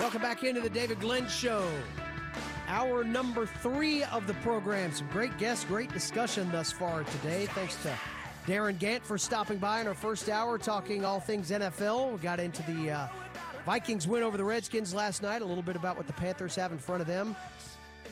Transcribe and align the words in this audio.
Welcome 0.00 0.22
back 0.22 0.44
into 0.44 0.62
the 0.62 0.70
David 0.70 0.98
Glenn 0.98 1.28
Show. 1.28 1.62
Hour 2.68 3.04
number 3.04 3.44
three 3.44 4.02
of 4.04 4.26
the 4.26 4.32
program. 4.32 4.90
Some 4.92 5.06
great 5.08 5.36
guests, 5.36 5.66
great 5.66 5.92
discussion 5.92 6.50
thus 6.50 6.72
far 6.72 7.04
today. 7.04 7.44
Thanks 7.54 7.76
to 7.82 7.94
Darin 8.46 8.78
Gantt 8.78 9.02
for 9.02 9.18
stopping 9.18 9.58
by 9.58 9.82
in 9.82 9.86
our 9.86 9.92
first 9.92 10.30
hour, 10.30 10.56
talking 10.56 11.04
all 11.04 11.20
things 11.20 11.50
NFL. 11.50 12.12
We 12.12 12.18
got 12.20 12.40
into 12.40 12.62
the 12.62 12.90
uh, 12.90 13.08
Vikings 13.66 14.08
win 14.08 14.22
over 14.22 14.38
the 14.38 14.44
Redskins 14.44 14.94
last 14.94 15.20
night, 15.20 15.42
a 15.42 15.44
little 15.44 15.62
bit 15.62 15.76
about 15.76 15.98
what 15.98 16.06
the 16.06 16.14
Panthers 16.14 16.56
have 16.56 16.72
in 16.72 16.78
front 16.78 17.02
of 17.02 17.06
them. 17.06 17.36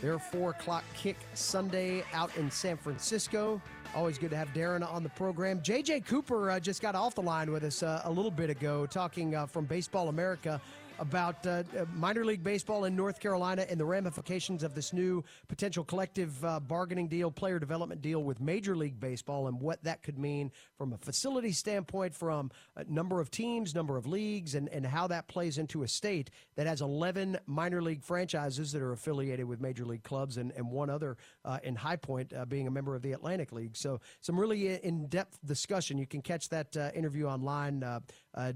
Their 0.02 0.18
four 0.18 0.50
o'clock 0.50 0.84
kick 0.94 1.16
Sunday 1.32 2.04
out 2.12 2.36
in 2.36 2.50
San 2.50 2.76
Francisco. 2.76 3.62
Always 3.94 4.18
good 4.18 4.28
to 4.30 4.36
have 4.36 4.52
Darren 4.52 4.86
on 4.86 5.02
the 5.02 5.08
program. 5.08 5.62
JJ 5.62 6.04
Cooper 6.04 6.50
uh, 6.50 6.60
just 6.60 6.82
got 6.82 6.94
off 6.94 7.14
the 7.14 7.22
line 7.22 7.50
with 7.50 7.64
us 7.64 7.82
uh, 7.82 8.02
a 8.04 8.10
little 8.10 8.30
bit 8.30 8.50
ago, 8.50 8.84
talking 8.84 9.34
uh, 9.34 9.46
from 9.46 9.64
Baseball 9.64 10.10
America 10.10 10.60
about 10.98 11.46
uh, 11.46 11.62
uh, 11.78 11.84
minor 11.94 12.24
league 12.24 12.42
baseball 12.42 12.84
in 12.84 12.96
North 12.96 13.20
Carolina 13.20 13.64
and 13.68 13.78
the 13.78 13.84
ramifications 13.84 14.62
of 14.62 14.74
this 14.74 14.92
new 14.92 15.24
potential 15.48 15.84
collective 15.84 16.44
uh, 16.44 16.60
bargaining 16.60 17.08
deal, 17.08 17.30
player 17.30 17.58
development 17.58 18.02
deal 18.02 18.22
with 18.22 18.40
Major 18.40 18.76
League 18.76 18.98
Baseball, 18.98 19.46
and 19.48 19.60
what 19.60 19.82
that 19.84 20.02
could 20.02 20.18
mean 20.18 20.50
from 20.76 20.92
a 20.92 20.98
facility 20.98 21.52
standpoint, 21.52 22.14
from 22.14 22.50
a 22.76 22.84
number 22.84 23.20
of 23.20 23.30
teams, 23.30 23.74
number 23.74 23.96
of 23.96 24.06
leagues, 24.06 24.54
and, 24.54 24.68
and 24.68 24.86
how 24.86 25.06
that 25.06 25.28
plays 25.28 25.58
into 25.58 25.82
a 25.82 25.88
state 25.88 26.30
that 26.56 26.66
has 26.66 26.80
11 26.80 27.38
minor 27.46 27.82
league 27.82 28.02
franchises 28.02 28.72
that 28.72 28.82
are 28.82 28.92
affiliated 28.92 29.46
with 29.46 29.60
major 29.60 29.84
league 29.84 30.02
clubs, 30.02 30.36
and, 30.36 30.52
and 30.52 30.68
one 30.70 30.90
other 30.90 31.16
uh, 31.44 31.58
in 31.62 31.76
High 31.76 31.96
Point 31.96 32.32
uh, 32.32 32.44
being 32.44 32.66
a 32.66 32.70
member 32.70 32.94
of 32.94 33.02
the 33.02 33.12
Atlantic 33.12 33.52
League. 33.52 33.76
So, 33.76 34.00
some 34.20 34.38
really 34.38 34.74
in 34.82 35.06
depth 35.06 35.38
discussion. 35.44 35.98
You 35.98 36.06
can 36.06 36.22
catch 36.22 36.48
that 36.48 36.76
uh, 36.76 36.90
interview 36.94 37.26
online. 37.26 37.84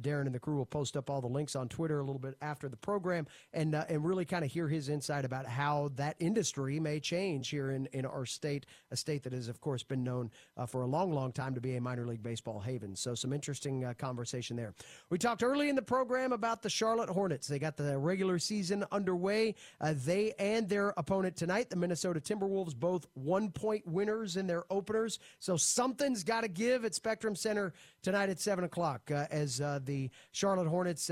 Darin 0.00 0.26
and 0.26 0.34
the 0.34 0.40
crew 0.40 0.56
will 0.56 0.66
post 0.66 0.96
up 0.96 1.10
all 1.10 1.20
the 1.20 1.26
links 1.26 1.56
on 1.56 1.68
Twitter 1.68 2.00
a 2.00 2.04
little 2.04 2.18
bit 2.18 2.36
after 2.40 2.68
the 2.68 2.76
program 2.76 3.26
and 3.52 3.74
uh, 3.74 3.84
and 3.88 4.04
really 4.04 4.24
kind 4.24 4.44
of 4.44 4.50
hear 4.50 4.68
his 4.68 4.88
insight 4.88 5.24
about 5.24 5.46
how 5.46 5.90
that 5.96 6.16
industry 6.18 6.80
may 6.80 7.00
change 7.00 7.48
here 7.50 7.70
in, 7.70 7.86
in 7.92 8.06
our 8.06 8.24
state, 8.24 8.66
a 8.90 8.96
state 8.96 9.22
that 9.24 9.32
has, 9.32 9.48
of 9.48 9.60
course, 9.60 9.82
been 9.82 10.04
known 10.04 10.30
uh, 10.56 10.66
for 10.66 10.82
a 10.82 10.86
long, 10.86 11.12
long 11.12 11.32
time 11.32 11.54
to 11.54 11.60
be 11.60 11.76
a 11.76 11.80
minor 11.80 12.06
league 12.06 12.22
baseball 12.22 12.60
haven. 12.60 12.94
So, 12.96 13.14
some 13.14 13.32
interesting 13.32 13.84
uh, 13.84 13.94
conversation 13.94 14.56
there. 14.56 14.74
We 15.10 15.18
talked 15.18 15.42
early 15.42 15.68
in 15.68 15.76
the 15.76 15.82
program 15.82 16.32
about 16.32 16.62
the 16.62 16.70
Charlotte 16.70 17.08
Hornets. 17.08 17.46
They 17.46 17.58
got 17.58 17.76
the 17.76 17.98
regular 17.98 18.38
season 18.38 18.84
underway. 18.92 19.54
Uh, 19.80 19.94
they 19.96 20.32
and 20.38 20.68
their 20.68 20.94
opponent 20.96 21.36
tonight, 21.36 21.70
the 21.70 21.76
Minnesota 21.76 22.20
Timberwolves, 22.20 22.74
both 22.74 23.06
one 23.14 23.50
point 23.50 23.86
winners 23.86 24.36
in 24.36 24.46
their 24.46 24.64
openers. 24.70 25.18
So, 25.38 25.56
something's 25.56 26.24
got 26.24 26.42
to 26.42 26.48
give 26.48 26.84
at 26.84 26.94
Spectrum 26.94 27.34
Center 27.34 27.72
tonight 28.02 28.28
at 28.28 28.40
7 28.40 28.64
o'clock 28.64 29.10
uh, 29.10 29.26
as 29.30 29.60
uh, 29.60 29.80
the 29.84 30.10
Charlotte 30.32 30.68
Hornets 30.68 31.10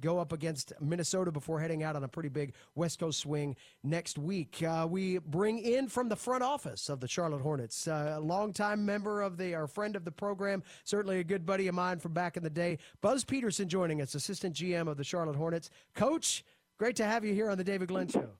go 0.00 0.18
up 0.18 0.32
against 0.32 0.72
Minnesota 0.80 1.30
before 1.30 1.60
heading 1.60 1.82
out 1.82 1.96
on 1.96 2.04
a 2.04 2.08
pretty 2.08 2.28
big 2.28 2.54
West 2.74 2.98
Coast 2.98 3.20
swing 3.20 3.56
next 3.82 4.18
week. 4.18 4.62
Uh, 4.62 4.86
we 4.88 5.18
bring 5.18 5.58
in 5.58 5.88
from 5.88 6.08
the 6.08 6.16
front 6.16 6.42
office 6.42 6.88
of 6.88 7.00
the 7.00 7.08
Charlotte 7.08 7.40
Hornets, 7.40 7.86
uh, 7.88 8.14
a 8.16 8.20
longtime 8.20 8.84
member 8.84 9.22
of 9.22 9.36
the, 9.36 9.54
our 9.54 9.66
friend 9.66 9.96
of 9.96 10.04
the 10.04 10.10
program, 10.10 10.62
certainly 10.84 11.20
a 11.20 11.24
good 11.24 11.46
buddy 11.46 11.68
of 11.68 11.74
mine 11.74 11.98
from 11.98 12.12
back 12.12 12.36
in 12.36 12.42
the 12.42 12.50
day, 12.50 12.78
Buzz 13.00 13.24
Peterson 13.24 13.68
joining 13.68 14.00
us, 14.00 14.14
assistant 14.14 14.54
GM 14.54 14.88
of 14.88 14.96
the 14.96 15.04
Charlotte 15.04 15.36
Hornets. 15.36 15.70
Coach, 15.94 16.44
great 16.78 16.96
to 16.96 17.04
have 17.04 17.24
you 17.24 17.34
here 17.34 17.50
on 17.50 17.58
the 17.58 17.64
David 17.64 17.88
Glenn 17.88 18.08
Show. 18.08 18.30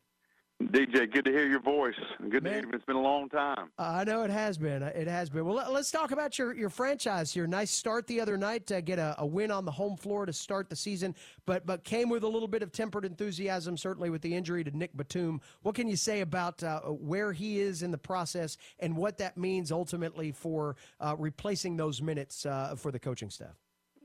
DJ, 0.69 1.13
good 1.13 1.25
to 1.25 1.31
hear 1.31 1.47
your 1.47 1.61
voice. 1.61 1.95
Good 2.29 2.43
Man, 2.43 2.53
to 2.53 2.59
hear 2.59 2.69
you. 2.69 2.75
It's 2.75 2.85
been 2.85 2.97
a 2.97 3.01
long 3.01 3.29
time. 3.29 3.71
Uh, 3.79 3.83
I 3.83 4.05
know 4.05 4.23
it 4.23 4.31
has 4.31 4.59
been. 4.59 4.83
It 4.83 5.09
has 5.09 5.31
been. 5.31 5.45
Well, 5.45 5.57
let, 5.57 5.69
us 5.69 5.91
talk 5.91 6.11
about 6.11 6.39
your, 6.39 6.55
your 6.55 6.69
franchise 6.69 7.33
here. 7.33 7.47
Nice 7.47 7.71
start 7.71 8.07
the 8.07 8.21
other 8.21 8.37
night 8.37 8.67
to 8.69 8.83
get 8.83 8.99
a, 8.99 9.15
a, 9.19 9.27
win 9.27 9.51
on 9.51 9.65
the 9.65 9.71
home 9.71 9.97
floor 9.97 10.27
to 10.27 10.33
start 10.33 10.69
the 10.69 10.77
season, 10.77 11.15
but 11.47 11.67
but 11.67 11.85
came 11.85 12.09
with 12.09 12.23
a 12.23 12.29
little 12.29 12.49
bit 12.49 12.63
of 12.63 12.73
tempered 12.73 13.05
enthusiasm, 13.05 13.77
certainly 13.77 14.11
with 14.11 14.23
the 14.23 14.35
injury 14.35 14.63
to 14.65 14.77
Nick 14.77 14.97
Batum. 14.97 15.41
What 15.63 15.75
can 15.75 15.89
you 15.89 15.97
say 15.97 16.21
about 16.21 16.63
uh, 16.63 16.81
where 16.81 17.33
he 17.33 17.61
is 17.61 17.83
in 17.83 17.91
the 17.91 17.99
process 17.99 18.57
and 18.79 18.97
what 18.97 19.19
that 19.19 19.37
means 19.37 19.73
ultimately 19.73 20.33
for 20.33 20.77
uh, 21.01 21.17
replacing 21.19 21.77
those 21.77 22.03
minutes 22.03 22.47
uh, 22.47 22.75
for 22.77 22.91
the 22.91 22.99
coaching 22.99 23.31
staff? 23.31 23.57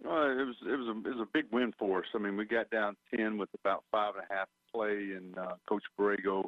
Well, 0.04 0.32
it 0.32 0.46
was 0.46 0.56
it 0.66 0.78
was 0.78 0.88
a 0.88 1.10
it 1.10 1.16
was 1.16 1.28
a 1.28 1.30
big 1.34 1.46
win 1.52 1.74
for 1.78 2.00
us. 2.00 2.06
I 2.16 2.20
mean, 2.20 2.38
we 2.38 2.46
got 2.46 2.70
down 2.70 2.96
ten 3.14 3.38
with 3.38 3.50
about 3.60 3.84
five 3.92 4.14
and 4.16 4.24
a 4.30 4.34
half 4.34 4.48
play, 4.74 5.16
and 5.16 5.38
uh, 5.38 5.54
Coach 5.68 5.84
Borrego 6.00 6.46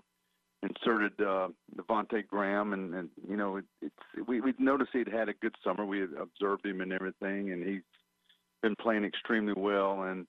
inserted 0.63 1.13
uh, 1.19 1.49
Devonte 1.75 2.27
Graham, 2.27 2.73
and, 2.73 2.93
and 2.93 3.09
you 3.27 3.37
know 3.37 3.57
it, 3.57 3.65
it's 3.81 4.27
we 4.27 4.41
we 4.41 4.53
noticed 4.57 4.91
he'd 4.93 5.07
had 5.07 5.29
a 5.29 5.33
good 5.33 5.55
summer. 5.63 5.85
We 5.85 5.99
had 5.99 6.09
observed 6.19 6.65
him 6.65 6.81
and 6.81 6.91
everything, 6.91 7.51
and 7.51 7.67
he's 7.67 7.81
been 8.61 8.75
playing 8.75 9.05
extremely 9.05 9.53
well. 9.55 10.03
And 10.03 10.25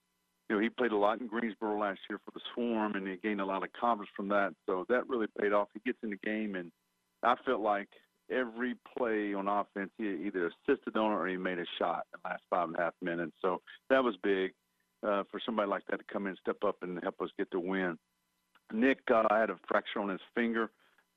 you 0.49 0.55
know 0.55 0.61
he 0.61 0.69
played 0.69 0.91
a 0.91 0.97
lot 0.97 1.19
in 1.19 1.27
Greensboro 1.27 1.79
last 1.79 1.99
year 2.09 2.19
for 2.23 2.31
the 2.33 2.41
Swarm, 2.53 2.95
and 2.95 3.07
he 3.07 3.17
gained 3.17 3.41
a 3.41 3.45
lot 3.45 3.63
of 3.63 3.73
confidence 3.73 4.09
from 4.15 4.29
that. 4.29 4.53
So 4.65 4.85
that 4.89 5.09
really 5.09 5.27
paid 5.39 5.53
off. 5.53 5.67
He 5.73 5.81
gets 5.85 5.99
in 6.03 6.11
the 6.11 6.17
game, 6.17 6.55
and 6.55 6.71
I 7.23 7.35
felt 7.45 7.61
like 7.61 7.89
every 8.31 8.75
play 8.97 9.33
on 9.33 9.47
offense 9.47 9.91
he 9.97 10.05
either 10.05 10.47
assisted 10.47 10.95
on 10.95 11.11
it 11.11 11.15
or 11.15 11.27
he 11.27 11.37
made 11.37 11.59
a 11.59 11.65
shot 11.77 12.05
in 12.13 12.19
the 12.23 12.29
last 12.29 12.43
five 12.49 12.69
and 12.69 12.77
a 12.77 12.81
half 12.81 12.93
minutes. 13.01 13.33
So 13.41 13.61
that 13.89 14.03
was 14.03 14.15
big 14.23 14.53
uh, 15.03 15.23
for 15.29 15.39
somebody 15.45 15.69
like 15.69 15.83
that 15.89 15.97
to 15.97 16.05
come 16.11 16.27
in, 16.27 16.35
step 16.37 16.57
up, 16.65 16.77
and 16.81 16.99
help 17.03 17.19
us 17.21 17.29
get 17.37 17.49
the 17.51 17.59
win. 17.59 17.97
Nick 18.73 18.99
uh, 19.13 19.23
had 19.29 19.49
a 19.49 19.57
fracture 19.67 19.99
on 19.99 20.09
his 20.09 20.21
finger. 20.35 20.69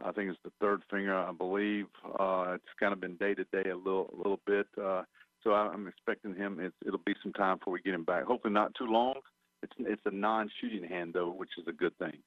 I 0.04 0.12
think 0.12 0.30
it's 0.30 0.38
the 0.44 0.52
third 0.60 0.82
finger, 0.90 1.14
I 1.14 1.32
believe. 1.32 1.86
Uh, 2.18 2.52
it's 2.54 2.64
kind 2.80 2.92
of 2.92 3.00
been 3.00 3.16
day 3.16 3.34
to 3.34 3.44
day 3.44 3.70
a 3.70 3.76
little, 3.76 4.10
a 4.12 4.16
little 4.16 4.40
bit. 4.46 4.66
Uh, 4.80 5.02
so 5.42 5.52
I'm 5.52 5.86
expecting 5.86 6.34
him. 6.34 6.58
It's, 6.60 6.74
it'll 6.84 7.00
be 7.04 7.14
some 7.22 7.32
time 7.32 7.58
before 7.58 7.74
we 7.74 7.82
get 7.82 7.94
him 7.94 8.04
back. 8.04 8.24
Hopefully 8.24 8.54
not 8.54 8.74
too 8.74 8.86
long. 8.86 9.14
It's 9.62 9.72
it's 9.78 10.02
a 10.04 10.10
non-shooting 10.10 10.88
hand 10.88 11.12
though, 11.14 11.30
which 11.30 11.50
is 11.58 11.64
a 11.68 11.72
good 11.72 11.96
thing. 11.98 12.18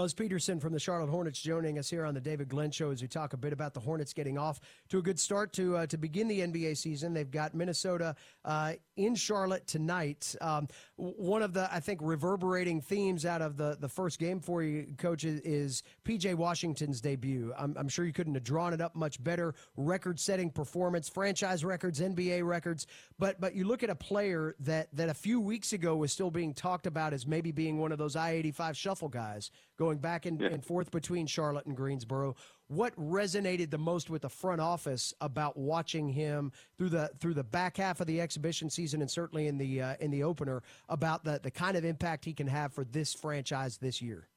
Buzz 0.00 0.14
Peterson 0.14 0.58
from 0.58 0.72
the 0.72 0.80
Charlotte 0.80 1.10
Hornets 1.10 1.38
joining 1.42 1.78
us 1.78 1.90
here 1.90 2.06
on 2.06 2.14
the 2.14 2.22
David 2.22 2.48
Glenn 2.48 2.70
Show 2.70 2.90
as 2.90 3.02
we 3.02 3.06
talk 3.06 3.34
a 3.34 3.36
bit 3.36 3.52
about 3.52 3.74
the 3.74 3.80
Hornets 3.80 4.14
getting 4.14 4.38
off 4.38 4.58
to 4.88 4.96
a 4.96 5.02
good 5.02 5.20
start 5.20 5.52
to 5.52 5.76
uh, 5.76 5.86
to 5.88 5.98
begin 5.98 6.26
the 6.26 6.40
NBA 6.40 6.78
season. 6.78 7.12
They've 7.12 7.30
got 7.30 7.52
Minnesota 7.52 8.16
uh, 8.46 8.72
in 8.96 9.14
Charlotte 9.14 9.66
tonight. 9.66 10.34
Um, 10.40 10.68
one 10.96 11.42
of 11.42 11.52
the 11.52 11.70
I 11.70 11.80
think 11.80 12.00
reverberating 12.02 12.80
themes 12.80 13.26
out 13.26 13.42
of 13.42 13.58
the 13.58 13.76
the 13.78 13.90
first 13.90 14.18
game 14.18 14.40
for 14.40 14.62
you, 14.62 14.86
Coach, 14.96 15.24
is, 15.24 15.82
PJ 16.06 16.34
Washington's 16.34 17.02
debut. 17.02 17.52
I'm, 17.58 17.76
I'm, 17.76 17.88
sure 17.90 18.06
you 18.06 18.14
couldn't 18.14 18.32
have 18.32 18.42
drawn 18.42 18.72
it 18.72 18.80
up 18.80 18.96
much 18.96 19.22
better. 19.22 19.54
Record-setting 19.76 20.48
performance, 20.48 21.10
franchise 21.10 21.62
records, 21.62 22.00
NBA 22.00 22.46
records. 22.46 22.86
But 23.18 23.38
but 23.38 23.54
you 23.54 23.64
look 23.64 23.82
at 23.82 23.90
a 23.90 23.94
player 23.94 24.56
that 24.60 24.88
that 24.94 25.10
a 25.10 25.14
few 25.14 25.42
weeks 25.42 25.74
ago 25.74 25.94
was 25.94 26.10
still 26.10 26.30
being 26.30 26.54
talked 26.54 26.86
about 26.86 27.12
as 27.12 27.26
maybe 27.26 27.52
being 27.52 27.76
one 27.76 27.92
of 27.92 27.98
those 27.98 28.16
I-85 28.16 28.76
shuffle 28.76 29.08
guys 29.10 29.50
going 29.80 29.96
back 29.96 30.26
and, 30.26 30.38
yeah. 30.38 30.48
and 30.48 30.62
forth 30.62 30.90
between 30.90 31.26
Charlotte 31.26 31.64
and 31.64 31.74
Greensboro. 31.74 32.36
What 32.68 32.94
resonated 32.96 33.70
the 33.70 33.78
most 33.78 34.10
with 34.10 34.22
the 34.22 34.28
front 34.28 34.60
office 34.60 35.14
about 35.22 35.56
watching 35.56 36.06
him 36.06 36.52
through 36.76 36.90
the 36.90 37.10
through 37.18 37.34
the 37.34 37.42
back 37.42 37.78
half 37.78 38.00
of 38.00 38.06
the 38.06 38.20
exhibition 38.20 38.68
season 38.68 39.00
and 39.00 39.10
certainly 39.10 39.46
in 39.48 39.56
the 39.56 39.80
uh, 39.80 39.94
in 40.00 40.10
the 40.10 40.22
opener 40.22 40.62
about 40.90 41.24
the 41.24 41.40
the 41.42 41.50
kind 41.50 41.78
of 41.78 41.84
impact 41.84 42.26
he 42.26 42.34
can 42.34 42.46
have 42.46 42.74
for 42.74 42.84
this 42.84 43.14
franchise 43.14 43.78
this 43.78 44.02
year? 44.02 44.28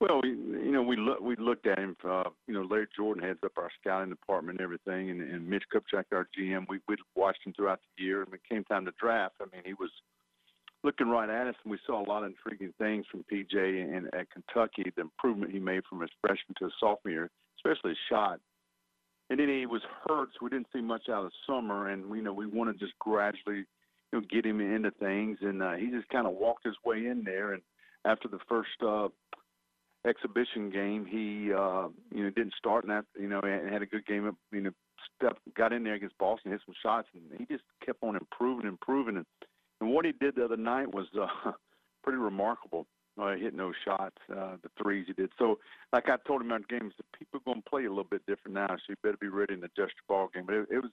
Well, 0.00 0.20
we, 0.22 0.30
you 0.30 0.72
know, 0.72 0.82
we 0.82 0.96
look, 0.96 1.20
we 1.20 1.36
looked 1.36 1.66
at 1.66 1.78
him. 1.78 1.96
Uh, 2.02 2.24
you 2.48 2.54
know, 2.54 2.62
Larry 2.62 2.88
Jordan 2.96 3.22
heads 3.22 3.38
up 3.44 3.52
our 3.56 3.70
scouting 3.80 4.10
department 4.10 4.58
and 4.58 4.64
everything, 4.64 5.10
and, 5.10 5.20
and 5.20 5.48
Mitch 5.48 5.64
Kupchak, 5.72 6.04
our 6.12 6.26
GM. 6.36 6.66
We 6.68 6.80
we 6.88 6.96
watched 7.14 7.46
him 7.46 7.52
throughout 7.52 7.80
the 7.96 8.04
year, 8.04 8.22
and 8.22 8.30
when 8.30 8.40
it 8.42 8.48
came 8.52 8.64
time 8.64 8.84
to 8.86 8.92
draft, 8.98 9.36
I 9.40 9.44
mean, 9.54 9.62
he 9.64 9.74
was 9.74 9.90
looking 10.82 11.08
right 11.08 11.28
at 11.28 11.46
us, 11.46 11.54
and 11.64 11.70
we 11.70 11.78
saw 11.86 12.02
a 12.02 12.08
lot 12.08 12.24
of 12.24 12.30
intriguing 12.30 12.72
things 12.78 13.04
from 13.10 13.24
PJ 13.30 13.54
and 13.54 14.06
at 14.14 14.30
Kentucky, 14.30 14.90
the 14.96 15.02
improvement 15.02 15.52
he 15.52 15.58
made 15.58 15.82
from 15.88 16.00
his 16.00 16.10
freshman 16.20 16.54
to 16.58 16.64
his 16.64 16.74
sophomore 16.80 17.12
year, 17.12 17.30
especially 17.58 17.90
his 17.90 17.98
shot. 18.08 18.40
And 19.28 19.38
then 19.38 19.48
he 19.48 19.66
was 19.66 19.82
hurt, 20.08 20.30
so 20.32 20.38
we 20.42 20.50
didn't 20.50 20.68
see 20.72 20.80
much 20.80 21.08
out 21.08 21.24
of 21.24 21.32
summer, 21.46 21.88
and 21.88 22.04
you 22.14 22.22
know 22.22 22.32
we 22.32 22.46
want 22.46 22.72
to 22.72 22.84
just 22.84 22.98
gradually, 22.98 23.64
you 24.12 24.20
know, 24.20 24.22
get 24.28 24.44
him 24.44 24.60
into 24.60 24.90
things, 24.92 25.38
and 25.40 25.62
uh, 25.62 25.72
he 25.74 25.86
just 25.86 26.08
kind 26.08 26.26
of 26.26 26.32
walked 26.32 26.66
his 26.66 26.74
way 26.84 27.06
in 27.06 27.22
there. 27.24 27.52
And 27.52 27.62
after 28.04 28.26
the 28.26 28.40
first 28.48 28.70
uh, 28.84 29.08
exhibition 30.04 30.70
game, 30.70 31.06
he 31.06 31.52
uh, 31.52 31.88
you 32.12 32.24
know 32.24 32.30
didn't 32.30 32.54
start, 32.58 32.84
and 32.84 32.92
after 32.92 33.20
you 33.20 33.28
know 33.28 33.40
and 33.40 33.72
had 33.72 33.82
a 33.82 33.86
good 33.86 34.04
game. 34.06 34.36
You 34.50 34.60
know, 34.62 34.70
step 35.16 35.38
got 35.56 35.72
in 35.72 35.84
there 35.84 35.94
against 35.94 36.18
Boston, 36.18 36.50
hit 36.50 36.62
some 36.66 36.74
shots, 36.82 37.06
and 37.14 37.22
he 37.38 37.44
just 37.46 37.64
kept 37.86 38.02
on 38.02 38.16
improving, 38.16 38.66
improving, 38.66 39.16
and 39.16 39.26
and 39.80 39.90
what 39.90 40.04
he 40.04 40.12
did 40.12 40.36
the 40.36 40.44
other 40.44 40.56
night 40.56 40.92
was 40.94 41.06
uh, 41.18 41.52
pretty 42.02 42.18
remarkable. 42.18 42.86
Uh, 43.20 43.34
hit 43.36 43.54
no 43.54 43.72
shots, 43.84 44.16
uh, 44.34 44.56
the 44.62 44.70
threes 44.80 45.04
he 45.06 45.12
did. 45.12 45.30
So, 45.38 45.58
like 45.92 46.08
I 46.08 46.16
told 46.26 46.40
him 46.40 46.52
on 46.52 46.64
games, 46.70 46.94
the 46.96 47.04
people 47.18 47.38
are 47.38 47.52
going 47.52 47.62
to 47.62 47.68
play 47.68 47.84
a 47.84 47.88
little 47.88 48.04
bit 48.04 48.24
different 48.24 48.54
now, 48.54 48.68
so 48.68 48.80
you 48.88 48.94
better 49.02 49.18
be 49.20 49.28
ready 49.28 49.52
and 49.52 49.64
adjust 49.64 49.92
your 49.98 50.06
ball 50.08 50.30
game. 50.32 50.44
But 50.46 50.54
it, 50.54 50.68
it 50.70 50.78
was 50.78 50.90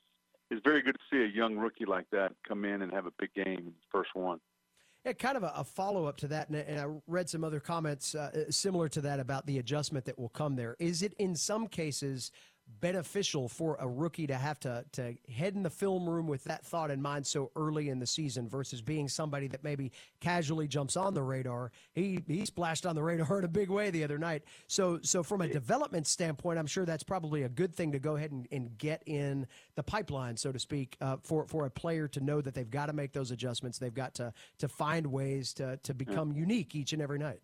it's 0.49 0.61
very 0.63 0.81
good 0.81 0.95
to 0.95 0.99
see 1.11 1.23
a 1.23 1.27
young 1.27 1.57
rookie 1.57 1.85
like 1.85 2.09
that 2.11 2.33
come 2.47 2.65
in 2.65 2.81
and 2.81 2.91
have 2.91 3.05
a 3.05 3.11
big 3.19 3.33
game, 3.33 3.73
first 3.91 4.09
one. 4.13 4.39
Yeah, 5.05 5.13
kind 5.13 5.37
of 5.37 5.43
a, 5.43 5.53
a 5.55 5.63
follow 5.63 6.05
up 6.05 6.17
to 6.17 6.27
that, 6.29 6.49
and, 6.49 6.57
and, 6.57 6.79
I 6.79 6.85
read 7.07 7.29
some 7.29 7.43
other 7.43 7.59
comments 7.59 8.15
uh, 8.15 8.45
similar 8.49 8.89
to 8.89 9.01
that 9.01 9.19
about 9.19 9.45
the 9.45 9.59
adjustment 9.59 10.05
that 10.05 10.17
will 10.17 10.29
come 10.29 10.55
there. 10.55 10.75
Is 10.79 11.01
it 11.01 11.13
in 11.13 11.35
some 11.35 11.67
cases 11.67 12.31
beneficial 12.79 13.47
for 13.47 13.77
a 13.79 13.87
rookie 13.87 14.27
to 14.27 14.35
have 14.35 14.59
to 14.59 14.85
to 14.91 15.15
head 15.31 15.55
in 15.55 15.63
the 15.63 15.69
film 15.69 16.07
room 16.07 16.27
with 16.27 16.43
that 16.43 16.65
thought 16.65 16.91
in 16.91 17.01
mind 17.01 17.25
so 17.25 17.51
early 17.55 17.89
in 17.89 17.99
the 17.99 18.05
season 18.05 18.47
versus 18.47 18.81
being 18.81 19.07
somebody 19.07 19.47
that 19.47 19.63
maybe 19.63 19.91
casually 20.19 20.67
jumps 20.67 20.95
on 20.95 21.13
the 21.13 21.21
radar. 21.21 21.71
He 21.93 22.19
he 22.27 22.45
splashed 22.45 22.85
on 22.85 22.95
the 22.95 23.03
radar 23.03 23.39
in 23.39 23.45
a 23.45 23.49
big 23.49 23.69
way 23.69 23.89
the 23.89 24.03
other 24.03 24.17
night. 24.17 24.43
So 24.67 24.99
so 25.01 25.23
from 25.23 25.41
a 25.41 25.47
development 25.47 26.07
standpoint, 26.07 26.59
I'm 26.59 26.67
sure 26.67 26.85
that's 26.85 27.03
probably 27.03 27.43
a 27.43 27.49
good 27.49 27.73
thing 27.73 27.91
to 27.93 27.99
go 27.99 28.15
ahead 28.15 28.31
and, 28.31 28.47
and 28.51 28.77
get 28.77 29.01
in 29.05 29.47
the 29.75 29.83
pipeline, 29.83 30.37
so 30.37 30.51
to 30.51 30.59
speak, 30.59 30.97
uh, 31.01 31.17
for 31.21 31.47
for 31.47 31.65
a 31.65 31.71
player 31.71 32.07
to 32.09 32.19
know 32.19 32.41
that 32.41 32.53
they've 32.53 32.69
got 32.69 32.87
to 32.87 32.93
make 32.93 33.13
those 33.13 33.31
adjustments. 33.31 33.79
They've 33.79 33.93
got 33.93 34.13
to 34.15 34.33
to 34.59 34.67
find 34.67 35.07
ways 35.07 35.53
to 35.53 35.77
to 35.77 35.93
become 35.93 36.31
unique 36.31 36.75
each 36.75 36.93
and 36.93 37.01
every 37.01 37.19
night. 37.19 37.39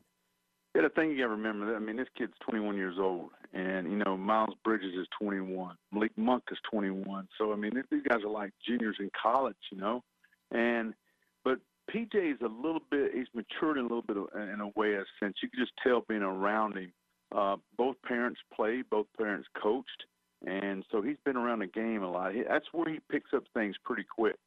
Yeah, 0.76 0.82
the 0.82 0.90
thing 0.90 1.12
you 1.12 1.18
got 1.18 1.26
to 1.26 1.30
remember, 1.30 1.76
I 1.76 1.80
mean, 1.80 1.98
this 1.98 2.08
kid's 2.18 2.34
21 2.50 2.76
years 2.78 2.96
old, 3.00 3.30
and 3.54 3.92
you 3.92 3.98
know 3.98 4.18
Miles 4.18 4.56
Bridges 4.64 4.94
is 5.00 5.08
21, 5.20 5.76
Malik 5.92 6.12
Monk 6.18 6.44
is 6.52 6.58
21. 6.72 7.28
So 7.38 7.54
I 7.54 7.56
mean, 7.56 7.74
these 7.92 8.02
guys 8.10 8.24
are 8.24 8.30
like 8.30 8.52
juniors 8.68 8.98
in 9.00 9.12
college, 9.22 9.56
you 9.72 9.78
know. 9.78 10.04
And 10.50 10.96
but 11.44 11.60
PJ 11.94 12.16
is 12.16 12.42
a 12.42 12.48
little 12.48 12.82
bit, 12.90 13.12
he's 13.14 13.28
matured 13.36 13.78
in 13.78 13.86
a 13.86 13.88
little 13.88 14.02
bit 14.02 14.18
of, 14.18 14.28
in 14.34 14.62
a 14.62 14.70
way, 14.80 14.96
a 14.96 15.04
sense 15.20 15.36
you 15.44 15.50
can 15.50 15.60
just 15.60 15.74
tell 15.84 16.04
being 16.10 16.24
around 16.24 16.76
him. 16.76 16.92
Uh, 17.36 17.58
both 17.78 17.96
parents 18.04 18.40
played, 18.54 18.90
both 18.90 19.08
parents 19.16 19.48
coached, 19.62 20.06
and 20.46 20.84
so 20.92 21.04
he's 21.04 21.18
been 21.24 21.38
around 21.38 21.60
the 21.60 21.68
game 21.68 22.02
a 22.02 22.10
lot. 22.10 22.34
He, 22.34 22.42
that's 22.48 22.66
where 22.72 22.92
he 22.92 23.00
picks 23.12 23.32
up 23.36 23.44
things 23.54 23.76
pretty 23.84 24.04
quick. 24.04 24.38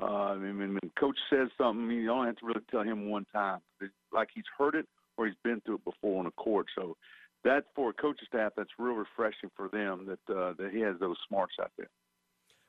Uh, 0.00 0.04
I 0.04 0.36
mean, 0.36 0.58
when 0.58 0.90
coach 0.98 1.18
says 1.30 1.48
something, 1.56 1.90
you 1.90 2.06
don't 2.06 2.26
have 2.26 2.36
to 2.36 2.46
really 2.46 2.60
tell 2.70 2.82
him 2.82 3.08
one 3.08 3.26
time. 3.32 3.60
It's 3.80 3.92
like 4.12 4.28
he's 4.34 4.44
heard 4.58 4.74
it 4.74 4.86
or 5.16 5.26
he's 5.26 5.36
been 5.44 5.60
through 5.60 5.76
it 5.76 5.84
before 5.84 6.18
on 6.18 6.24
the 6.24 6.30
court. 6.32 6.66
So 6.76 6.96
that 7.44 7.64
for 7.74 7.90
a 7.90 7.92
coaching 7.92 8.26
staff, 8.28 8.52
that's 8.56 8.70
real 8.78 8.94
refreshing 8.94 9.50
for 9.56 9.68
them 9.68 10.06
that 10.06 10.34
uh, 10.34 10.54
that 10.58 10.70
he 10.72 10.80
has 10.80 10.96
those 11.00 11.16
smarts 11.28 11.54
out 11.60 11.70
there. 11.76 11.88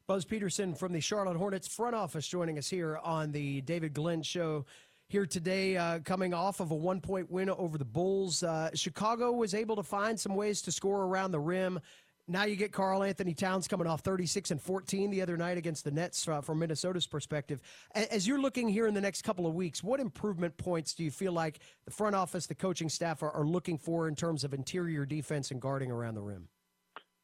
Buzz 0.08 0.26
Peterson 0.26 0.76
from 0.76 0.92
the 0.92 1.00
Charlotte 1.00 1.38
Hornets 1.38 1.68
front 1.68 1.96
office 1.96 2.28
joining 2.28 2.58
us 2.58 2.70
here 2.70 3.00
on 3.04 3.32
the 3.32 3.62
David 3.62 3.94
Glenn 3.94 4.22
Show. 4.22 4.66
Here 5.08 5.26
today, 5.26 5.78
uh, 5.78 6.00
coming 6.00 6.34
off 6.34 6.60
of 6.60 6.72
a 6.72 6.76
one 6.76 7.00
point 7.00 7.30
win 7.30 7.50
over 7.50 7.78
the 7.78 7.86
Bulls. 7.86 8.42
Uh, 8.42 8.70
Chicago 8.74 9.32
was 9.32 9.54
able 9.54 9.76
to 9.76 9.84
find 9.84 10.20
some 10.20 10.36
ways 10.36 10.62
to 10.64 10.72
score 10.72 11.04
around 11.04 11.32
the 11.32 11.40
rim. 11.40 11.80
Now 12.28 12.46
you 12.46 12.56
get 12.56 12.72
Karl-Anthony 12.72 13.34
Towns 13.34 13.68
coming 13.68 13.86
off 13.86 14.00
36 14.02 14.52
and 14.52 14.62
14 14.62 15.12
the 15.12 15.22
other 15.22 15.36
night 15.36 15.58
against 15.58 15.84
the 15.84 15.92
Nets 15.92 16.26
uh, 16.28 16.40
from 16.40 16.60
Minnesota's 16.60 17.06
perspective. 17.06 17.60
As 17.94 18.26
you're 18.26 18.40
looking 18.40 18.70
here 18.70 18.88
in 18.88 18.94
the 18.94 19.02
next 19.02 19.24
couple 19.24 19.46
of 19.46 19.54
weeks, 19.54 19.84
what 19.84 20.00
improvement 20.00 20.56
points 20.56 20.94
do 20.94 21.04
you 21.04 21.12
feel 21.12 21.34
like 21.34 21.60
the 21.84 21.92
front 21.92 22.16
office, 22.16 22.48
the 22.48 22.56
coaching 22.56 22.88
staff 22.88 23.24
are, 23.24 23.32
are 23.32 23.46
looking 23.46 23.78
for 23.78 24.08
in 24.08 24.16
terms 24.16 24.46
of 24.46 24.54
interior 24.54 25.06
defense 25.06 25.52
and 25.52 25.60
guarding 25.60 25.92
around 25.92 26.16
the 26.16 26.22
rim? 26.22 26.48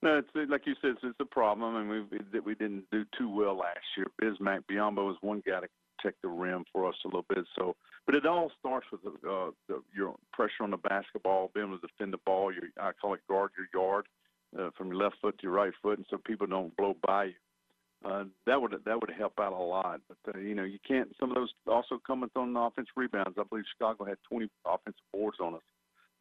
No, 0.02 0.18
it's 0.18 0.50
like 0.50 0.66
you 0.66 0.76
said, 0.82 0.96
it's 1.02 1.16
a 1.20 1.26
problem. 1.26 1.76
and 1.76 1.90
we 1.90 2.40
we 2.40 2.56
didn't 2.56 2.86
do 2.92 3.06
too 3.18 3.30
well 3.30 3.58
last 3.58 3.80
year. 3.98 4.08
Bismack 4.22 4.64
Biyombo 4.70 5.08
was 5.08 5.18
one 5.22 5.42
guy 5.46 5.62
to 5.62 5.68
protect 5.98 6.22
the 6.22 6.30
rim 6.30 6.66
for 6.72 6.88
us 6.88 6.96
a 7.04 7.08
little 7.08 7.26
bit. 7.28 7.46
So, 7.58 7.76
but 8.06 8.16
it 8.16 8.26
all 8.26 8.50
starts 8.60 8.88
with 8.92 9.02
the, 9.04 9.30
uh, 9.30 9.52
the, 9.68 9.82
your 9.94 10.16
pressure 10.32 10.64
on 10.64 10.72
the 10.72 10.78
basketball, 10.78 11.52
being 11.54 11.68
able 11.68 11.80
to 11.80 11.88
defend 11.88 12.14
the 12.14 12.20
ball. 12.26 12.54
Your 12.54 12.64
I 12.80 12.92
call 12.94 13.14
it 13.14 13.22
guard 13.30 13.52
your 13.58 13.68
yard 13.74 14.06
uh, 14.58 14.70
from 14.78 14.88
your 14.88 14.98
left 14.98 15.16
foot 15.22 15.38
to 15.38 15.44
your 15.44 15.54
right 15.54 15.74
foot, 15.82 15.98
and 15.98 16.08
so 16.10 16.18
people 16.18 16.48
don't 16.48 16.76
blow 16.78 16.96
by 17.06 17.26
you. 17.26 17.34
Uh, 18.04 18.24
that 18.46 18.62
would 18.62 18.74
that 18.86 19.00
would 19.02 19.12
help 19.12 19.34
out 19.40 19.52
a 19.52 19.56
lot. 19.56 20.00
But 20.08 20.36
uh, 20.36 20.40
you 20.40 20.56
know, 20.56 20.64
you 20.64 20.80
can't. 20.88 21.10
Some 21.20 21.32
of 21.32 21.36
those 21.36 21.50
also 21.68 22.00
coming 22.06 22.30
on 22.36 22.56
offensive 22.56 22.94
rebounds. 22.96 23.38
I 23.38 23.44
believe 23.44 23.66
Chicago 23.78 24.06
had 24.06 24.18
20 24.30 24.50
offensive 24.66 25.02
boards 25.12 25.38
on 25.42 25.56
us, 25.56 25.62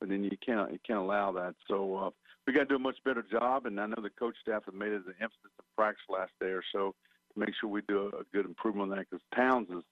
but 0.00 0.08
then 0.08 0.24
you 0.24 0.36
can't 0.44 0.72
you 0.72 0.78
can't 0.84 0.98
allow 0.98 1.30
that. 1.32 1.54
So 1.68 1.96
uh, 1.96 2.10
we 2.46 2.52
got 2.52 2.60
to 2.60 2.66
do 2.66 2.76
a 2.76 2.80
much 2.80 2.96
better 3.04 3.22
job. 3.22 3.66
And 3.66 3.80
I 3.80 3.86
know 3.86 4.02
the 4.02 4.10
coach 4.10 4.34
staff 4.42 4.64
has 4.64 4.74
made 4.74 4.92
it 4.92 5.06
an 5.06 5.14
emphasis 5.20 5.52
in 5.56 5.64
practice 5.76 6.02
last 6.08 6.32
day 6.40 6.48
or 6.48 6.62
so 6.72 6.94
to 7.32 7.38
make 7.38 7.50
sure 7.60 7.70
we 7.70 7.82
do 7.86 8.10
a, 8.12 8.20
a 8.20 8.24
good 8.32 8.44
improvement 8.44 8.90
on 8.90 8.98
that. 8.98 9.06
Because 9.08 9.24
Towns 9.36 9.68
is 9.70 9.84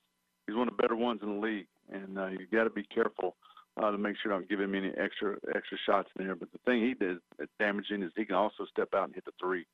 he's 0.48 0.56
one 0.56 0.66
of 0.66 0.76
the 0.76 0.82
better 0.82 0.96
ones 0.96 1.20
in 1.22 1.36
the 1.36 1.40
league, 1.40 1.68
and 1.92 2.18
uh, 2.18 2.26
you 2.26 2.46
got 2.52 2.64
to 2.64 2.70
be 2.70 2.82
careful 2.82 3.36
uh, 3.76 3.90
to 3.90 3.98
make 3.98 4.16
sure 4.22 4.32
don't 4.32 4.48
give 4.48 4.60
him 4.60 4.74
any 4.74 4.88
extra 4.96 5.36
extra 5.54 5.78
shots 5.86 6.08
in 6.18 6.26
there. 6.26 6.36
But 6.36 6.52
the 6.52 6.58
thing 6.64 6.82
he 6.82 6.94
does 6.94 7.18
damaging 7.58 8.02
is 8.02 8.12
he 8.16 8.24
can 8.24 8.36
also 8.36 8.64
step 8.70 8.88
out 8.94 9.04
and 9.04 9.14
hit 9.14 9.24
the 9.24 9.32
three. 9.40 9.66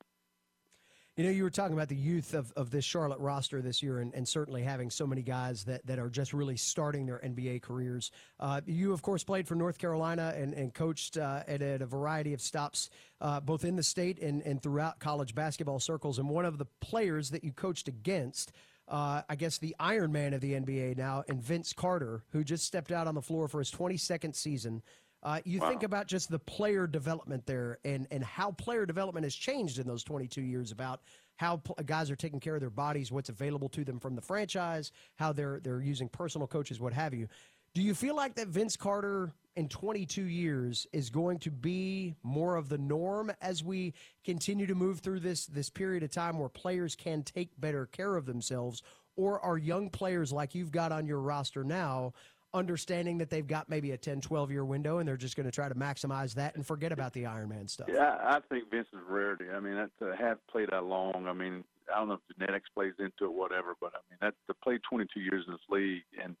You 1.15 1.25
know, 1.25 1.29
you 1.29 1.43
were 1.43 1.51
talking 1.51 1.75
about 1.75 1.89
the 1.89 1.95
youth 1.95 2.33
of, 2.33 2.51
of 2.53 2.71
this 2.71 2.83
Charlotte 2.83 3.19
roster 3.19 3.61
this 3.61 3.83
year, 3.83 3.99
and, 3.99 4.15
and 4.15 4.27
certainly 4.27 4.63
having 4.63 4.89
so 4.89 5.05
many 5.05 5.21
guys 5.21 5.65
that, 5.65 5.85
that 5.85 5.99
are 5.99 6.09
just 6.09 6.33
really 6.33 6.57
starting 6.57 7.05
their 7.05 7.19
NBA 7.19 7.61
careers. 7.61 8.09
Uh, 8.39 8.61
you, 8.65 8.93
of 8.93 9.03
course, 9.03 9.23
played 9.23 9.47
for 9.47 9.53
North 9.53 9.77
Carolina 9.77 10.33
and, 10.35 10.55
and 10.55 10.73
coached 10.73 11.17
uh, 11.17 11.43
at, 11.47 11.61
at, 11.61 11.83
a 11.83 11.85
variety 11.85 12.33
of 12.33 12.41
stops, 12.41 12.89
uh, 13.21 13.39
both 13.39 13.63
in 13.63 13.75
the 13.75 13.83
state 13.83 14.19
and, 14.23 14.41
and 14.41 14.63
throughout 14.63 14.99
college 14.99 15.35
basketball 15.35 15.79
circles. 15.79 16.17
And 16.17 16.27
one 16.27 16.45
of 16.45 16.57
the 16.57 16.65
players 16.81 17.29
that 17.29 17.43
you 17.43 17.51
coached 17.51 17.87
against 17.87 18.51
uh, 18.87 19.21
I 19.27 19.35
guess, 19.35 19.57
the 19.57 19.75
Iron 19.79 20.11
Man 20.11 20.33
of 20.33 20.41
the 20.41 20.53
NBA 20.53 20.97
now, 20.97 21.23
and 21.29 21.41
Vince 21.41 21.73
Carter, 21.73 22.23
who 22.31 22.43
just 22.43 22.65
stepped 22.65 22.91
out 22.91 23.07
on 23.07 23.15
the 23.15 23.21
floor 23.21 23.47
for 23.47 23.59
his 23.59 23.71
22nd 23.71 24.35
season. 24.35 24.81
Uh, 25.21 25.39
you 25.45 25.59
wow. 25.59 25.69
think 25.69 25.83
about 25.83 26.05
just 26.05 26.29
the 26.29 26.39
player 26.39 26.85
development 26.85 27.45
there 27.45 27.79
and, 27.85 28.07
and 28.11 28.23
how 28.23 28.51
player 28.51 28.85
development 28.85 29.23
has 29.23 29.33
changed 29.33 29.79
in 29.79 29.87
those 29.87 30.03
22 30.03 30.41
years 30.41 30.71
about 30.71 30.99
how 31.37 31.57
pl- 31.57 31.77
guys 31.85 32.11
are 32.11 32.15
taking 32.15 32.41
care 32.41 32.55
of 32.55 32.61
their 32.61 32.69
bodies, 32.69 33.09
what's 33.09 33.29
available 33.29 33.69
to 33.69 33.85
them 33.85 33.99
from 33.99 34.15
the 34.15 34.21
franchise, 34.21 34.91
how 35.15 35.31
they're, 35.31 35.61
they're 35.63 35.81
using 35.81 36.09
personal 36.09 36.45
coaches, 36.45 36.81
what 36.81 36.91
have 36.91 37.13
you. 37.13 37.29
Do 37.73 37.81
you 37.81 37.95
feel 37.95 38.15
like 38.15 38.35
that 38.35 38.49
Vince 38.49 38.75
Carter 38.75 39.31
in 39.55 39.69
22 39.69 40.23
years 40.23 40.87
is 40.93 41.09
going 41.09 41.39
to 41.39 41.51
be 41.51 42.15
more 42.23 42.55
of 42.55 42.69
the 42.69 42.77
norm 42.77 43.31
as 43.41 43.63
we 43.63 43.93
continue 44.23 44.65
to 44.65 44.75
move 44.75 44.99
through 44.99 45.19
this 45.19 45.45
this 45.45 45.69
period 45.69 46.03
of 46.03 46.11
time 46.11 46.39
where 46.39 46.49
players 46.49 46.95
can 46.95 47.23
take 47.23 47.49
better 47.59 47.85
care 47.85 48.15
of 48.15 48.25
themselves 48.25 48.81
or 49.15 49.39
are 49.41 49.57
young 49.57 49.89
players 49.89 50.31
like 50.31 50.55
you've 50.55 50.71
got 50.71 50.91
on 50.91 51.05
your 51.05 51.19
roster 51.19 51.63
now 51.63 52.13
understanding 52.55 53.17
that 53.17 53.29
they've 53.29 53.47
got 53.47 53.69
maybe 53.69 53.91
a 53.91 53.97
10 53.97 54.21
12 54.21 54.51
year 54.51 54.65
window 54.65 54.97
and 54.97 55.07
they're 55.07 55.17
just 55.17 55.35
going 55.35 55.45
to 55.45 55.51
try 55.51 55.67
to 55.67 55.75
maximize 55.75 56.33
that 56.33 56.55
and 56.55 56.65
forget 56.65 56.91
about 56.91 57.13
the 57.13 57.23
Ironman 57.23 57.69
stuff. 57.69 57.87
Yeah 57.91 58.17
i 58.23 58.39
think 58.49 58.71
vince 58.71 58.87
is 58.93 58.99
rarity. 59.07 59.45
I 59.55 59.59
mean 59.59 59.77
uh, 59.77 59.87
have 60.17 60.45
played 60.47 60.69
that 60.71 60.83
long. 60.83 61.27
I 61.27 61.33
mean 61.33 61.63
i 61.93 61.99
don't 61.99 62.07
know 62.07 62.15
if 62.15 62.37
genetics 62.37 62.69
plays 62.73 62.93
into 62.97 63.25
it 63.25 63.33
whatever 63.33 63.75
but 63.79 63.93
i 63.93 63.99
mean 64.09 64.17
that 64.21 64.33
to 64.47 64.53
play 64.63 64.79
22 64.89 65.19
years 65.19 65.43
in 65.47 65.53
this 65.53 65.61
league 65.69 66.01
and 66.23 66.35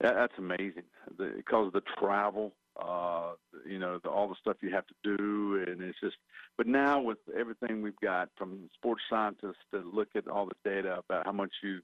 that, 0.00 0.14
that's 0.14 0.34
amazing 0.38 0.84
the, 1.16 1.32
because 1.36 1.72
the 1.72 1.82
travel, 1.98 2.52
uh, 2.80 3.32
you 3.66 3.78
know, 3.78 3.98
the, 4.02 4.08
all 4.08 4.28
the 4.28 4.36
stuff 4.40 4.56
you 4.60 4.70
have 4.70 4.86
to 4.86 4.94
do, 5.02 5.64
and 5.66 5.82
it's 5.82 5.98
just. 6.00 6.16
But 6.56 6.66
now 6.66 7.00
with 7.00 7.18
everything 7.38 7.82
we've 7.82 8.00
got 8.02 8.28
from 8.36 8.68
sports 8.74 9.02
scientists 9.10 9.62
to 9.72 9.78
look 9.92 10.08
at 10.14 10.28
all 10.28 10.46
the 10.46 10.70
data 10.70 11.00
about 11.08 11.26
how 11.26 11.32
much 11.32 11.52
you've 11.62 11.82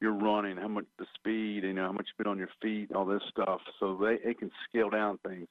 you're 0.00 0.12
running, 0.12 0.58
how 0.58 0.68
much 0.68 0.84
the 0.98 1.06
speed, 1.14 1.64
you 1.64 1.72
know, 1.72 1.86
how 1.86 1.92
much 1.92 2.06
you've 2.08 2.18
been 2.18 2.30
on 2.30 2.38
your 2.38 2.50
feet, 2.60 2.92
all 2.92 3.06
this 3.06 3.22
stuff, 3.30 3.60
so 3.80 3.96
they, 3.96 4.18
they 4.22 4.34
can 4.34 4.50
scale 4.68 4.90
down 4.90 5.18
things. 5.26 5.48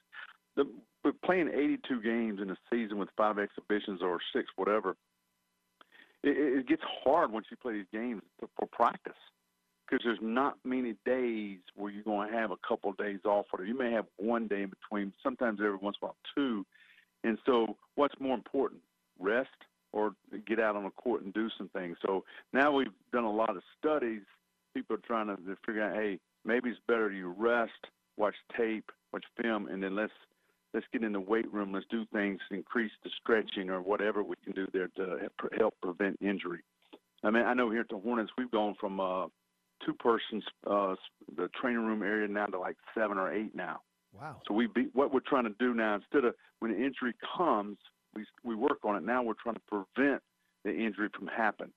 The, 0.56 0.70
but 1.04 1.20
playing 1.24 1.50
82 1.50 2.02
games 2.02 2.40
in 2.42 2.52
a 2.52 2.58
season 2.72 3.00
with 3.00 3.10
five 3.18 3.40
exhibitions 3.40 4.02
or 4.04 4.20
six, 4.36 4.50
whatever, 4.56 4.96
it, 6.24 6.38
it 6.38 6.68
gets 6.68 6.84
hard 7.04 7.32
once 7.32 7.48
you 7.50 7.58
play 7.58 7.74
these 7.74 7.86
games 7.92 8.22
for 8.40 8.68
practice 8.68 9.14
because 9.88 10.04
there's 10.04 10.20
not 10.22 10.58
many 10.64 10.96
days 11.06 11.60
where 11.76 11.92
you're 11.92 12.04
going 12.04 12.30
to 12.30 12.34
have 12.34 12.52
a 12.52 12.58
couple 12.68 12.90
of 12.90 12.98
days 12.98 13.20
off, 13.26 13.46
or 13.54 13.66
you 13.66 13.78
may 13.78 13.92
have 13.92 14.06
one 14.18 14.48
day 14.48 14.64
in 14.64 14.70
between. 14.70 15.14
Sometimes 15.22 15.60
every 15.60 15.78
once 15.78 15.98
in 16.02 16.06
a 16.06 16.08
while, 16.08 16.16
two. 16.36 16.66
And 17.24 17.38
so, 17.46 17.76
what's 17.96 18.16
more 18.20 18.36
important, 18.36 18.82
rest 19.20 19.50
or 19.92 20.14
get 20.46 20.60
out 20.60 20.76
on 20.76 20.84
the 20.84 20.90
court 20.92 21.24
and 21.24 21.34
do 21.34 21.50
some 21.58 21.70
things? 21.70 21.98
So 22.06 22.24
now 22.54 22.72
we've 22.72 22.88
done 23.14 23.24
a 23.24 23.32
lot 23.32 23.56
of 23.56 23.64
studies. 23.80 24.22
People 24.74 24.96
are 24.96 25.08
trying 25.08 25.28
to 25.28 25.38
figure 25.66 25.84
out, 25.84 25.96
hey, 25.96 26.20
maybe 26.44 26.70
it's 26.70 26.80
better 26.88 27.10
to 27.10 27.16
you 27.16 27.34
rest, 27.38 27.72
watch 28.18 28.36
tape, 28.58 28.92
watch 29.14 29.26
film, 29.42 29.68
and 29.68 29.82
then 29.82 29.96
let's 29.96 30.14
let's 30.74 30.86
get 30.92 31.04
in 31.04 31.14
the 31.14 31.20
weight 31.20 31.52
room. 31.54 31.72
Let's 31.72 31.86
do 31.90 32.06
things, 32.12 32.40
increase 32.52 32.92
the 33.04 33.10
stretching 33.22 33.70
or 33.70 33.82
whatever 33.82 34.24
we 34.24 34.36
can 34.44 34.54
do 34.54 34.68
there 34.74 34.90
to 34.98 35.30
help 35.58 35.76
prevent 35.82 36.18
injury. 36.22 36.60
I 37.24 37.32
mean, 37.32 37.44
I 37.44 37.54
know 37.54 37.72
here 37.72 37.82
at 37.82 37.90
the 37.90 37.98
Hornets, 37.98 38.32
we've 38.38 38.52
gone 38.52 38.76
from 38.80 39.00
uh, 39.00 39.28
two 39.86 39.94
persons 39.94 40.44
uh, 40.70 40.96
the 41.36 41.50
training 41.60 41.86
room 41.86 42.04
area 42.04 42.28
now 42.28 42.46
to 42.46 42.60
like 42.60 42.78
seven 42.94 43.18
or 43.18 43.34
eight 43.34 43.56
now. 43.56 43.82
Wow. 44.14 44.42
So 44.48 44.54
we 44.54 44.68
be, 44.68 44.88
what 44.94 45.14
we're 45.14 45.20
trying 45.20 45.44
to 45.44 45.56
do 45.60 45.74
now 45.74 45.96
instead 45.96 46.26
of 46.26 46.36
when 46.60 46.72
an 46.72 46.78
injury 46.78 47.14
comes, 47.38 47.78
we 48.14 48.26
we 48.44 48.56
work 48.56 48.80
on 48.84 48.96
it. 48.96 49.04
Now 49.04 49.24
we're 49.24 49.34
trying 49.42 49.56
to 49.56 49.62
prevent 49.96 50.22
the 50.64 50.74
injury 50.74 51.10
from 51.16 51.28
happening. 51.28 51.74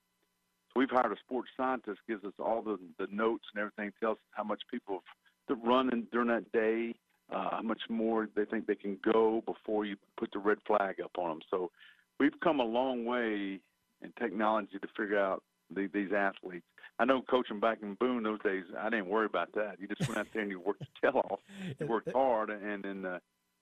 So 0.69 0.79
we've 0.79 0.89
hired 0.89 1.11
a 1.11 1.17
sports 1.19 1.49
scientist, 1.57 1.99
gives 2.07 2.23
us 2.23 2.33
all 2.39 2.61
the 2.61 2.79
the 2.97 3.07
notes 3.11 3.45
and 3.53 3.61
everything, 3.61 3.91
tells 3.99 4.17
us 4.17 4.23
how 4.31 4.43
much 4.43 4.61
people 4.71 5.03
have 5.49 5.57
run 5.63 6.07
during 6.11 6.27
that 6.29 6.51
day, 6.51 6.93
uh, 7.31 7.49
how 7.57 7.61
much 7.61 7.81
more 7.89 8.29
they 8.35 8.45
think 8.45 8.67
they 8.67 8.75
can 8.75 8.97
go 9.03 9.41
before 9.45 9.85
you 9.85 9.95
put 10.17 10.31
the 10.31 10.39
red 10.39 10.59
flag 10.65 11.01
up 11.03 11.11
on 11.17 11.29
them. 11.29 11.39
So 11.49 11.71
we've 12.19 12.39
come 12.41 12.59
a 12.59 12.65
long 12.65 13.05
way 13.05 13.59
in 14.01 14.13
technology 14.17 14.79
to 14.79 14.87
figure 14.97 15.19
out 15.19 15.43
the, 15.73 15.89
these 15.93 16.11
athletes. 16.15 16.65
I 16.99 17.05
know 17.05 17.21
coaching 17.21 17.59
back 17.59 17.79
in 17.81 17.95
Boone 17.95 18.23
those 18.23 18.41
days, 18.41 18.63
I 18.77 18.89
didn't 18.89 19.07
worry 19.07 19.25
about 19.25 19.53
that. 19.53 19.77
You 19.79 19.87
just 19.87 20.07
went 20.09 20.19
out 20.19 20.27
there 20.33 20.41
and 20.41 20.51
you 20.51 20.59
worked 20.59 20.83
your 21.01 21.11
tail 21.11 21.21
off. 21.29 21.39
You 21.79 21.87
worked 21.87 22.11
hard, 22.13 22.49
and 22.49 22.83
then 22.83 23.05
uh, 23.05 23.19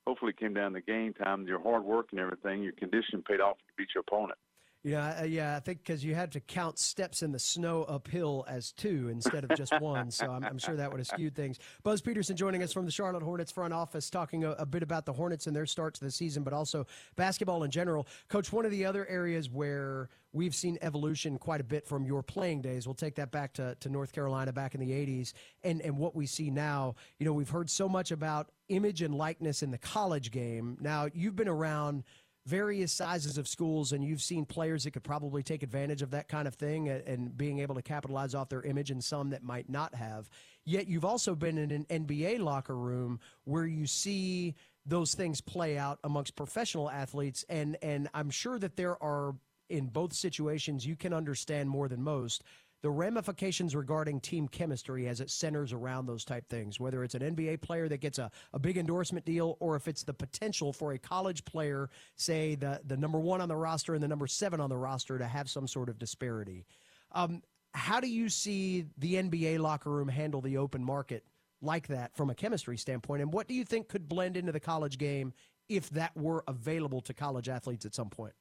hopefully 0.08 0.32
it 0.32 0.40
came 0.40 0.54
down 0.54 0.74
to 0.74 0.82
game 0.82 1.14
time. 1.14 1.48
Your 1.48 1.62
hard 1.62 1.84
work 1.84 2.08
and 2.12 2.20
everything, 2.20 2.64
your 2.64 2.74
condition 2.74 3.24
paid 3.28 3.40
off 3.40 3.58
to 3.58 3.64
beat 3.78 3.90
your 3.94 4.04
opponent. 4.08 4.40
Yeah, 4.84 5.20
uh, 5.22 5.24
yeah, 5.24 5.58
I 5.58 5.60
think 5.60 5.80
because 5.80 6.04
you 6.04 6.16
had 6.16 6.32
to 6.34 6.40
count 6.40 6.78
steps 6.78 7.24
in 7.24 7.32
the 7.32 7.40
snow 7.40 7.84
uphill 7.84 8.46
as 8.48 8.72
two 8.72 9.10
instead 9.12 9.44
of 9.44 9.58
just 9.58 9.78
one, 9.82 10.12
so 10.12 10.32
I'm, 10.32 10.44
I'm, 10.44 10.58
sure 10.58 10.76
that 10.76 10.90
would 10.90 11.00
have 11.00 11.08
skewed 11.08 11.36
things. 11.36 11.60
Buzz 11.84 12.00
Peterson 12.00 12.38
joining 12.38 12.64
us 12.64 12.72
from 12.72 12.86
the 12.86 12.92
Charlotte 12.92 13.24
Hornets 13.24 13.52
front 13.52 13.74
office, 13.74 14.10
talking 14.10 14.44
a, 14.44 14.52
a, 14.52 14.66
bit 14.66 14.84
about 14.84 15.06
the 15.06 15.14
Hornets 15.14 15.48
and 15.48 15.56
their 15.56 15.66
start 15.66 15.96
to 15.96 16.04
the 16.04 16.12
season, 16.12 16.44
but 16.44 16.54
also 16.54 16.86
basketball 17.16 17.64
in 17.64 17.72
general. 17.72 18.08
Coach, 18.30 18.54
one 18.54 18.66
of 18.66 18.72
the 18.72 18.86
other 18.86 19.06
areas 19.08 19.50
where 19.50 20.10
we've 20.32 20.56
seen 20.56 20.78
evolution 20.82 21.38
quite 21.38 21.60
a 21.60 21.64
bit 21.64 21.88
from 21.88 22.06
your 22.06 22.22
playing 22.22 22.62
days. 22.62 22.86
We'll 22.86 22.94
take 22.94 23.16
that 23.16 23.32
back 23.32 23.54
to, 23.54 23.76
to 23.80 23.90
North 23.90 24.14
Carolina 24.14 24.54
back 24.54 24.76
in 24.76 24.80
the 24.80 24.92
80s 24.92 25.34
and, 25.64 25.82
and 25.82 25.98
what 25.98 26.16
we 26.16 26.28
see 26.28 26.52
now. 26.52 26.96
You 27.18 27.26
know, 27.26 27.34
we've 27.34 27.50
heard 27.50 27.70
so 27.70 27.90
much 27.90 28.12
about 28.12 28.52
image 28.70 29.02
and 29.02 29.16
likeness 29.16 29.64
in 29.64 29.72
the 29.72 29.78
college 29.78 30.32
game. 30.32 30.78
Now, 30.80 31.08
you've 31.14 31.36
been 31.36 31.48
around– 31.48 32.04
various 32.48 32.94
sizes 32.94 33.38
of 33.38 33.46
schools, 33.46 33.92
and 33.92 34.04
you've 34.04 34.22
seen 34.22 34.46
players 34.46 34.86
that 34.86 34.92
could 34.92 35.04
probably 35.04 35.44
take 35.44 35.64
advantage 35.64 36.02
of 36.02 36.12
that 36.12 36.30
kind 36.30 36.48
of 36.48 36.56
thing 36.56 36.88
and, 36.88 37.06
and 37.06 37.38
being 37.38 37.60
able 37.60 37.76
to 37.76 37.82
capitalize 37.82 38.34
off 38.34 38.48
their 38.48 38.62
image, 38.62 38.90
and 38.90 39.04
some 39.04 39.30
that 39.32 39.44
might 39.44 39.70
not 39.70 39.94
have. 39.94 40.30
Yet 40.64 40.88
you've 40.88 41.04
also 41.04 41.36
been 41.36 41.58
in 41.58 41.72
an 41.72 41.86
NBA 41.90 42.40
locker 42.40 42.76
room 42.76 43.20
where 43.44 43.66
you 43.66 43.86
see 43.86 44.56
those 44.86 45.14
things 45.14 45.42
play 45.42 45.78
out 45.78 46.00
amongst 46.06 46.38
professional 46.38 46.90
athletes, 46.90 47.44
and 47.50 47.78
and 47.82 48.08
I'm 48.14 48.30
sure 48.30 48.58
that 48.60 48.78
there 48.78 49.02
are 49.04 49.36
in 49.70 49.88
both 49.88 50.14
situations 50.14 50.86
you 50.86 50.96
can 50.96 51.12
understand 51.12 51.70
more 51.70 51.90
than 51.90 52.02
most 52.02 52.44
the 52.82 52.90
ramifications 52.90 53.76
regarding 53.76 54.20
team 54.20 54.48
chemistry 54.48 55.08
as 55.08 55.20
it 55.20 55.30
centers 55.30 55.74
around 55.74 56.06
those 56.06 56.24
type 56.24 56.48
things, 56.48 56.80
whether 56.80 57.04
it's 57.04 57.16
an 57.16 57.22
NBA 57.22 57.62
player 57.62 57.88
that 57.90 58.02
gets 58.02 58.20
a, 58.20 58.30
a 58.54 58.60
big 58.60 58.78
endorsement 58.78 59.26
deal 59.26 59.58
or 59.60 59.76
if 59.76 59.88
it's 59.88 60.04
the 60.04 60.14
potential 60.14 60.72
for 60.72 60.94
a 60.94 61.00
college 61.00 61.44
player, 61.46 61.90
say 62.16 62.56
the, 62.56 62.80
the 62.86 62.98
number 62.98 63.20
one 63.20 63.42
on 63.42 63.50
the 63.50 63.56
roster 63.56 63.96
and 63.96 64.04
the 64.04 64.08
number 64.08 64.28
seven 64.28 64.60
on 64.60 64.70
the 64.70 64.78
roster, 64.78 65.18
to 65.18 65.26
have 65.26 65.50
some 65.50 65.68
sort 65.68 65.90
of 65.90 65.98
disparity. 65.98 66.66
Um, 67.14 67.42
how 67.74 68.00
do 68.00 68.08
you 68.08 68.30
see 68.30 68.86
the 68.98 69.16
NBA 69.16 69.60
locker 69.60 69.90
room 69.90 70.08
handle 70.08 70.42
the 70.42 70.58
open 70.58 70.84
market 70.84 71.24
like 71.62 71.88
that 71.88 72.16
from 72.16 72.30
a 72.30 72.36
chemistry 72.36 72.78
standpoint? 72.78 73.22
And 73.22 73.34
what 73.34 73.48
do 73.48 73.54
you 73.54 73.66
think 73.66 73.88
could 73.88 74.08
blend 74.08 74.38
into 74.38 74.52
the 74.52 74.60
college 74.60 74.98
game 74.98 75.34
if 75.70 75.90
that 75.92 76.16
were 76.16 76.44
available 76.48 77.02
to 77.02 77.14
college 77.14 77.50
athletes 77.50 77.86
at 77.86 77.94
some 77.96 78.10
point? 78.10 78.34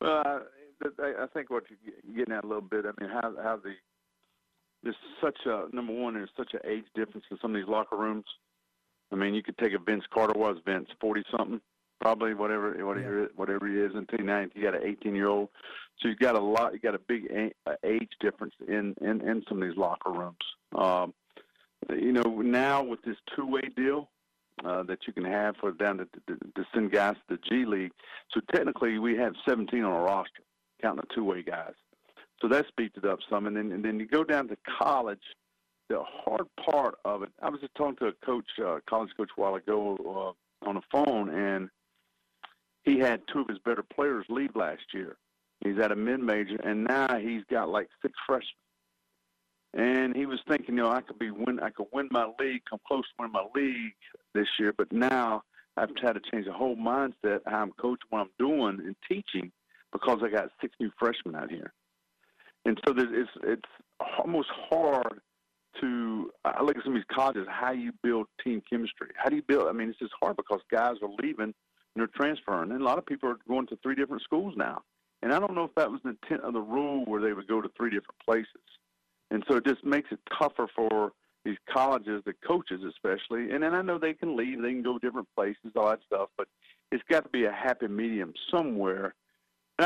Well, 0.00 0.42
I 0.82 1.26
think 1.32 1.50
what 1.50 1.64
you're 1.68 2.16
getting 2.16 2.34
at 2.34 2.44
a 2.44 2.46
little 2.46 2.62
bit. 2.62 2.84
I 2.86 2.92
mean, 3.00 3.10
how 3.10 3.34
how 3.42 3.56
the 3.56 3.74
there's 4.82 4.96
such 5.20 5.38
a 5.46 5.66
number 5.72 5.92
one. 5.92 6.14
There's 6.14 6.30
such 6.36 6.54
an 6.54 6.60
age 6.64 6.86
difference 6.94 7.26
in 7.30 7.38
some 7.40 7.54
of 7.54 7.60
these 7.60 7.68
locker 7.68 7.96
rooms. 7.96 8.24
I 9.12 9.16
mean, 9.16 9.34
you 9.34 9.42
could 9.42 9.58
take 9.58 9.72
a 9.72 9.78
Vince 9.78 10.04
Carter 10.12 10.38
was 10.38 10.56
Vince, 10.64 10.88
forty 11.00 11.22
something, 11.30 11.60
probably 12.00 12.34
whatever 12.34 12.72
whatever 12.86 13.22
yeah. 13.22 13.26
whatever 13.36 13.66
he 13.66 13.74
is. 13.74 13.92
Until 13.94 14.24
now, 14.24 14.46
you 14.54 14.62
got 14.62 14.74
an 14.74 14.82
eighteen 14.84 15.14
year 15.14 15.28
old, 15.28 15.50
so 15.98 16.08
you 16.08 16.16
got 16.16 16.34
a 16.34 16.40
lot. 16.40 16.72
You 16.72 16.78
got 16.78 16.94
a 16.94 17.00
big 17.00 17.30
age 17.84 18.10
difference 18.20 18.54
in 18.66 18.94
in 19.00 19.20
in 19.20 19.42
some 19.48 19.62
of 19.62 19.68
these 19.68 19.76
locker 19.76 20.12
rooms. 20.12 20.36
Um, 20.74 21.12
you 21.90 22.12
know, 22.12 22.40
now 22.40 22.82
with 22.82 23.02
this 23.02 23.16
two 23.36 23.46
way 23.46 23.62
deal, 23.76 24.08
uh, 24.64 24.82
that 24.84 25.00
you 25.06 25.12
can 25.12 25.24
have 25.24 25.56
for 25.56 25.72
down 25.72 25.98
to, 25.98 26.04
to, 26.26 26.36
to 26.54 26.66
send 26.72 26.92
guys 26.92 27.16
to 27.28 27.36
the 27.36 27.40
G 27.48 27.64
League. 27.66 27.92
So 28.32 28.40
technically, 28.54 28.98
we 28.98 29.16
have 29.16 29.34
17 29.46 29.82
on 29.82 29.92
a 29.92 30.00
roster 30.02 30.42
counting 30.80 31.04
the 31.08 31.14
two 31.14 31.24
way 31.24 31.42
guys. 31.42 31.74
So 32.40 32.48
that 32.48 32.66
speeds 32.68 32.94
it 32.96 33.04
up 33.04 33.18
some. 33.28 33.46
And 33.46 33.56
then 33.56 33.72
and 33.72 33.84
then 33.84 33.98
you 34.00 34.06
go 34.06 34.24
down 34.24 34.48
to 34.48 34.56
college. 34.78 35.22
The 35.88 36.04
hard 36.04 36.46
part 36.64 36.94
of 37.04 37.24
it. 37.24 37.30
I 37.42 37.50
was 37.50 37.60
just 37.60 37.74
talking 37.74 37.96
to 37.96 38.06
a 38.06 38.12
coach, 38.24 38.46
uh, 38.64 38.78
college 38.88 39.10
coach, 39.16 39.30
a 39.36 39.40
while 39.40 39.56
ago 39.56 40.36
uh, 40.62 40.68
on 40.68 40.76
the 40.76 40.82
phone, 40.92 41.30
and 41.30 41.68
he 42.84 42.96
had 42.96 43.22
two 43.32 43.40
of 43.40 43.48
his 43.48 43.58
better 43.58 43.82
players 43.82 44.24
leave 44.28 44.54
last 44.54 44.82
year. 44.94 45.16
He's 45.64 45.78
at 45.78 45.90
a 45.90 45.96
mid 45.96 46.20
major, 46.20 46.56
and 46.62 46.84
now 46.84 47.18
he's 47.18 47.42
got 47.50 47.68
like 47.68 47.88
six 48.02 48.14
freshmen. 48.26 48.54
And 49.74 50.16
he 50.16 50.26
was 50.26 50.40
thinking, 50.48 50.76
you 50.76 50.82
know, 50.82 50.90
I 50.90 51.00
could 51.00 51.18
be 51.18 51.30
win, 51.30 51.60
I 51.60 51.70
could 51.70 51.86
win 51.92 52.08
my 52.10 52.30
league, 52.38 52.62
come 52.68 52.80
close 52.86 53.02
to 53.02 53.22
win 53.22 53.32
my 53.32 53.44
league 53.54 53.92
this 54.34 54.48
year, 54.58 54.72
but 54.76 54.90
now 54.92 55.42
I've 55.76 55.90
had 56.02 56.14
to 56.14 56.20
change 56.32 56.46
the 56.46 56.52
whole 56.52 56.76
mindset 56.76 57.40
how 57.46 57.62
I'm 57.62 57.72
coaching, 57.72 58.06
what 58.10 58.20
I'm 58.20 58.30
doing, 58.38 58.80
and 58.80 58.96
teaching 59.08 59.52
because 59.92 60.20
I 60.22 60.28
got 60.28 60.50
six 60.60 60.74
new 60.80 60.90
freshmen 60.98 61.34
out 61.34 61.50
here, 61.50 61.72
and 62.64 62.80
so 62.86 62.94
it's 62.96 63.30
it's 63.42 63.62
almost 64.18 64.48
hard 64.70 65.20
to 65.80 66.30
I 66.44 66.62
look 66.62 66.76
at 66.76 66.84
some 66.84 66.94
of 66.94 66.98
these 66.98 67.16
colleges 67.16 67.46
how 67.48 67.72
you 67.72 67.92
build 68.02 68.26
team 68.42 68.62
chemistry. 68.68 69.08
How 69.16 69.30
do 69.30 69.36
you 69.36 69.42
build? 69.42 69.68
I 69.68 69.72
mean, 69.72 69.90
it's 69.90 69.98
just 69.98 70.12
hard 70.20 70.36
because 70.36 70.60
guys 70.70 70.96
are 71.02 71.10
leaving 71.22 71.44
and 71.44 71.54
they're 71.96 72.08
transferring, 72.14 72.70
and 72.70 72.80
a 72.80 72.84
lot 72.84 72.98
of 72.98 73.06
people 73.06 73.28
are 73.28 73.38
going 73.48 73.66
to 73.68 73.78
three 73.82 73.94
different 73.94 74.22
schools 74.22 74.54
now. 74.56 74.82
And 75.22 75.32
I 75.32 75.38
don't 75.38 75.54
know 75.54 75.64
if 75.64 75.74
that 75.74 75.90
was 75.90 76.00
the 76.02 76.10
intent 76.10 76.42
of 76.42 76.54
the 76.54 76.60
rule 76.60 77.04
where 77.04 77.20
they 77.20 77.32
would 77.32 77.46
go 77.46 77.60
to 77.60 77.70
three 77.76 77.90
different 77.90 78.18
places. 78.24 78.46
And 79.30 79.44
so 79.48 79.56
it 79.56 79.66
just 79.66 79.84
makes 79.84 80.10
it 80.10 80.18
tougher 80.38 80.66
for 80.74 81.12
these 81.44 81.58
colleges, 81.72 82.22
the 82.24 82.34
coaches 82.46 82.80
especially. 82.88 83.50
And 83.52 83.62
then 83.62 83.74
I 83.74 83.82
know 83.82 83.98
they 83.98 84.14
can 84.14 84.36
leave, 84.36 84.62
they 84.62 84.70
can 84.70 84.82
go 84.82 84.98
different 84.98 85.28
places, 85.36 85.72
all 85.76 85.88
that 85.90 86.00
stuff, 86.06 86.28
but 86.36 86.48
it's 86.90 87.02
got 87.10 87.24
to 87.24 87.28
be 87.30 87.44
a 87.44 87.52
happy 87.52 87.86
medium 87.86 88.32
somewhere 88.50 89.14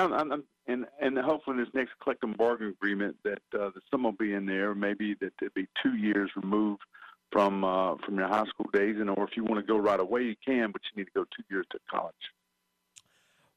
and, 0.02 0.14
I'm, 0.14 0.32
I'm, 0.32 0.44
and, 0.66 0.86
and 1.00 1.18
hopefully 1.18 1.58
this 1.58 1.68
next 1.74 1.92
collective 2.02 2.36
bargaining 2.36 2.72
agreement 2.72 3.16
that 3.24 3.42
uh, 3.54 3.70
that 3.74 3.82
some 3.90 4.04
will 4.04 4.12
be 4.12 4.32
in 4.32 4.46
there, 4.46 4.74
maybe 4.74 5.14
that 5.20 5.32
it'd 5.40 5.54
be 5.54 5.66
two 5.82 5.96
years 5.96 6.30
removed 6.36 6.82
from 7.30 7.64
uh, 7.64 7.96
from 8.04 8.16
your 8.16 8.28
high 8.28 8.44
school 8.46 8.66
days, 8.72 8.96
and 8.98 9.10
or 9.10 9.24
if 9.24 9.36
you 9.36 9.44
want 9.44 9.56
to 9.56 9.66
go 9.66 9.76
right 9.76 10.00
away, 10.00 10.22
you 10.22 10.36
can, 10.44 10.70
but 10.70 10.80
you 10.90 11.02
need 11.02 11.06
to 11.06 11.12
go 11.14 11.24
two 11.36 11.42
years 11.50 11.66
to 11.72 11.78
college. 11.90 12.14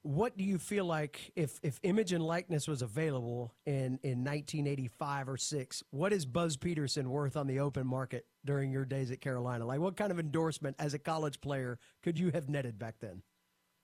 What 0.04 0.38
do 0.38 0.44
you 0.44 0.58
feel 0.58 0.86
like 0.86 1.32
if 1.36 1.60
if 1.64 1.80
image 1.84 2.14
and 2.14 2.24
likeness 2.24 2.68
was 2.68 2.82
available 2.82 3.54
in 3.66 4.00
in 4.04 4.24
1985 4.24 5.30
or 5.30 5.38
six? 5.38 5.84
What 5.92 6.14
is 6.14 6.26
Buzz 6.26 6.58
Peterson 6.58 7.10
worth 7.10 7.36
on 7.36 7.48
the 7.48 7.60
open 7.60 7.86
market 7.86 8.26
during 8.46 8.72
your 8.72 8.86
days 8.86 9.12
at 9.12 9.22
Carolina? 9.22 9.66
Like, 9.66 9.80
what 9.80 9.98
kind 9.98 10.12
of 10.12 10.20
endorsement 10.20 10.76
as 10.80 10.94
a 10.94 11.00
college 11.00 11.42
player 11.42 11.78
could 12.04 12.18
you 12.18 12.32
have 12.32 12.50
netted 12.50 12.80
back 12.80 12.96
then? 13.00 13.22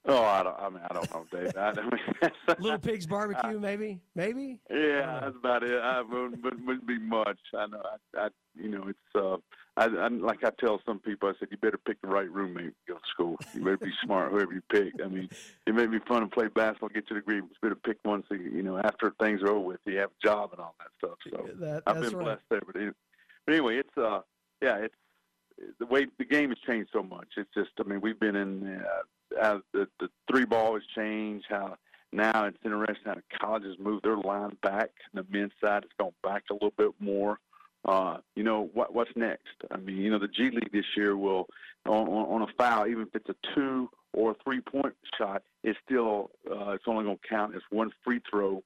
Oh, 0.05 0.23
I 0.23 0.43
don't. 0.43 0.59
I 0.59 0.69
mean, 0.69 0.81
I 0.89 0.93
don't 0.93 1.11
know, 1.11 1.25
Dave. 1.31 1.57
I, 1.57 1.69
I 1.69 1.73
mean, 1.73 2.31
Little 2.59 2.79
Pigs 2.79 3.05
barbecue, 3.05 3.59
maybe, 3.59 4.01
maybe. 4.15 4.59
Yeah, 4.69 5.19
that's 5.21 5.35
about 5.37 5.63
it. 5.63 5.79
I 5.81 6.01
wouldn't, 6.01 6.43
wouldn't 6.43 6.87
be 6.87 6.99
much. 6.99 7.39
I 7.57 7.67
know. 7.67 7.81
I, 8.15 8.25
I 8.25 8.29
you 8.55 8.69
know, 8.69 8.87
it's. 8.87 9.15
uh 9.15 9.37
I, 9.75 9.85
I 9.85 10.07
like 10.07 10.43
I 10.43 10.51
tell 10.59 10.79
some 10.85 10.99
people, 10.99 11.29
I 11.29 11.33
said, 11.39 11.47
you 11.49 11.57
better 11.57 11.79
pick 11.79 11.99
the 12.01 12.07
right 12.07 12.29
roommate 12.29 12.73
to 12.85 12.93
go 12.93 12.93
to 12.93 13.01
school. 13.11 13.37
You 13.55 13.63
better 13.63 13.77
be 13.77 13.91
smart, 14.05 14.31
whoever 14.31 14.53
you 14.53 14.61
pick. 14.71 14.93
I 15.03 15.07
mean, 15.07 15.29
it 15.65 15.73
may 15.73 15.87
be 15.87 15.97
fun 16.07 16.21
to 16.21 16.27
play 16.27 16.47
basketball, 16.47 16.89
get 16.89 17.05
you 17.09 17.15
the 17.15 17.21
degree, 17.21 17.41
but 17.41 17.49
you 17.49 17.55
better 17.59 17.75
pick 17.75 17.97
one 18.03 18.23
so 18.29 18.35
you, 18.35 18.51
you 18.51 18.61
know 18.61 18.77
after 18.77 19.13
things 19.19 19.41
are 19.41 19.49
over 19.49 19.59
with, 19.59 19.79
you 19.85 19.97
have 19.97 20.11
a 20.11 20.27
job 20.27 20.51
and 20.51 20.61
all 20.61 20.75
that 20.77 20.89
stuff. 20.99 21.17
So 21.27 21.49
that, 21.59 21.81
I've 21.87 22.01
been 22.01 22.15
right. 22.15 22.23
blessed 22.23 22.41
there. 22.51 22.61
But 22.63 22.75
anyway, 22.75 22.93
but 23.47 23.53
anyway, 23.53 23.77
it's 23.77 23.97
uh, 23.97 24.21
yeah, 24.61 24.77
it's 24.77 24.95
the 25.79 25.85
way 25.87 26.05
the 26.19 26.25
game 26.25 26.49
has 26.49 26.59
changed 26.67 26.89
so 26.93 27.01
much. 27.01 27.27
It's 27.37 27.49
just, 27.55 27.71
I 27.79 27.83
mean, 27.83 28.01
we've 28.01 28.19
been 28.19 28.35
in 28.35 28.77
uh, 28.77 29.01
how 29.39 29.61
the, 29.73 29.87
the 29.99 30.09
three 30.29 30.45
ball 30.45 30.73
has 30.73 30.83
changed, 30.95 31.45
how 31.49 31.77
now 32.11 32.45
it's 32.45 32.57
interesting 32.63 33.05
how 33.05 33.15
the 33.15 33.23
colleges 33.39 33.75
move 33.79 34.01
their 34.03 34.17
line 34.17 34.55
back. 34.61 34.91
The 35.13 35.25
men's 35.29 35.51
side 35.61 35.83
has 35.83 35.91
gone 35.99 36.13
back 36.21 36.43
a 36.51 36.53
little 36.53 36.73
bit 36.77 36.91
more. 36.99 37.39
Uh, 37.85 38.17
you 38.35 38.43
know 38.43 38.69
what 38.73 38.93
what's 38.93 39.11
next? 39.15 39.55
I 39.71 39.77
mean, 39.77 39.97
you 39.97 40.09
know 40.09 40.19
the 40.19 40.27
G 40.27 40.51
League 40.51 40.71
this 40.71 40.85
year 40.95 41.17
will 41.17 41.47
on, 41.85 42.07
on, 42.07 42.41
on 42.41 42.41
a 42.43 42.53
foul, 42.57 42.87
even 42.87 43.03
if 43.03 43.15
it's 43.15 43.29
a 43.29 43.35
two 43.55 43.89
or 44.13 44.31
a 44.31 44.35
three 44.43 44.61
point 44.61 44.93
shot, 45.17 45.43
it's 45.63 45.77
still 45.85 46.31
uh, 46.49 46.71
it's 46.71 46.85
only 46.87 47.03
going 47.03 47.17
to 47.17 47.27
count 47.27 47.55
as 47.55 47.61
one 47.71 47.91
free 48.05 48.21
throw. 48.29 48.63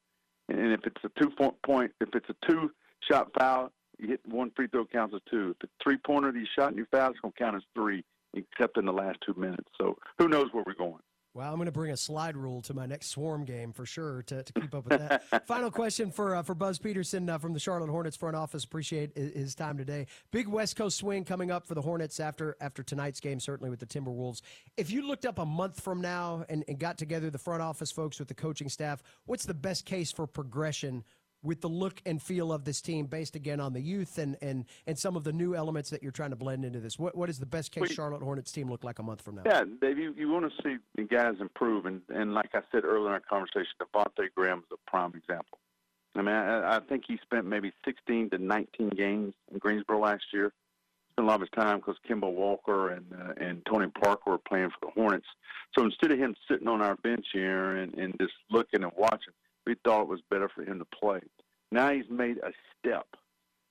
And 0.49 0.71
if 0.71 0.81
it's 0.85 1.03
a 1.03 1.09
two 1.19 1.31
point 1.63 1.91
if 1.99 2.09
it's 2.13 2.29
a 2.29 2.35
two 2.47 2.71
shot 3.09 3.31
foul, 3.39 3.71
you 3.97 4.09
hit 4.09 4.21
one 4.27 4.51
free 4.55 4.67
throw 4.67 4.85
counts 4.85 5.15
as 5.15 5.21
two. 5.29 5.51
If 5.51 5.63
it's 5.63 5.73
three 5.81 5.97
pointer 5.97 6.31
that 6.31 6.39
you 6.39 6.45
shot 6.55 6.69
and 6.69 6.77
you 6.77 6.85
foul, 6.91 7.09
it's 7.09 7.19
going 7.19 7.31
to 7.31 7.39
count 7.39 7.55
as 7.55 7.63
three 7.73 8.03
except 8.33 8.77
in 8.77 8.85
the 8.85 8.93
last 8.93 9.17
two 9.25 9.33
minutes. 9.35 9.69
So 9.79 9.97
who 10.17 10.27
knows 10.27 10.47
where 10.51 10.63
we're 10.65 10.73
going? 10.73 11.01
Well, 11.37 11.51
I'm 11.51 11.57
going 11.57 11.67
to 11.67 11.71
bring 11.71 11.91
a 11.91 11.97
slide 11.97 12.35
rule 12.35 12.61
to 12.63 12.73
my 12.73 12.87
next 12.87 13.09
Swarm 13.09 13.45
game 13.45 13.71
for 13.71 13.85
sure 13.85 14.23
to, 14.23 14.41
to 14.41 14.53
keep 14.53 14.73
up 14.73 14.89
with 14.89 14.97
that. 14.97 15.45
Final 15.47 15.69
question 15.69 16.09
for 16.09 16.35
uh, 16.35 16.41
for 16.41 16.55
Buzz 16.55 16.79
Peterson 16.79 17.29
uh, 17.29 17.37
from 17.37 17.53
the 17.53 17.59
Charlotte 17.59 17.91
Hornets 17.91 18.17
front 18.17 18.35
office. 18.35 18.63
Appreciate 18.63 19.15
his 19.15 19.53
time 19.53 19.77
today. 19.77 20.07
Big 20.31 20.47
West 20.47 20.75
Coast 20.75 20.97
swing 20.97 21.23
coming 21.23 21.51
up 21.51 21.67
for 21.67 21.75
the 21.75 21.81
Hornets 21.81 22.19
after 22.19 22.57
after 22.59 22.81
tonight's 22.81 23.19
game, 23.19 23.39
certainly 23.39 23.69
with 23.69 23.79
the 23.79 23.85
Timberwolves. 23.85 24.41
If 24.77 24.89
you 24.89 25.07
looked 25.07 25.27
up 25.27 25.37
a 25.37 25.45
month 25.45 25.79
from 25.79 26.01
now 26.01 26.43
and, 26.49 26.63
and 26.67 26.79
got 26.79 26.97
together 26.97 27.29
the 27.29 27.37
front 27.37 27.61
office 27.61 27.91
folks 27.91 28.17
with 28.17 28.29
the 28.29 28.33
coaching 28.33 28.67
staff, 28.67 29.03
what's 29.27 29.45
the 29.45 29.53
best 29.53 29.85
case 29.85 30.11
for 30.11 30.25
progression 30.25 31.03
with 31.43 31.61
the 31.61 31.69
look 31.69 32.01
and 32.05 32.21
feel 32.21 32.51
of 32.51 32.63
this 32.63 32.81
team 32.81 33.05
based 33.05 33.35
again 33.35 33.59
on 33.59 33.73
the 33.73 33.81
youth 33.81 34.17
and 34.17 34.37
and 34.41 34.65
and 34.85 34.97
some 34.97 35.15
of 35.15 35.23
the 35.23 35.31
new 35.31 35.55
elements 35.55 35.89
that 35.89 36.01
you're 36.01 36.11
trying 36.11 36.31
to 36.31 36.35
blend 36.35 36.65
into 36.65 36.79
this. 36.79 36.97
What 36.97 37.15
what 37.15 37.29
is 37.29 37.39
the 37.39 37.45
best 37.45 37.71
case 37.71 37.91
Charlotte 37.91 38.21
Hornets 38.21 38.51
team 38.51 38.69
look 38.69 38.83
like 38.83 38.99
a 38.99 39.03
month 39.03 39.21
from 39.21 39.35
now? 39.35 39.43
Yeah 39.45 39.63
Dave 39.81 39.97
you, 39.97 40.13
you 40.17 40.29
want 40.29 40.51
to 40.51 40.63
see 40.63 40.77
the 40.95 41.03
guys 41.03 41.35
improve 41.39 41.85
and 41.85 42.01
and 42.09 42.33
like 42.33 42.49
I 42.53 42.61
said 42.71 42.83
earlier 42.83 43.07
in 43.07 43.13
our 43.13 43.19
conversation 43.19 43.71
Devonte 43.81 44.27
Graham 44.35 44.59
is 44.59 44.65
a 44.71 44.89
prime 44.89 45.13
example. 45.15 45.59
I 46.15 46.21
mean 46.21 46.35
I, 46.35 46.77
I 46.77 46.79
think 46.79 47.03
he 47.07 47.17
spent 47.21 47.45
maybe 47.45 47.71
16 47.85 48.31
to 48.31 48.37
19 48.37 48.89
games 48.89 49.33
in 49.51 49.59
Greensboro 49.59 49.99
last 49.99 50.23
year. 50.33 50.51
Spent 51.13 51.27
a 51.27 51.29
lot 51.29 51.35
of 51.35 51.41
his 51.41 51.49
time 51.51 51.77
because 51.77 51.95
Kemba 52.09 52.31
Walker 52.31 52.89
and 52.89 53.05
uh, 53.13 53.33
and 53.37 53.65
Tony 53.65 53.87
Parker 54.01 54.31
were 54.31 54.37
playing 54.37 54.69
for 54.69 54.87
the 54.87 54.91
Hornets. 54.99 55.27
So 55.77 55.85
instead 55.85 56.11
of 56.11 56.17
him 56.17 56.35
sitting 56.49 56.67
on 56.67 56.81
our 56.81 56.95
bench 56.95 57.25
here 57.31 57.77
and, 57.77 57.93
and 57.95 58.15
just 58.19 58.33
looking 58.49 58.83
and 58.83 58.91
watching, 58.97 59.33
we 59.67 59.75
thought 59.83 60.03
it 60.03 60.07
was 60.07 60.21
better 60.31 60.49
for 60.49 60.63
him 60.63 60.79
to 60.79 60.85
play. 60.85 61.19
Now 61.71 61.91
he's 61.91 62.09
made 62.09 62.37
a 62.37 62.51
step. 62.79 63.05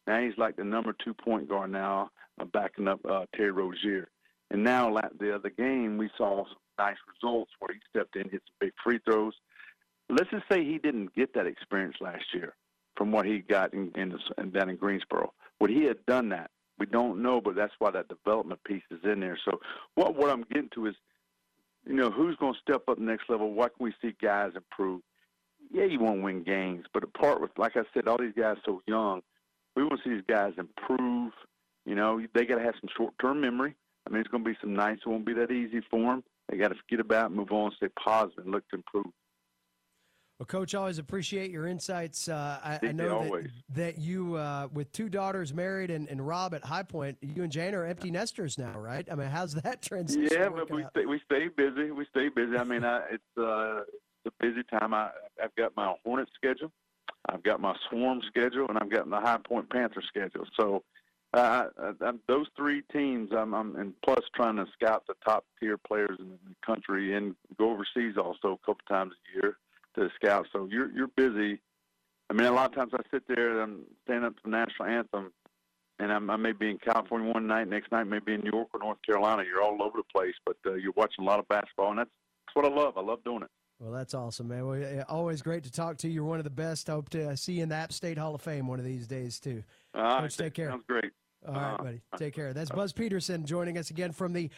Now 0.06 0.20
he's 0.20 0.36
like 0.36 0.56
the 0.56 0.64
number 0.64 0.94
two 1.02 1.14
point 1.14 1.48
guard 1.48 1.72
now, 1.72 2.10
uh, 2.38 2.44
backing 2.44 2.86
up 2.86 3.00
uh, 3.08 3.24
Terry 3.34 3.50
Rozier. 3.50 4.08
And 4.50 4.62
now 4.62 4.92
like 4.92 5.18
the 5.18 5.34
other 5.34 5.50
game, 5.50 5.96
we 5.96 6.10
saw 6.16 6.44
some 6.44 6.56
nice 6.78 6.96
results 7.12 7.50
where 7.58 7.72
he 7.72 7.80
stepped 7.88 8.14
in, 8.14 8.28
hit 8.28 8.42
some 8.46 8.54
big 8.60 8.72
free 8.84 9.00
throws. 9.04 9.32
Let's 10.10 10.30
just 10.30 10.44
say 10.52 10.62
he 10.62 10.78
didn't 10.78 11.14
get 11.14 11.34
that 11.34 11.46
experience 11.46 11.96
last 12.00 12.24
year 12.32 12.54
from 12.96 13.10
what 13.10 13.26
he 13.26 13.38
got 13.38 13.72
in, 13.72 13.90
in, 13.96 14.10
the, 14.10 14.18
in 14.38 14.50
down 14.50 14.68
in 14.68 14.76
Greensboro. 14.76 15.32
Would 15.60 15.70
he 15.70 15.84
have 15.84 16.04
done 16.06 16.28
that? 16.28 16.50
We 16.78 16.86
don't 16.86 17.22
know, 17.22 17.40
but 17.40 17.56
that's 17.56 17.72
why 17.78 17.90
that 17.92 18.08
development 18.08 18.62
piece 18.64 18.82
is 18.90 19.00
in 19.02 19.20
there. 19.20 19.38
So 19.44 19.58
what 19.94 20.14
what 20.14 20.28
I'm 20.28 20.44
getting 20.52 20.68
to 20.74 20.86
is, 20.86 20.94
you 21.86 21.94
know, 21.94 22.10
who's 22.10 22.36
going 22.36 22.52
to 22.52 22.60
step 22.60 22.82
up 22.86 22.98
the 22.98 23.04
next 23.04 23.30
level? 23.30 23.54
What 23.54 23.74
can 23.76 23.84
we 23.84 23.94
see 24.02 24.14
guys 24.22 24.52
improve? 24.54 25.00
Yeah, 25.76 25.84
you 25.84 26.00
want 26.00 26.16
to 26.16 26.22
win 26.22 26.42
games, 26.42 26.86
but 26.94 27.04
apart 27.04 27.42
with, 27.42 27.50
like 27.58 27.76
I 27.76 27.82
said, 27.92 28.08
all 28.08 28.16
these 28.16 28.32
guys 28.34 28.56
so 28.64 28.80
young, 28.86 29.20
we 29.74 29.84
want 29.84 30.00
to 30.02 30.08
see 30.08 30.14
these 30.14 30.24
guys 30.26 30.54
improve. 30.56 31.34
You 31.84 31.94
know, 31.94 32.18
they 32.34 32.46
got 32.46 32.56
to 32.56 32.62
have 32.62 32.76
some 32.80 32.88
short-term 32.96 33.42
memory. 33.42 33.74
I 34.06 34.10
mean, 34.10 34.20
it's 34.20 34.30
going 34.30 34.42
to 34.42 34.48
be 34.48 34.56
some 34.58 34.72
nights. 34.72 35.02
It 35.04 35.10
won't 35.10 35.26
be 35.26 35.34
that 35.34 35.50
easy 35.50 35.82
for 35.90 36.00
them. 36.00 36.24
They 36.48 36.56
got 36.56 36.68
to 36.68 36.76
forget 36.76 37.04
about, 37.04 37.30
move 37.30 37.52
on, 37.52 37.72
stay 37.76 37.88
positive, 38.02 38.44
and 38.44 38.52
look 38.52 38.66
to 38.70 38.76
improve. 38.76 39.12
Well, 40.38 40.46
Coach, 40.46 40.74
always 40.74 40.96
appreciate 40.98 41.50
your 41.50 41.66
insights. 41.66 42.26
Uh, 42.26 42.58
I, 42.64 42.78
I, 42.88 42.92
know 42.92 43.24
that, 43.24 43.50
that 43.74 43.98
you, 43.98 44.36
uh, 44.36 44.68
with 44.72 44.90
two 44.92 45.10
daughters 45.10 45.52
married 45.52 45.90
and, 45.90 46.08
and 46.08 46.26
Rob 46.26 46.54
at 46.54 46.64
High 46.64 46.84
Point, 46.84 47.18
you 47.20 47.42
and 47.42 47.52
Jane 47.52 47.74
are 47.74 47.84
empty 47.84 48.10
nesters 48.10 48.56
now, 48.56 48.78
right? 48.78 49.06
I 49.12 49.14
mean, 49.14 49.28
how's 49.28 49.52
that 49.54 49.82
transition? 49.82 50.28
Yeah, 50.30 50.48
but 50.48 50.70
we 50.70 50.86
stay, 50.90 51.04
we 51.04 51.20
stay 51.26 51.48
busy. 51.48 51.90
We 51.90 52.06
stay 52.06 52.28
busy. 52.30 52.56
I 52.56 52.64
mean, 52.64 52.82
I, 52.82 53.02
it's 53.10 53.38
uh, 53.38 53.80
it's 53.80 54.05
a 54.26 54.32
busy 54.40 54.62
time. 54.64 54.94
I 54.94 55.10
I've 55.42 55.54
got 55.56 55.76
my 55.76 55.94
Hornet 56.04 56.28
schedule, 56.34 56.72
I've 57.28 57.42
got 57.42 57.60
my 57.60 57.74
Swarm 57.88 58.20
schedule, 58.26 58.66
and 58.68 58.78
I've 58.78 58.90
got 58.90 59.08
the 59.08 59.20
High 59.20 59.38
Point 59.38 59.70
Panther 59.70 60.02
schedule. 60.06 60.46
So 60.58 60.82
uh, 61.34 61.66
I, 61.78 62.12
those 62.28 62.46
three 62.56 62.82
teams, 62.92 63.30
I'm, 63.36 63.54
I'm 63.54 63.76
and 63.76 63.92
plus 64.02 64.24
trying 64.34 64.56
to 64.56 64.66
scout 64.72 65.04
the 65.06 65.14
top 65.24 65.44
tier 65.58 65.76
players 65.76 66.16
in 66.18 66.30
the 66.30 66.54
country 66.64 67.14
and 67.14 67.34
go 67.58 67.70
overseas 67.70 68.16
also 68.16 68.52
a 68.52 68.66
couple 68.66 68.84
times 68.88 69.12
a 69.12 69.36
year 69.36 69.56
to 69.96 70.08
scout. 70.14 70.46
So 70.52 70.68
you're 70.70 70.90
you're 70.92 71.08
busy. 71.08 71.60
I 72.30 72.32
mean, 72.32 72.46
a 72.46 72.52
lot 72.52 72.70
of 72.70 72.74
times 72.74 72.92
I 72.94 73.02
sit 73.10 73.22
there 73.28 73.52
and 73.52 73.60
I'm 73.60 73.80
standing 74.04 74.24
up 74.24 74.36
to 74.36 74.42
the 74.44 74.50
national 74.50 74.88
anthem, 74.88 75.32
and 75.98 76.12
I'm, 76.12 76.28
I 76.28 76.36
may 76.36 76.52
be 76.52 76.70
in 76.70 76.78
California 76.78 77.32
one 77.32 77.46
night, 77.46 77.68
next 77.68 77.92
night 77.92 78.04
maybe 78.04 78.34
in 78.34 78.40
New 78.40 78.50
York 78.52 78.68
or 78.74 78.80
North 78.80 78.98
Carolina. 79.06 79.44
You're 79.44 79.62
all 79.62 79.80
over 79.82 79.98
the 79.98 80.04
place, 80.12 80.34
but 80.44 80.56
uh, 80.66 80.74
you're 80.74 80.92
watching 80.96 81.24
a 81.24 81.26
lot 81.26 81.38
of 81.38 81.48
basketball, 81.48 81.90
and 81.90 81.98
that's 81.98 82.10
that's 82.46 82.56
what 82.56 82.72
I 82.72 82.74
love. 82.74 82.96
I 82.96 83.02
love 83.02 83.24
doing 83.24 83.42
it. 83.42 83.50
Well, 83.78 83.92
that's 83.92 84.14
awesome, 84.14 84.48
man. 84.48 84.66
Well, 84.66 85.04
always 85.08 85.42
great 85.42 85.64
to 85.64 85.70
talk 85.70 85.98
to 85.98 86.08
you. 86.08 86.14
You're 86.14 86.24
one 86.24 86.38
of 86.38 86.44
the 86.44 86.50
best. 86.50 86.86
Hope 86.86 87.10
to 87.10 87.36
see 87.36 87.54
you 87.54 87.62
in 87.62 87.68
the 87.68 87.74
App 87.74 87.92
State 87.92 88.16
Hall 88.16 88.34
of 88.34 88.40
Fame 88.40 88.66
one 88.66 88.78
of 88.78 88.86
these 88.86 89.06
days 89.06 89.38
too. 89.38 89.62
All 89.94 90.02
right, 90.02 90.30
take 90.30 90.54
care. 90.54 90.70
Sounds 90.70 90.84
great. 90.88 91.12
All 91.46 91.54
right, 91.54 91.74
uh, 91.74 91.82
buddy. 91.82 92.00
Take 92.16 92.34
care. 92.34 92.54
That's 92.54 92.70
Buzz 92.70 92.92
Peterson 92.92 93.44
joining 93.44 93.76
us 93.76 93.90
again 93.90 94.12
from 94.12 94.32
the 94.32 94.50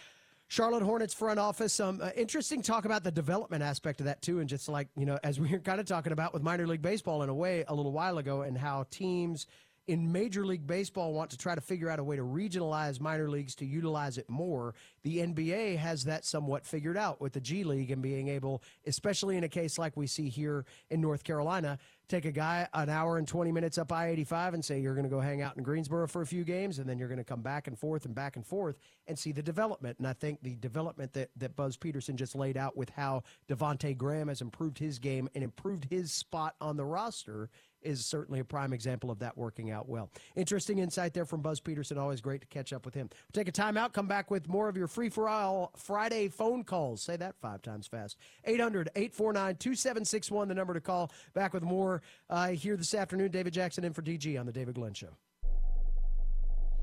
Charlotte 0.46 0.82
Hornets 0.82 1.12
front 1.12 1.40
office. 1.40 1.72
Some 1.72 2.00
uh, 2.00 2.10
interesting 2.16 2.62
talk 2.62 2.84
about 2.84 3.02
the 3.02 3.10
development 3.10 3.62
aspect 3.62 4.00
of 4.00 4.06
that 4.06 4.22
too, 4.22 4.38
and 4.38 4.48
just 4.48 4.68
like 4.68 4.88
you 4.96 5.04
know, 5.04 5.18
as 5.25 5.40
we 5.40 5.50
were 5.50 5.58
kind 5.58 5.80
of 5.80 5.87
talking 5.87 6.12
about 6.12 6.32
with 6.32 6.42
minor 6.42 6.66
league 6.66 6.82
baseball 6.82 7.22
in 7.22 7.28
a 7.28 7.34
way 7.34 7.64
a 7.66 7.75
little 7.75 7.92
while 7.92 8.18
ago, 8.18 8.42
and 8.42 8.56
how 8.56 8.87
teams 8.90 9.46
in 9.88 10.12
Major 10.12 10.45
League 10.45 10.66
Baseball 10.66 11.14
want 11.14 11.30
to 11.30 11.38
try 11.38 11.54
to 11.54 11.62
figure 11.62 11.88
out 11.88 11.99
a 11.99 12.04
way 12.04 12.14
to 12.14 12.23
regionalize 12.23 13.00
minor 13.00 13.28
leagues 13.28 13.54
to 13.57 13.64
utilize 13.64 14.18
it 14.18 14.28
more. 14.28 14.75
The 15.02 15.18
NBA 15.18 15.78
has 15.78 16.04
that 16.04 16.26
somewhat 16.26 16.66
figured 16.66 16.99
out 16.99 17.23
with 17.23 17.33
the 17.33 17.40
G 17.40 17.64
League 17.64 17.90
and 17.90 18.02
being 18.02 18.28
able, 18.28 18.62
especially 18.87 19.38
in 19.38 19.45
a 19.45 19.49
case 19.49 19.78
like 19.78 19.97
we 19.97 20.07
see 20.07 20.28
here 20.28 20.66
in 20.90 21.00
North 21.00 21.25
Carolina, 21.25 21.78
take 22.07 22.26
a 22.26 22.33
guy 22.33 22.68
an 22.75 22.88
hour 22.88 23.18
and 23.18 23.26
20 23.26 23.50
minutes 23.50 23.78
up 23.78 23.90
I 23.90 24.09
85 24.09 24.54
and 24.54 24.64
say, 24.64 24.78
you're 24.78 24.95
going 24.95 25.04
to 25.04 25.11
go 25.11 25.21
hang 25.21 25.42
out 25.42 25.57
in 25.57 25.62
Greensboro 25.62 26.07
for 26.07 26.23
a 26.23 26.26
few 26.26 26.45
games, 26.45 26.78
and 26.78 26.89
then 26.89 26.99
you're 26.99 27.08
going 27.08 27.19
to 27.19 27.25
come 27.25 27.43
back 27.43 27.67
and 27.67 27.78
forth 27.78 28.04
and 28.04 28.15
back 28.15 28.36
and 28.36 28.47
forth 28.47 28.78
and 29.06 29.19
see 29.19 29.32
the 29.32 29.43
development. 29.43 29.99
And 29.99 30.06
I 30.06 30.12
think 30.12 30.43
the 30.43 30.54
development 30.56 31.15
that, 31.15 31.30
that 31.36 31.56
Buzz 31.56 31.76
Peterson 31.76 32.17
just 32.17 32.34
laid 32.34 32.56
out 32.56 32.76
with 32.76 32.91
how 32.91 33.23
Devonte 33.49 33.97
Graham 33.97 34.28
has 34.28 34.43
improved 34.43 34.78
his 34.78 34.99
game 34.99 35.28
and 35.34 35.43
improved 35.43 35.86
his 35.91 36.12
spot 36.12 36.54
on 36.60 36.76
the 36.76 36.84
roster 36.84 37.49
is 37.82 38.04
certainly 38.04 38.41
a 38.41 38.45
prime 38.45 38.73
example 38.73 39.10
of 39.10 39.19
that 39.21 39.36
working 39.36 39.71
out 39.71 39.88
well. 39.88 40.10
Interesting 40.36 40.78
insight 40.78 41.14
there 41.14 41.25
from 41.25 41.41
Buzz 41.41 41.60
Peterson. 41.60 41.99
Always 41.99 42.21
great 42.21 42.41
to 42.41 42.47
catch 42.47 42.73
up 42.73 42.84
with 42.84 42.95
him. 42.95 43.10
Take 43.32 43.49
a 43.49 43.52
timeout, 43.52 43.93
come 43.93 44.06
back 44.06 44.30
with 44.30 44.49
more 44.49 44.69
of 44.69 44.76
your 44.76 44.88
free 44.88 45.08
for 45.08 45.28
all 45.28 45.73
Friday 45.76 46.28
phone 46.28 46.64
calls. 46.64 47.02
Say 47.02 47.17
that 47.17 47.36
five 47.41 47.62
times 47.62 47.86
fast. 47.86 48.17
800 48.45 48.91
849 48.95 49.56
2761, 49.56 50.49
the 50.49 50.54
number 50.54 50.75
to 50.75 50.80
call. 50.80 51.10
Back 51.34 51.54
with 51.54 51.62
more 51.62 52.02
uh, 52.30 52.49
here 52.49 52.76
this 52.76 52.95
afternoon. 52.95 53.30
David 53.30 53.52
Jackson 53.52 53.84
in 53.84 53.93
for 53.93 54.02
DG 54.02 54.38
on 54.38 54.47
The 54.47 54.52
David 54.52 54.75
Glenn 54.75 54.95
Show. 54.95 55.17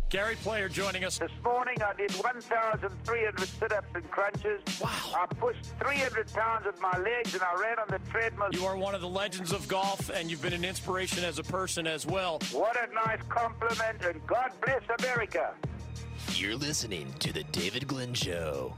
Gary 0.10 0.36
Player 0.36 0.70
joining 0.70 1.04
us. 1.04 1.18
This 1.18 1.32
morning 1.44 1.78
I 1.82 1.94
did 1.94 2.12
1,300 2.12 3.48
sit-ups 3.48 3.88
and 3.96 4.12
crunches. 4.12 4.62
Wow. 4.80 4.90
I 5.16 5.26
pushed 5.26 5.66
300 5.84 6.32
pounds 6.32 6.66
with 6.66 6.80
my 6.80 6.98
legs 7.00 7.34
and 7.34 7.42
I 7.42 7.60
ran 7.60 7.80
on 7.80 7.88
the 7.90 8.00
treadmill. 8.12 8.50
You 8.52 8.66
are 8.66 8.78
one 8.78 8.94
of 8.94 9.02
the 9.02 9.10
legends 9.10 9.52
of 9.52 9.68
golf 9.68 10.10
and 10.10 10.30
you've 10.30 10.42
been 10.42 10.54
an 10.54 10.64
inspiration 10.64 11.24
as 11.24 11.40
a 11.40 11.44
person 11.44 11.88
as 11.88 12.06
well. 12.06 12.40
What 12.52 12.78
a 12.78 12.94
nice 12.94 13.22
compliment 13.30 14.06
and 14.06 14.26
God 14.28 14.52
bless 14.64 14.84
America. 15.00 15.54
You're 16.34 16.56
listening 16.56 17.14
to 17.20 17.34
The 17.34 17.44
David 17.46 17.88
Glenn 17.88 18.14
Show. 18.14 18.76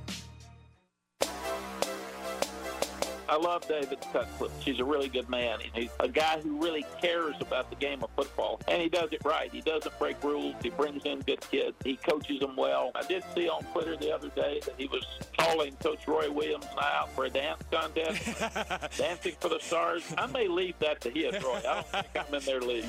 I 3.29 3.35
love 3.35 3.67
David 3.67 3.99
Cutcliffe. 4.13 4.51
He's 4.59 4.79
a 4.79 4.85
really 4.85 5.09
good 5.09 5.29
man. 5.29 5.59
And 5.61 5.71
he's 5.73 5.89
a 5.99 6.07
guy 6.07 6.39
who 6.41 6.61
really 6.61 6.85
cares 7.01 7.35
about 7.41 7.69
the 7.69 7.75
game 7.75 8.03
of 8.03 8.09
football, 8.15 8.61
and 8.67 8.81
he 8.81 8.89
does 8.89 9.09
it 9.11 9.23
right. 9.25 9.51
He 9.51 9.61
doesn't 9.61 9.97
break 9.99 10.23
rules. 10.23 10.55
He 10.61 10.69
brings 10.69 11.03
in 11.05 11.19
good 11.21 11.41
kids. 11.51 11.75
He 11.83 11.97
coaches 11.97 12.39
them 12.39 12.55
well. 12.55 12.91
I 12.95 13.03
did 13.03 13.23
see 13.35 13.49
on 13.49 13.63
Twitter 13.65 13.97
the 13.97 14.13
other 14.13 14.29
day 14.29 14.61
that 14.65 14.75
he 14.77 14.87
was 14.87 15.05
calling 15.37 15.75
Coach 15.83 16.07
Roy 16.07 16.31
Williams 16.31 16.65
and 16.71 16.79
I 16.79 16.97
out 16.97 17.13
for 17.13 17.25
a 17.25 17.29
dance 17.29 17.61
contest, 17.71 18.97
dancing 18.97 19.33
for 19.39 19.49
the 19.49 19.59
stars. 19.59 20.03
I 20.17 20.27
may 20.27 20.47
leave 20.47 20.77
that 20.79 21.01
to 21.01 21.09
him, 21.09 21.33
Roy. 21.43 21.57
I 21.57 21.61
don't 21.61 21.87
think 21.87 22.27
I'm 22.27 22.33
in 22.33 22.45
their 22.45 22.61
league. 22.61 22.85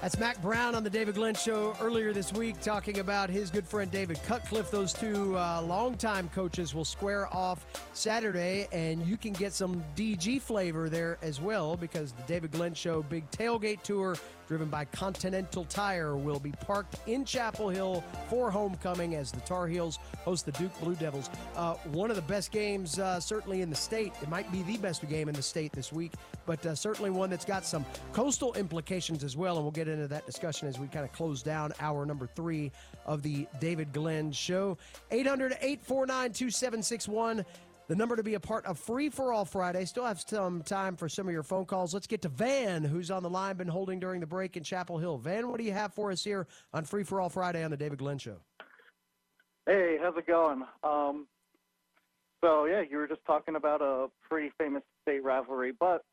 That's 0.00 0.18
Mack 0.18 0.40
Brown 0.40 0.74
on 0.74 0.82
the 0.82 0.88
David 0.88 1.16
Glenn 1.16 1.34
Show 1.34 1.76
earlier 1.78 2.14
this 2.14 2.32
week 2.32 2.58
talking 2.62 3.00
about 3.00 3.28
his 3.28 3.50
good 3.50 3.66
friend 3.66 3.90
David 3.90 4.18
Cutcliffe. 4.22 4.70
Those 4.70 4.94
two 4.94 5.36
uh, 5.36 5.60
longtime 5.60 6.30
coaches 6.30 6.74
will 6.74 6.86
square 6.86 7.28
off 7.36 7.66
Saturday, 7.92 8.66
and 8.72 9.04
you 9.06 9.18
can 9.18 9.34
get 9.34 9.52
some 9.52 9.84
DG 9.96 10.40
flavor 10.40 10.88
there 10.88 11.18
as 11.20 11.38
well 11.38 11.76
because 11.76 12.12
the 12.12 12.22
David 12.22 12.52
Glenn 12.52 12.72
Show 12.72 13.02
Big 13.02 13.30
Tailgate 13.30 13.82
Tour 13.82 14.16
driven 14.50 14.68
by 14.68 14.84
Continental 14.86 15.64
Tire, 15.66 16.16
will 16.16 16.40
be 16.40 16.50
parked 16.50 16.96
in 17.06 17.24
Chapel 17.24 17.68
Hill 17.68 18.02
for 18.28 18.50
homecoming 18.50 19.14
as 19.14 19.30
the 19.30 19.38
Tar 19.42 19.68
Heels 19.68 20.00
host 20.24 20.44
the 20.44 20.50
Duke 20.50 20.76
Blue 20.80 20.96
Devils. 20.96 21.30
Uh, 21.54 21.74
one 21.92 22.10
of 22.10 22.16
the 22.16 22.22
best 22.22 22.50
games, 22.50 22.98
uh, 22.98 23.20
certainly 23.20 23.62
in 23.62 23.70
the 23.70 23.76
state. 23.76 24.12
It 24.20 24.28
might 24.28 24.50
be 24.50 24.64
the 24.64 24.76
best 24.78 25.08
game 25.08 25.28
in 25.28 25.36
the 25.36 25.42
state 25.42 25.70
this 25.70 25.92
week, 25.92 26.14
but 26.46 26.66
uh, 26.66 26.74
certainly 26.74 27.10
one 27.10 27.30
that's 27.30 27.44
got 27.44 27.64
some 27.64 27.86
coastal 28.12 28.52
implications 28.54 29.22
as 29.22 29.36
well. 29.36 29.54
And 29.54 29.64
we'll 29.64 29.70
get 29.70 29.86
into 29.86 30.08
that 30.08 30.26
discussion 30.26 30.66
as 30.66 30.80
we 30.80 30.88
kind 30.88 31.04
of 31.04 31.12
close 31.12 31.44
down 31.44 31.72
hour 31.78 32.04
number 32.04 32.26
three 32.26 32.72
of 33.06 33.22
the 33.22 33.46
David 33.60 33.92
Glenn 33.92 34.32
Show. 34.32 34.76
800 35.12 35.52
849 35.60 36.32
2761 36.32 37.44
the 37.90 37.96
number 37.96 38.14
to 38.14 38.22
be 38.22 38.34
a 38.34 38.40
part 38.40 38.64
of 38.66 38.78
Free 38.78 39.08
for 39.08 39.32
All 39.32 39.44
Friday. 39.44 39.84
Still 39.84 40.04
have 40.04 40.20
some 40.20 40.62
time 40.62 40.94
for 40.94 41.08
some 41.08 41.26
of 41.26 41.32
your 41.32 41.42
phone 41.42 41.64
calls. 41.64 41.92
Let's 41.92 42.06
get 42.06 42.22
to 42.22 42.28
Van, 42.28 42.84
who's 42.84 43.10
on 43.10 43.24
the 43.24 43.28
line, 43.28 43.56
been 43.56 43.66
holding 43.66 43.98
during 43.98 44.20
the 44.20 44.28
break 44.28 44.56
in 44.56 44.62
Chapel 44.62 44.96
Hill. 44.96 45.18
Van, 45.18 45.48
what 45.48 45.58
do 45.58 45.64
you 45.64 45.72
have 45.72 45.92
for 45.92 46.12
us 46.12 46.22
here 46.22 46.46
on 46.72 46.84
Free 46.84 47.02
for 47.02 47.20
All 47.20 47.28
Friday 47.28 47.64
on 47.64 47.72
the 47.72 47.76
David 47.76 47.98
Glenn 47.98 48.18
Show? 48.18 48.36
Hey, 49.66 49.98
how's 50.00 50.16
it 50.16 50.28
going? 50.28 50.62
Um, 50.84 51.26
so, 52.44 52.66
yeah, 52.66 52.82
you 52.88 52.96
were 52.96 53.08
just 53.08 53.24
talking 53.26 53.56
about 53.56 53.82
a 53.82 54.06
pretty 54.22 54.52
famous 54.56 54.84
state 55.02 55.24
rivalry, 55.24 55.72
but 55.78 56.04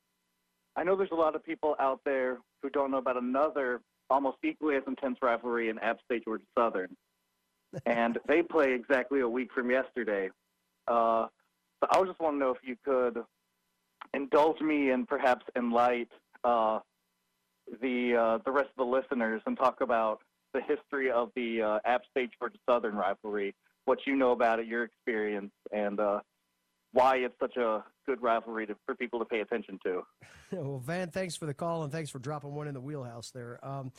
I 0.76 0.84
know 0.84 0.96
there's 0.96 1.12
a 1.12 1.16
lot 1.16 1.36
of 1.36 1.44
people 1.44 1.76
out 1.80 2.00
there 2.06 2.40
who 2.64 2.72
don't 2.72 2.90
know 2.90 2.98
about 2.98 3.22
another 3.22 3.82
almost 4.10 4.38
equally 4.44 4.78
as 4.78 4.84
intense 4.88 5.20
rivalry 5.22 5.70
in 5.70 5.78
App 5.78 6.00
State 6.06 6.24
Georgia 6.24 6.46
Southern. 6.58 6.98
and 7.86 8.18
they 8.28 8.42
play 8.42 8.74
exactly 8.74 9.20
a 9.20 9.30
week 9.30 9.50
from 9.54 9.70
yesterday. 9.70 10.32
Uh, 10.88 11.28
so 11.80 11.88
I 11.92 12.04
just 12.06 12.20
want 12.20 12.36
to 12.36 12.40
know 12.40 12.52
if 12.52 12.58
you 12.64 12.76
could 12.84 13.24
indulge 14.14 14.62
me 14.62 14.92
and 14.92 15.08
perhaps 15.08 15.46
enlighten 15.56 16.08
uh, 16.44 16.80
the 17.82 18.16
uh, 18.16 18.38
the 18.46 18.52
rest 18.52 18.70
of 18.78 18.78
the 18.78 18.86
listeners 18.86 19.42
and 19.46 19.58
talk 19.58 19.82
about 19.82 20.20
the 20.54 20.62
history 20.62 21.12
of 21.12 21.30
the 21.36 21.62
uh, 21.62 21.80
App 21.86 22.02
State 22.10 22.32
Georgia 22.40 22.58
Southern 22.68 22.96
rivalry, 22.96 23.54
what 23.86 24.00
you 24.06 24.16
know 24.16 24.32
about 24.32 24.60
it, 24.60 24.68
your 24.68 24.84
experience, 24.84 25.52
and 25.72 26.00
uh, 26.00 26.20
why 26.94 27.18
it's 27.18 27.36
such 27.40 27.58
a 27.58 27.84
good 28.06 28.22
rivalry 28.22 28.66
to, 28.66 28.76
for 28.86 28.96
people 28.96 29.20
to 29.20 29.26
pay 29.26 29.42
attention 29.42 29.80
to. 29.86 30.02
well, 30.52 30.80
Van, 30.80 31.10
thanks 31.10 31.36
for 31.36 31.46
the 31.46 31.54
call 31.54 31.84
and 31.84 31.92
thanks 31.92 32.10
for 32.10 32.20
dropping 32.20 32.54
one 32.54 32.68
in 32.68 32.74
the 32.74 32.82
wheelhouse 32.82 33.32
there. 33.32 33.60
Um, 33.66 33.92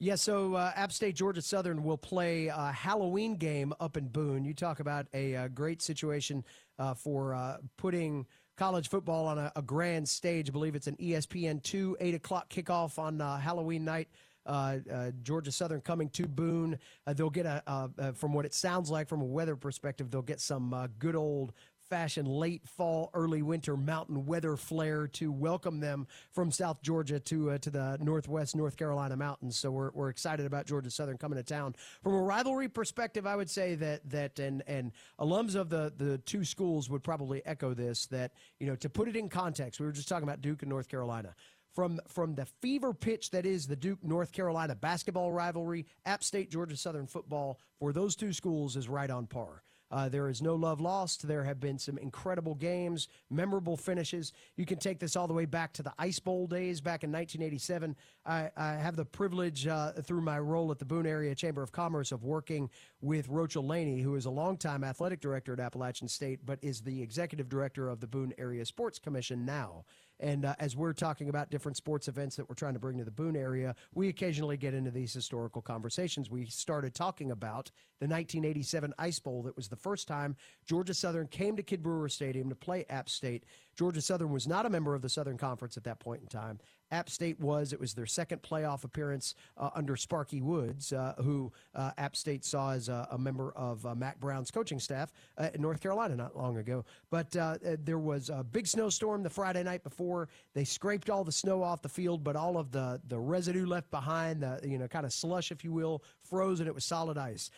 Yeah, 0.00 0.16
so 0.16 0.54
uh, 0.54 0.72
App 0.74 0.90
State 0.90 1.14
Georgia 1.14 1.40
Southern 1.40 1.84
will 1.84 1.96
play 1.96 2.48
a 2.48 2.72
Halloween 2.72 3.36
game 3.36 3.72
up 3.78 3.96
in 3.96 4.08
Boone. 4.08 4.44
You 4.44 4.52
talk 4.52 4.80
about 4.80 5.06
a, 5.14 5.34
a 5.34 5.48
great 5.48 5.80
situation 5.80 6.44
uh, 6.78 6.94
for 6.94 7.34
uh, 7.34 7.58
putting 7.76 8.26
college 8.56 8.88
football 8.88 9.26
on 9.26 9.38
a, 9.38 9.52
a, 9.54 9.62
grand 9.62 10.08
stage. 10.08 10.48
I 10.48 10.52
believe 10.52 10.74
it's 10.74 10.88
an 10.88 10.96
ESPN 10.96 11.62
two 11.62 11.96
eight 12.00 12.14
o'clock 12.14 12.48
kickoff 12.48 12.98
on 12.98 13.20
uh, 13.20 13.38
Halloween 13.38 13.84
night. 13.84 14.08
Uh, 14.46 14.78
uh, 14.92 15.10
Georgia 15.22 15.50
Southern 15.50 15.80
coming 15.80 16.10
to 16.10 16.26
Boone. 16.26 16.78
they'll 17.14 17.30
get 17.30 17.46
a, 17.46 18.12
from 18.14 18.34
what 18.34 18.44
it 18.44 18.52
sounds 18.52 18.90
like 18.90 19.08
from 19.08 19.22
a 19.22 19.24
weather 19.24 19.56
perspective, 19.56 20.10
they'll 20.10 20.20
get 20.20 20.38
some 20.38 20.88
good 20.98 21.16
old 21.16 21.52
fashion 21.88 22.26
late 22.26 22.66
fall, 22.66 23.10
early 23.14 23.42
winter 23.42 23.76
mountain 23.76 24.26
weather 24.26 24.56
flare 24.56 25.06
to 25.08 25.30
welcome 25.30 25.80
them 25.80 26.06
from 26.32 26.50
South 26.50 26.82
Georgia 26.82 27.20
to 27.20 27.50
uh, 27.50 27.58
to 27.58 27.70
the 27.70 27.98
Northwest 28.00 28.56
North 28.56 28.76
Carolina 28.76 29.16
mountains. 29.16 29.56
So 29.56 29.70
we're, 29.70 29.90
we're 29.92 30.08
excited 30.08 30.46
about 30.46 30.66
Georgia 30.66 30.90
Southern 30.90 31.18
coming 31.18 31.36
to 31.36 31.42
town. 31.42 31.74
From 32.02 32.14
a 32.14 32.22
rivalry 32.22 32.68
perspective, 32.68 33.26
I 33.26 33.36
would 33.36 33.50
say 33.50 33.74
that 33.76 34.08
that 34.10 34.38
and 34.38 34.62
and 34.66 34.92
alums 35.20 35.54
of 35.54 35.70
the 35.70 35.92
the 35.96 36.18
two 36.18 36.44
schools 36.44 36.90
would 36.90 37.02
probably 37.02 37.42
echo 37.46 37.74
this. 37.74 38.06
That 38.06 38.32
you 38.58 38.66
know 38.66 38.76
to 38.76 38.88
put 38.88 39.08
it 39.08 39.16
in 39.16 39.28
context, 39.28 39.80
we 39.80 39.86
were 39.86 39.92
just 39.92 40.08
talking 40.08 40.24
about 40.24 40.40
Duke 40.40 40.62
and 40.62 40.70
North 40.70 40.88
Carolina 40.88 41.34
from 41.74 42.00
from 42.08 42.34
the 42.34 42.46
fever 42.46 42.94
pitch 42.94 43.30
that 43.30 43.44
is 43.44 43.66
the 43.66 43.76
Duke 43.76 44.02
North 44.02 44.32
Carolina 44.32 44.74
basketball 44.74 45.32
rivalry, 45.32 45.86
App 46.06 46.22
State 46.24 46.50
Georgia 46.50 46.76
Southern 46.76 47.06
football 47.06 47.58
for 47.78 47.92
those 47.92 48.16
two 48.16 48.32
schools 48.32 48.76
is 48.76 48.88
right 48.88 49.10
on 49.10 49.26
par. 49.26 49.62
Uh, 49.94 50.08
there 50.08 50.28
is 50.28 50.42
no 50.42 50.56
love 50.56 50.80
lost. 50.80 51.28
There 51.28 51.44
have 51.44 51.60
been 51.60 51.78
some 51.78 51.98
incredible 51.98 52.56
games, 52.56 53.06
memorable 53.30 53.76
finishes. 53.76 54.32
You 54.56 54.66
can 54.66 54.78
take 54.78 54.98
this 54.98 55.14
all 55.14 55.28
the 55.28 55.34
way 55.34 55.44
back 55.44 55.72
to 55.74 55.84
the 55.84 55.92
Ice 56.00 56.18
Bowl 56.18 56.48
days 56.48 56.80
back 56.80 57.04
in 57.04 57.12
1987. 57.12 57.94
I, 58.26 58.50
I 58.56 58.72
have 58.72 58.96
the 58.96 59.04
privilege 59.04 59.68
uh, 59.68 59.92
through 59.92 60.22
my 60.22 60.40
role 60.40 60.72
at 60.72 60.80
the 60.80 60.84
Boone 60.84 61.06
Area 61.06 61.32
Chamber 61.36 61.62
of 61.62 61.70
Commerce 61.70 62.10
of 62.10 62.24
working 62.24 62.70
with 63.02 63.28
Roachel 63.28 63.68
Laney, 63.68 64.00
who 64.00 64.16
is 64.16 64.24
a 64.24 64.30
longtime 64.30 64.82
athletic 64.82 65.20
director 65.20 65.52
at 65.52 65.60
Appalachian 65.60 66.08
State, 66.08 66.40
but 66.44 66.58
is 66.60 66.80
the 66.80 67.00
executive 67.00 67.48
director 67.48 67.88
of 67.88 68.00
the 68.00 68.08
Boone 68.08 68.34
Area 68.36 68.64
Sports 68.64 68.98
Commission 68.98 69.44
now. 69.44 69.84
And 70.20 70.44
uh, 70.44 70.54
as 70.58 70.76
we're 70.76 70.92
talking 70.92 71.28
about 71.28 71.50
different 71.50 71.76
sports 71.76 72.08
events 72.08 72.36
that 72.36 72.48
we're 72.48 72.54
trying 72.54 72.74
to 72.74 72.78
bring 72.78 72.98
to 72.98 73.04
the 73.04 73.10
Boone 73.10 73.36
area, 73.36 73.74
we 73.94 74.08
occasionally 74.08 74.56
get 74.56 74.74
into 74.74 74.90
these 74.90 75.12
historical 75.12 75.60
conversations. 75.60 76.30
We 76.30 76.46
started 76.46 76.94
talking 76.94 77.30
about 77.30 77.70
the 78.00 78.06
1987 78.06 78.94
Ice 78.98 79.18
Bowl. 79.18 79.42
That 79.42 79.56
was 79.56 79.68
the 79.68 79.76
first 79.76 80.06
time 80.06 80.36
Georgia 80.64 80.94
Southern 80.94 81.26
came 81.26 81.56
to 81.56 81.62
Kid 81.62 81.82
Brewer 81.82 82.08
Stadium 82.08 82.48
to 82.48 82.54
play 82.54 82.84
App 82.88 83.08
State. 83.08 83.44
Georgia 83.76 84.00
Southern 84.00 84.30
was 84.30 84.46
not 84.46 84.66
a 84.66 84.70
member 84.70 84.94
of 84.94 85.02
the 85.02 85.08
Southern 85.08 85.36
Conference 85.36 85.76
at 85.76 85.84
that 85.84 85.98
point 85.98 86.22
in 86.22 86.28
time. 86.28 86.60
App 86.94 87.10
State 87.10 87.40
was. 87.40 87.72
It 87.72 87.80
was 87.80 87.92
their 87.92 88.06
second 88.06 88.42
playoff 88.42 88.84
appearance 88.84 89.34
uh, 89.56 89.70
under 89.74 89.96
Sparky 89.96 90.40
Woods, 90.40 90.92
uh, 90.92 91.14
who 91.18 91.52
uh, 91.74 91.90
App 91.98 92.14
State 92.14 92.44
saw 92.44 92.70
as 92.70 92.88
a, 92.88 93.08
a 93.10 93.18
member 93.18 93.52
of 93.56 93.84
uh, 93.84 93.96
Mack 93.96 94.20
Brown's 94.20 94.52
coaching 94.52 94.78
staff 94.78 95.12
uh, 95.36 95.50
in 95.52 95.60
North 95.60 95.80
Carolina 95.80 96.14
not 96.14 96.36
long 96.36 96.58
ago. 96.58 96.84
But 97.10 97.34
uh, 97.36 97.58
there 97.84 97.98
was 97.98 98.30
a 98.30 98.44
big 98.44 98.68
snowstorm 98.68 99.24
the 99.24 99.30
Friday 99.30 99.64
night 99.64 99.82
before. 99.82 100.28
They 100.54 100.64
scraped 100.64 101.10
all 101.10 101.24
the 101.24 101.32
snow 101.32 101.64
off 101.64 101.82
the 101.82 101.88
field, 101.88 102.22
but 102.22 102.36
all 102.36 102.56
of 102.56 102.70
the 102.70 103.00
the 103.08 103.18
residue 103.18 103.66
left 103.66 103.90
behind, 103.90 104.42
the 104.42 104.60
you 104.62 104.78
know 104.78 104.86
kind 104.86 105.04
of 105.04 105.12
slush, 105.12 105.50
if 105.50 105.64
you 105.64 105.72
will, 105.72 106.04
froze, 106.22 106.60
and 106.60 106.68
it 106.68 106.74
was 106.74 106.84
solid 106.84 107.18
ice 107.18 107.50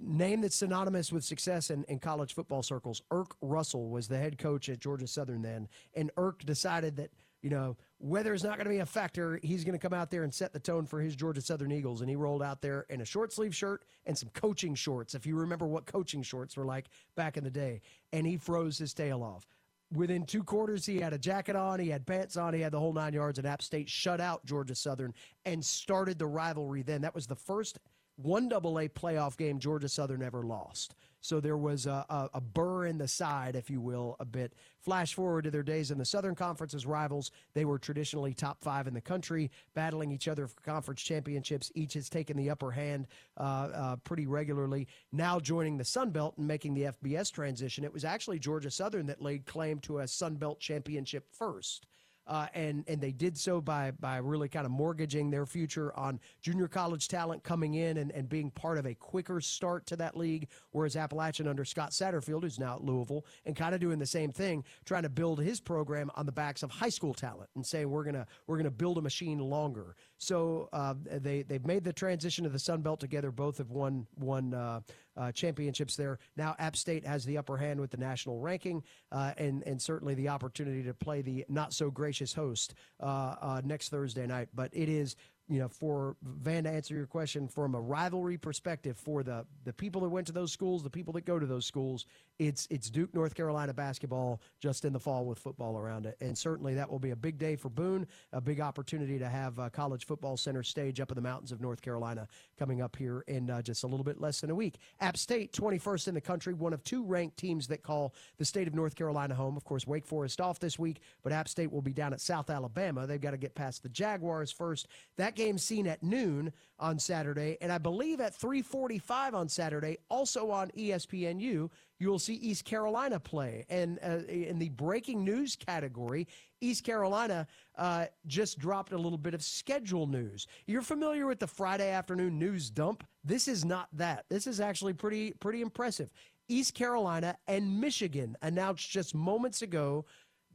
name 0.00 0.40
that's 0.40 0.56
synonymous 0.56 1.12
with 1.12 1.24
success 1.24 1.70
in, 1.70 1.84
in 1.84 1.98
college 1.98 2.34
football 2.34 2.62
circles. 2.62 3.02
Erk 3.12 3.30
Russell 3.40 3.88
was 3.88 4.08
the 4.08 4.18
head 4.18 4.38
coach 4.38 4.68
at 4.68 4.80
Georgia 4.80 5.06
Southern 5.06 5.42
then, 5.42 5.68
and 5.94 6.10
Erk 6.16 6.44
decided 6.44 6.96
that 6.96 7.10
you 7.42 7.50
know 7.50 7.76
weather 8.02 8.34
is 8.34 8.42
not 8.42 8.56
going 8.56 8.64
to 8.64 8.70
be 8.70 8.78
a 8.78 8.86
factor. 8.86 9.38
He's 9.42 9.64
going 9.64 9.78
to 9.78 9.78
come 9.78 9.94
out 9.94 10.10
there 10.10 10.24
and 10.24 10.34
set 10.34 10.52
the 10.52 10.58
tone 10.58 10.86
for 10.86 11.00
his 11.00 11.14
Georgia 11.16 11.40
Southern 11.40 11.72
Eagles, 11.72 12.00
and 12.00 12.10
he 12.10 12.16
rolled 12.16 12.42
out 12.42 12.60
there 12.60 12.84
in 12.90 13.00
a 13.00 13.04
short 13.04 13.32
sleeve 13.32 13.54
shirt 13.54 13.84
and 14.04 14.18
some 14.18 14.28
coaching 14.34 14.74
shorts. 14.74 15.14
If 15.14 15.24
you 15.24 15.36
remember 15.36 15.66
what 15.66 15.86
coaching 15.86 16.22
shorts 16.22 16.56
were 16.56 16.66
like 16.66 16.86
back 17.14 17.36
in 17.36 17.44
the 17.44 17.50
day, 17.50 17.80
and 18.12 18.26
he 18.26 18.36
froze 18.36 18.76
his 18.76 18.92
tail 18.92 19.22
off. 19.22 19.46
Within 19.94 20.24
two 20.24 20.42
quarters, 20.42 20.86
he 20.86 20.98
had 20.98 21.12
a 21.12 21.18
jacket 21.18 21.54
on, 21.54 21.78
he 21.78 21.90
had 21.90 22.06
pants 22.06 22.36
on, 22.36 22.54
he 22.54 22.60
had 22.60 22.72
the 22.72 22.80
whole 22.80 22.94
nine 22.94 23.12
yards, 23.12 23.38
and 23.38 23.46
App 23.46 23.62
State 23.62 23.88
shut 23.88 24.20
out 24.20 24.44
Georgia 24.44 24.74
Southern 24.74 25.12
and 25.44 25.64
started 25.64 26.18
the 26.18 26.26
rivalry 26.26 26.82
then. 26.82 27.02
That 27.02 27.14
was 27.14 27.26
the 27.26 27.36
first 27.36 27.78
one 28.16 28.48
double 28.48 28.78
A 28.78 28.88
playoff 28.88 29.36
game 29.36 29.58
Georgia 29.58 29.88
Southern 29.88 30.22
ever 30.22 30.42
lost. 30.42 30.94
So 31.22 31.40
there 31.40 31.56
was 31.56 31.86
a, 31.86 32.04
a, 32.10 32.30
a, 32.34 32.40
burr 32.40 32.86
in 32.86 32.98
the 32.98 33.06
side, 33.06 33.54
if 33.54 33.70
you 33.70 33.80
will, 33.80 34.16
a 34.18 34.24
bit. 34.24 34.54
Flash 34.80 35.14
forward 35.14 35.44
to 35.44 35.52
their 35.52 35.62
days 35.62 35.92
in 35.92 35.98
the 35.98 36.04
Southern 36.04 36.34
Conference 36.34 36.74
as 36.74 36.84
rivals. 36.84 37.30
They 37.54 37.64
were 37.64 37.78
traditionally 37.78 38.34
top 38.34 38.60
five 38.60 38.88
in 38.88 38.94
the 38.94 39.00
country, 39.00 39.52
battling 39.72 40.10
each 40.10 40.26
other 40.26 40.48
for 40.48 40.60
conference 40.62 41.00
championships. 41.00 41.70
Each 41.76 41.94
has 41.94 42.08
taken 42.08 42.36
the 42.36 42.50
upper 42.50 42.72
hand 42.72 43.06
uh, 43.38 43.40
uh, 43.40 43.96
pretty 43.96 44.26
regularly. 44.26 44.88
Now 45.12 45.38
joining 45.38 45.78
the 45.78 45.84
Sun 45.84 46.10
Belt 46.10 46.34
and 46.38 46.48
making 46.48 46.74
the 46.74 46.92
FBS 46.92 47.30
transition, 47.30 47.84
it 47.84 47.92
was 47.92 48.04
actually 48.04 48.40
Georgia 48.40 48.70
Southern 48.70 49.06
that 49.06 49.22
laid 49.22 49.46
claim 49.46 49.78
to 49.80 50.00
a 50.00 50.08
Sun 50.08 50.34
Belt 50.34 50.58
championship 50.58 51.26
first. 51.30 51.86
Uh, 52.26 52.46
and 52.54 52.84
and 52.88 53.00
they 53.00 53.12
did 53.12 53.36
so 53.36 53.60
by 53.60 53.90
by 53.92 54.16
really 54.18 54.48
kind 54.48 54.64
of 54.64 54.72
mortgaging 54.72 55.30
their 55.30 55.46
future 55.46 55.96
on 55.96 56.20
junior 56.40 56.68
college 56.68 57.08
talent 57.08 57.42
coming 57.42 57.74
in 57.74 57.96
and, 57.96 58.10
and 58.12 58.28
being 58.28 58.50
part 58.50 58.78
of 58.78 58.86
a 58.86 58.94
quicker 58.94 59.40
start 59.40 59.86
to 59.86 59.96
that 59.96 60.16
league. 60.16 60.48
Whereas 60.70 60.96
Appalachian 60.96 61.48
under 61.48 61.64
Scott 61.64 61.90
Satterfield, 61.90 62.42
who's 62.42 62.58
now 62.58 62.76
at 62.76 62.84
Louisville, 62.84 63.26
and 63.44 63.56
kind 63.56 63.74
of 63.74 63.80
doing 63.80 63.98
the 63.98 64.06
same 64.06 64.30
thing, 64.30 64.64
trying 64.84 65.02
to 65.02 65.08
build 65.08 65.40
his 65.40 65.60
program 65.60 66.10
on 66.14 66.26
the 66.26 66.32
backs 66.32 66.62
of 66.62 66.70
high 66.70 66.88
school 66.88 67.14
talent 67.14 67.50
and 67.54 67.66
saying 67.66 67.90
we're 67.90 68.04
gonna 68.04 68.26
we're 68.46 68.56
gonna 68.56 68.70
build 68.70 68.98
a 68.98 69.02
machine 69.02 69.38
longer. 69.38 69.96
So 70.18 70.68
uh, 70.72 70.94
they 71.10 71.42
they've 71.42 71.66
made 71.66 71.84
the 71.84 71.92
transition 71.92 72.44
to 72.44 72.50
the 72.50 72.58
Sun 72.58 72.82
Belt 72.82 73.00
together. 73.00 73.32
Both 73.32 73.58
have 73.58 73.70
won 73.70 74.06
won 74.16 74.54
uh, 74.54 74.80
uh, 75.16 75.32
championships 75.32 75.96
there. 75.96 76.18
Now 76.36 76.54
App 76.58 76.76
State 76.76 77.06
has 77.06 77.24
the 77.24 77.38
upper 77.38 77.56
hand 77.56 77.80
with 77.80 77.90
the 77.90 77.96
national 77.96 78.38
ranking, 78.38 78.82
uh, 79.10 79.32
and 79.36 79.62
and 79.64 79.80
certainly 79.80 80.14
the 80.14 80.28
opportunity 80.28 80.82
to 80.82 80.94
play 80.94 81.22
the 81.22 81.44
not 81.48 81.72
so 81.72 81.90
gracious 81.90 82.32
host 82.32 82.74
uh, 83.00 83.34
uh, 83.40 83.62
next 83.64 83.88
Thursday 83.88 84.26
night. 84.26 84.48
But 84.54 84.70
it 84.72 84.88
is 84.88 85.16
you 85.48 85.58
know, 85.58 85.68
for 85.68 86.16
Van 86.22 86.64
to 86.64 86.70
answer 86.70 86.94
your 86.94 87.06
question 87.06 87.48
from 87.48 87.74
a 87.74 87.80
rivalry 87.80 88.38
perspective 88.38 88.96
for 88.96 89.22
the 89.22 89.44
the 89.64 89.72
people 89.72 90.00
that 90.00 90.08
went 90.08 90.26
to 90.28 90.32
those 90.32 90.52
schools, 90.52 90.82
the 90.82 90.90
people 90.90 91.12
that 91.12 91.26
go 91.26 91.38
to 91.38 91.46
those 91.46 91.66
schools, 91.66 92.06
it's 92.46 92.66
it's 92.70 92.90
Duke 92.90 93.14
North 93.14 93.34
Carolina 93.34 93.72
basketball 93.72 94.40
just 94.60 94.84
in 94.84 94.92
the 94.92 94.98
fall 94.98 95.24
with 95.24 95.38
football 95.38 95.78
around 95.78 96.06
it, 96.06 96.16
and 96.20 96.36
certainly 96.36 96.74
that 96.74 96.90
will 96.90 96.98
be 96.98 97.10
a 97.10 97.16
big 97.16 97.38
day 97.38 97.56
for 97.56 97.68
Boone, 97.68 98.06
a 98.32 98.40
big 98.40 98.60
opportunity 98.60 99.18
to 99.18 99.28
have 99.28 99.58
uh, 99.58 99.68
college 99.70 100.06
football 100.06 100.36
center 100.36 100.62
stage 100.62 101.00
up 101.00 101.10
in 101.10 101.14
the 101.14 101.22
mountains 101.22 101.52
of 101.52 101.60
North 101.60 101.82
Carolina 101.82 102.26
coming 102.58 102.82
up 102.82 102.96
here 102.96 103.24
in 103.28 103.50
uh, 103.50 103.62
just 103.62 103.84
a 103.84 103.86
little 103.86 104.04
bit 104.04 104.20
less 104.20 104.40
than 104.40 104.50
a 104.50 104.54
week. 104.54 104.78
App 105.00 105.16
State, 105.16 105.52
21st 105.52 106.08
in 106.08 106.14
the 106.14 106.20
country, 106.20 106.54
one 106.54 106.72
of 106.72 106.82
two 106.84 107.04
ranked 107.04 107.36
teams 107.36 107.66
that 107.68 107.82
call 107.82 108.14
the 108.38 108.44
state 108.44 108.66
of 108.66 108.74
North 108.74 108.94
Carolina 108.94 109.34
home. 109.34 109.56
Of 109.56 109.64
course, 109.64 109.86
Wake 109.86 110.06
Forest 110.06 110.40
off 110.40 110.58
this 110.58 110.78
week, 110.78 111.00
but 111.22 111.32
App 111.32 111.48
State 111.48 111.72
will 111.72 111.82
be 111.82 111.92
down 111.92 112.12
at 112.12 112.20
South 112.20 112.50
Alabama. 112.50 113.06
They've 113.06 113.20
got 113.20 113.32
to 113.32 113.36
get 113.36 113.54
past 113.54 113.82
the 113.82 113.88
Jaguars 113.88 114.50
first. 114.50 114.88
That 115.16 115.34
game 115.34 115.58
seen 115.58 115.86
at 115.86 116.02
noon 116.02 116.52
on 116.82 116.98
Saturday, 116.98 117.56
and 117.60 117.72
I 117.72 117.78
believe 117.78 118.20
at 118.20 118.34
3:45 118.34 119.34
on 119.34 119.48
Saturday, 119.48 119.98
also 120.10 120.50
on 120.50 120.70
ESPNU, 120.72 121.70
you 122.00 122.08
will 122.10 122.18
see 122.18 122.34
East 122.34 122.64
Carolina 122.64 123.20
play. 123.20 123.64
And 123.70 124.00
uh, 124.02 124.18
in 124.28 124.58
the 124.58 124.68
breaking 124.70 125.24
news 125.24 125.54
category, 125.54 126.26
East 126.60 126.84
Carolina 126.84 127.46
uh, 127.78 128.06
just 128.26 128.58
dropped 128.58 128.92
a 128.92 128.98
little 128.98 129.16
bit 129.16 129.32
of 129.32 129.42
schedule 129.42 130.08
news. 130.08 130.48
You're 130.66 130.82
familiar 130.82 131.26
with 131.26 131.38
the 131.38 131.46
Friday 131.46 131.90
afternoon 131.90 132.38
news 132.38 132.68
dump? 132.68 133.04
This 133.24 133.46
is 133.46 133.64
not 133.64 133.88
that. 133.92 134.24
This 134.28 134.48
is 134.48 134.60
actually 134.60 134.92
pretty 134.92 135.32
pretty 135.32 135.62
impressive. 135.62 136.10
East 136.48 136.74
Carolina 136.74 137.36
and 137.46 137.80
Michigan 137.80 138.36
announced 138.42 138.90
just 138.90 139.14
moments 139.14 139.62
ago 139.62 140.04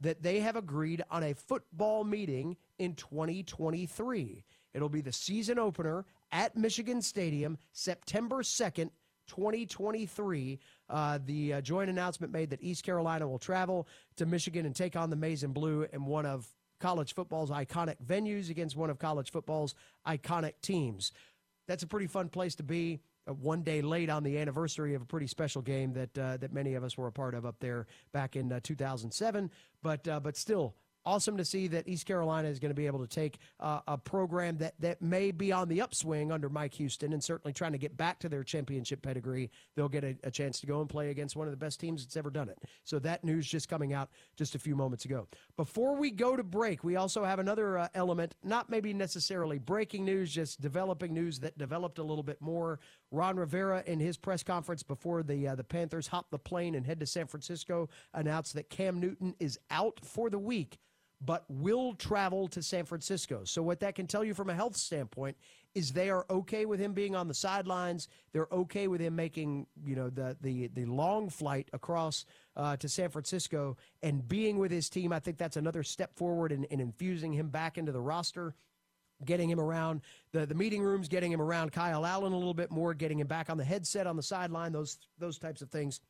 that 0.00 0.22
they 0.22 0.40
have 0.40 0.56
agreed 0.56 1.02
on 1.10 1.24
a 1.24 1.34
football 1.34 2.04
meeting 2.04 2.56
in 2.78 2.94
2023. 2.94 4.44
It'll 4.74 4.88
be 4.88 5.00
the 5.00 5.12
season 5.12 5.58
opener 5.58 6.04
at 6.32 6.56
Michigan 6.56 7.02
Stadium, 7.02 7.58
September 7.72 8.42
2nd, 8.42 8.90
2023. 9.28 10.58
Uh, 10.88 11.18
the 11.24 11.54
uh, 11.54 11.60
joint 11.60 11.90
announcement 11.90 12.32
made 12.32 12.50
that 12.50 12.62
East 12.62 12.84
Carolina 12.84 13.28
will 13.28 13.38
travel 13.38 13.86
to 14.16 14.26
Michigan 14.26 14.66
and 14.66 14.74
take 14.74 14.96
on 14.96 15.10
the 15.10 15.16
Maize 15.16 15.42
and 15.42 15.54
Blue 15.54 15.86
in 15.92 16.04
one 16.04 16.26
of 16.26 16.48
college 16.80 17.14
football's 17.14 17.50
iconic 17.50 17.96
venues 18.04 18.50
against 18.50 18.76
one 18.76 18.90
of 18.90 18.98
college 18.98 19.30
football's 19.30 19.74
iconic 20.06 20.54
teams. 20.62 21.12
That's 21.66 21.82
a 21.82 21.86
pretty 21.86 22.06
fun 22.06 22.28
place 22.28 22.54
to 22.56 22.62
be. 22.62 23.00
Uh, 23.28 23.34
one 23.34 23.62
day 23.62 23.82
late 23.82 24.08
on 24.08 24.22
the 24.22 24.38
anniversary 24.38 24.94
of 24.94 25.02
a 25.02 25.04
pretty 25.04 25.26
special 25.26 25.60
game 25.60 25.92
that 25.92 26.18
uh, 26.18 26.36
that 26.38 26.52
many 26.52 26.74
of 26.74 26.84
us 26.84 26.96
were 26.96 27.08
a 27.08 27.12
part 27.12 27.34
of 27.34 27.44
up 27.44 27.56
there 27.60 27.86
back 28.12 28.36
in 28.36 28.50
uh, 28.50 28.60
2007, 28.62 29.50
but 29.82 30.08
uh, 30.08 30.18
but 30.20 30.36
still 30.36 30.74
awesome 31.08 31.38
to 31.38 31.44
see 31.44 31.68
that 31.68 31.88
East 31.88 32.04
Carolina 32.04 32.48
is 32.48 32.58
going 32.58 32.68
to 32.68 32.74
be 32.74 32.86
able 32.86 32.98
to 32.98 33.06
take 33.06 33.38
uh, 33.60 33.80
a 33.88 33.96
program 33.96 34.58
that 34.58 34.74
that 34.78 35.00
may 35.00 35.30
be 35.30 35.52
on 35.52 35.66
the 35.66 35.80
upswing 35.80 36.30
under 36.30 36.50
Mike 36.50 36.74
Houston 36.74 37.14
and 37.14 37.24
certainly 37.24 37.54
trying 37.54 37.72
to 37.72 37.78
get 37.78 37.96
back 37.96 38.18
to 38.18 38.28
their 38.28 38.44
championship 38.44 39.00
pedigree. 39.00 39.50
They'll 39.74 39.88
get 39.88 40.04
a, 40.04 40.16
a 40.22 40.30
chance 40.30 40.60
to 40.60 40.66
go 40.66 40.82
and 40.82 40.88
play 40.88 41.08
against 41.08 41.34
one 41.34 41.46
of 41.46 41.50
the 41.50 41.56
best 41.56 41.80
teams 41.80 42.04
that's 42.04 42.18
ever 42.18 42.28
done 42.28 42.50
it. 42.50 42.58
So 42.84 42.98
that 42.98 43.24
news 43.24 43.48
just 43.48 43.70
coming 43.70 43.94
out 43.94 44.10
just 44.36 44.54
a 44.54 44.58
few 44.58 44.76
moments 44.76 45.06
ago. 45.06 45.26
Before 45.56 45.96
we 45.96 46.10
go 46.10 46.36
to 46.36 46.44
break, 46.44 46.84
we 46.84 46.96
also 46.96 47.24
have 47.24 47.38
another 47.38 47.78
uh, 47.78 47.88
element, 47.94 48.34
not 48.44 48.68
maybe 48.68 48.92
necessarily 48.92 49.58
breaking 49.58 50.04
news, 50.04 50.30
just 50.30 50.60
developing 50.60 51.14
news 51.14 51.40
that 51.40 51.56
developed 51.56 51.98
a 51.98 52.02
little 52.04 52.22
bit 52.22 52.42
more. 52.42 52.80
Ron 53.10 53.36
Rivera, 53.36 53.82
in 53.86 53.98
his 53.98 54.18
press 54.18 54.42
conference 54.42 54.82
before 54.82 55.22
the 55.22 55.48
uh, 55.48 55.54
the 55.54 55.64
Panthers 55.64 56.08
hop 56.08 56.30
the 56.30 56.38
plane 56.38 56.74
and 56.74 56.84
head 56.84 57.00
to 57.00 57.06
San 57.06 57.26
Francisco, 57.26 57.88
announced 58.12 58.52
that 58.54 58.68
Cam 58.68 59.00
Newton 59.00 59.34
is 59.40 59.58
out 59.70 59.98
for 60.04 60.28
the 60.28 60.38
week, 60.38 60.78
but 61.20 61.44
will 61.48 61.94
travel 61.94 62.46
to 62.48 62.62
San 62.62 62.84
Francisco. 62.84 63.42
So 63.44 63.62
what 63.62 63.80
that 63.80 63.94
can 63.94 64.06
tell 64.06 64.24
you 64.24 64.34
from 64.34 64.50
a 64.50 64.54
health 64.54 64.76
standpoint 64.76 65.36
is 65.74 65.92
they 65.92 66.10
are 66.10 66.24
okay 66.30 66.64
with 66.64 66.80
him 66.80 66.92
being 66.92 67.16
on 67.16 67.28
the 67.28 67.34
sidelines. 67.34 68.08
They're 68.32 68.48
okay 68.52 68.88
with 68.88 69.00
him 69.00 69.16
making 69.16 69.66
you 69.84 69.96
know 69.96 70.10
the 70.10 70.36
the 70.40 70.68
the 70.68 70.86
long 70.86 71.28
flight 71.28 71.68
across 71.72 72.24
uh, 72.56 72.76
to 72.76 72.88
San 72.88 73.10
Francisco 73.10 73.76
and 74.02 74.26
being 74.28 74.58
with 74.58 74.70
his 74.70 74.88
team. 74.88 75.12
I 75.12 75.18
think 75.18 75.38
that's 75.38 75.56
another 75.56 75.82
step 75.82 76.16
forward 76.16 76.52
in, 76.52 76.64
in 76.64 76.80
infusing 76.80 77.32
him 77.32 77.48
back 77.48 77.78
into 77.78 77.92
the 77.92 78.00
roster 78.00 78.54
getting 79.24 79.50
him 79.50 79.58
around 79.60 80.00
the, 80.32 80.46
the 80.46 80.54
meeting 80.54 80.82
rooms, 80.82 81.08
getting 81.08 81.32
him 81.32 81.40
around 81.40 81.72
Kyle 81.72 82.06
Allen 82.06 82.32
a 82.32 82.36
little 82.36 82.54
bit 82.54 82.70
more, 82.70 82.94
getting 82.94 83.18
him 83.18 83.26
back 83.26 83.50
on 83.50 83.56
the 83.56 83.64
headset 83.64 84.06
on 84.06 84.16
the 84.16 84.22
sideline, 84.22 84.72
those 84.72 84.98
those 85.18 85.38
types 85.38 85.62
of 85.62 85.70
things. 85.70 86.00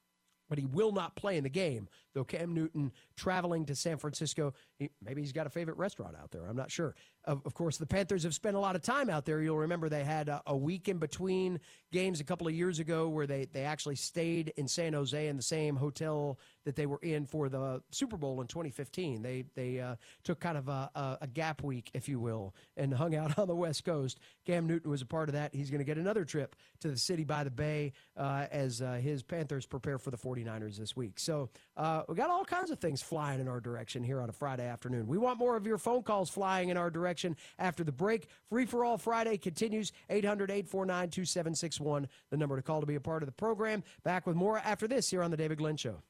But 0.48 0.58
he 0.58 0.64
will 0.64 0.92
not 0.92 1.14
play 1.14 1.36
in 1.36 1.44
the 1.44 1.50
game, 1.50 1.88
though 2.14 2.24
Cam 2.24 2.54
Newton 2.54 2.92
traveling 3.16 3.66
to 3.66 3.74
San 3.74 3.98
Francisco. 3.98 4.54
He, 4.78 4.90
maybe 5.02 5.20
he's 5.20 5.32
got 5.32 5.46
a 5.46 5.50
favorite 5.50 5.76
restaurant 5.76 6.16
out 6.20 6.30
there. 6.30 6.46
I'm 6.46 6.56
not 6.56 6.70
sure. 6.70 6.94
Of, 7.24 7.42
of 7.44 7.52
course, 7.52 7.76
the 7.76 7.86
Panthers 7.86 8.22
have 8.22 8.34
spent 8.34 8.56
a 8.56 8.60
lot 8.60 8.74
of 8.74 8.82
time 8.82 9.10
out 9.10 9.26
there. 9.26 9.42
You'll 9.42 9.58
remember 9.58 9.88
they 9.88 10.04
had 10.04 10.28
a, 10.28 10.42
a 10.46 10.56
week 10.56 10.88
in 10.88 10.98
between 10.98 11.60
games 11.92 12.20
a 12.20 12.24
couple 12.24 12.46
of 12.46 12.54
years 12.54 12.78
ago 12.78 13.08
where 13.08 13.26
they, 13.26 13.46
they 13.52 13.64
actually 13.64 13.96
stayed 13.96 14.54
in 14.56 14.68
San 14.68 14.94
Jose 14.94 15.26
in 15.28 15.36
the 15.36 15.42
same 15.42 15.76
hotel 15.76 16.38
that 16.68 16.76
they 16.76 16.84
were 16.84 17.00
in 17.00 17.24
for 17.24 17.48
the 17.48 17.80
Super 17.90 18.18
Bowl 18.18 18.42
in 18.42 18.46
2015. 18.46 19.22
They 19.22 19.46
they 19.54 19.80
uh, 19.80 19.94
took 20.22 20.38
kind 20.38 20.58
of 20.58 20.68
a, 20.68 20.90
a, 20.94 21.18
a, 21.22 21.26
gap 21.26 21.62
week, 21.62 21.90
if 21.94 22.10
you 22.10 22.20
will, 22.20 22.54
and 22.76 22.92
hung 22.92 23.14
out 23.14 23.38
on 23.38 23.48
the 23.48 23.56
West 23.56 23.86
Coast. 23.86 24.20
Cam 24.44 24.66
Newton 24.66 24.90
was 24.90 25.00
a 25.00 25.06
part 25.06 25.30
of 25.30 25.32
that. 25.32 25.54
He's 25.54 25.70
going 25.70 25.78
to 25.78 25.84
get 25.84 25.96
another 25.96 26.26
trip 26.26 26.54
to 26.80 26.90
the 26.90 26.98
city 26.98 27.24
by 27.24 27.42
the 27.42 27.50
bay 27.50 27.94
uh, 28.18 28.48
as 28.50 28.82
uh, 28.82 29.00
his 29.02 29.22
Panthers 29.22 29.64
prepare 29.64 29.98
for 29.98 30.10
the 30.10 30.18
49ers 30.18 30.76
this 30.76 30.94
week. 30.94 31.18
So 31.18 31.48
uh, 31.78 32.02
we 32.06 32.16
got 32.16 32.28
all 32.28 32.44
kinds 32.44 32.70
of 32.70 32.78
things 32.78 33.00
flying 33.00 33.40
in 33.40 33.48
our 33.48 33.60
direction 33.60 34.04
here 34.04 34.20
on 34.20 34.28
a 34.28 34.32
Friday 34.34 34.66
afternoon. 34.66 35.06
We 35.06 35.16
want 35.16 35.38
more 35.38 35.56
of 35.56 35.66
your 35.66 35.78
phone 35.78 36.02
calls 36.02 36.28
flying 36.28 36.68
in 36.68 36.76
our 36.76 36.90
direction 36.90 37.34
after 37.58 37.82
the 37.82 37.92
break. 37.92 38.28
Free 38.50 38.66
for 38.66 38.84
All 38.84 38.98
Friday 38.98 39.38
continues 39.38 39.90
800 40.10 40.50
849 40.50 41.08
2761, 41.08 42.08
the 42.28 42.36
number 42.36 42.56
to 42.56 42.62
call 42.62 42.80
to 42.80 42.86
be 42.86 42.96
a 42.96 43.00
part 43.00 43.22
of 43.22 43.26
the 43.26 43.32
program. 43.32 43.82
Back 44.04 44.26
with 44.26 44.36
more 44.36 44.58
after 44.58 44.86
this 44.86 45.08
here 45.08 45.22
on 45.22 45.30
The 45.30 45.38
David 45.38 45.56
Glenn 45.56 45.78
Show. 45.78 46.02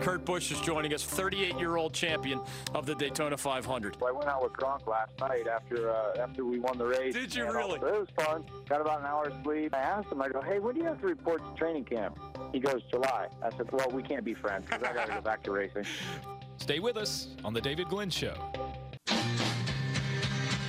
Kurt 0.00 0.24
Busch 0.24 0.52
is 0.52 0.60
joining 0.60 0.94
us, 0.94 1.04
38-year-old 1.04 1.92
champion 1.92 2.40
of 2.74 2.86
the 2.86 2.94
Daytona 2.94 3.36
500. 3.36 3.96
I 4.06 4.12
went 4.12 4.28
out 4.28 4.42
with 4.42 4.52
Gronk 4.52 4.86
last 4.86 5.12
night 5.18 5.48
after 5.48 5.90
uh, 5.90 6.12
after 6.18 6.44
we 6.44 6.58
won 6.58 6.78
the 6.78 6.86
race. 6.86 7.14
Did 7.14 7.34
you 7.34 7.44
really? 7.50 7.80
All, 7.80 7.86
it 7.86 8.00
was 8.00 8.08
fun. 8.16 8.44
Got 8.68 8.82
about 8.82 9.00
an 9.00 9.06
hour's 9.06 9.32
sleep. 9.42 9.74
I 9.74 9.80
asked 9.80 10.12
him, 10.12 10.22
I 10.22 10.28
go, 10.28 10.40
hey, 10.40 10.58
when 10.58 10.74
do 10.74 10.80
you 10.80 10.86
have 10.86 11.00
to 11.00 11.06
report 11.06 11.44
to 11.44 11.58
training 11.58 11.84
camp? 11.86 12.18
He 12.52 12.60
goes, 12.60 12.82
July. 12.90 13.28
I 13.42 13.50
said, 13.56 13.70
well, 13.72 13.90
we 13.90 14.02
can't 14.02 14.24
be 14.24 14.34
friends 14.34 14.66
because 14.66 14.82
I 14.82 14.92
got 14.92 15.06
to 15.06 15.14
go 15.14 15.20
back 15.20 15.42
to 15.44 15.50
racing. 15.50 15.86
Stay 16.58 16.78
with 16.78 16.96
us 16.96 17.28
on 17.44 17.52
the 17.52 17.60
David 17.60 17.88
Glenn 17.88 18.10
Show 18.10 18.34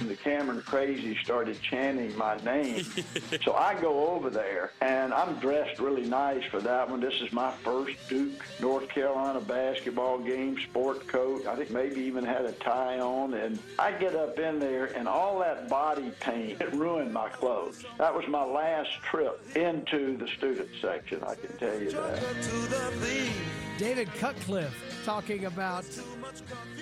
the 0.07 0.15
Cameron 0.15 0.61
crazy 0.61 1.17
started 1.23 1.61
chanting 1.61 2.15
my 2.17 2.37
name. 2.37 2.85
so 3.43 3.53
I 3.53 3.79
go 3.79 4.07
over 4.09 4.29
there, 4.29 4.71
and 4.81 5.13
I'm 5.13 5.35
dressed 5.35 5.79
really 5.79 6.07
nice 6.07 6.43
for 6.45 6.59
that 6.61 6.89
one. 6.89 6.99
This 6.99 7.21
is 7.21 7.31
my 7.31 7.51
first 7.63 7.95
Duke, 8.09 8.43
North 8.59 8.89
Carolina 8.89 9.41
basketball 9.41 10.19
game, 10.19 10.57
sport 10.69 11.07
coat. 11.07 11.45
I 11.47 11.55
think 11.55 11.71
maybe 11.71 12.01
even 12.01 12.23
had 12.23 12.45
a 12.45 12.51
tie 12.53 12.99
on. 12.99 13.33
And 13.33 13.59
I 13.79 13.91
get 13.91 14.15
up 14.15 14.39
in 14.39 14.59
there, 14.59 14.85
and 14.85 15.07
all 15.07 15.39
that 15.39 15.69
body 15.69 16.11
paint, 16.19 16.61
it 16.61 16.73
ruined 16.73 17.13
my 17.13 17.29
clothes. 17.29 17.83
That 17.97 18.13
was 18.13 18.27
my 18.27 18.43
last 18.43 18.91
trip 19.03 19.41
into 19.55 20.17
the 20.17 20.27
student 20.37 20.69
section, 20.81 21.23
I 21.23 21.35
can 21.35 21.57
tell 21.57 21.79
you 21.79 21.91
that. 21.91 23.33
David 23.77 24.11
Cutcliffe 24.15 25.03
talking 25.05 25.45
about 25.45 25.85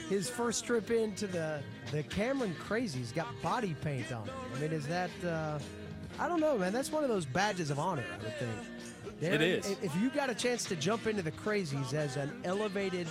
his 0.10 0.30
first 0.30 0.66
trip 0.66 0.92
into 0.92 1.28
the 1.28 1.62
the 1.92 2.04
Cameron 2.04 2.56
Crazies 2.68 3.14
got 3.14 3.28
body 3.42 3.76
paint 3.82 4.12
on 4.12 4.28
him. 4.28 4.36
I 4.56 4.60
mean, 4.60 4.72
is 4.72 4.88
that? 4.88 5.12
Uh, 5.26 5.60
I 6.20 6.28
don't 6.28 6.40
know, 6.40 6.58
man. 6.58 6.72
That's 6.72 6.92
one 6.92 7.04
of 7.04 7.10
those 7.10 7.26
badges 7.26 7.70
of 7.70 7.80
honor, 7.80 8.04
I 8.14 8.24
would 8.24 8.38
think. 8.38 9.22
Darren, 9.22 9.34
it 9.36 9.42
is. 9.42 9.78
If 9.82 9.96
you 9.98 10.10
got 10.10 10.30
a 10.30 10.36
chance 10.36 10.66
to 10.66 10.76
jump 10.76 11.08
into 11.08 11.22
the 11.22 11.32
Crazies 11.32 11.94
as 11.94 12.18
an 12.18 12.32
elevated 12.44 13.08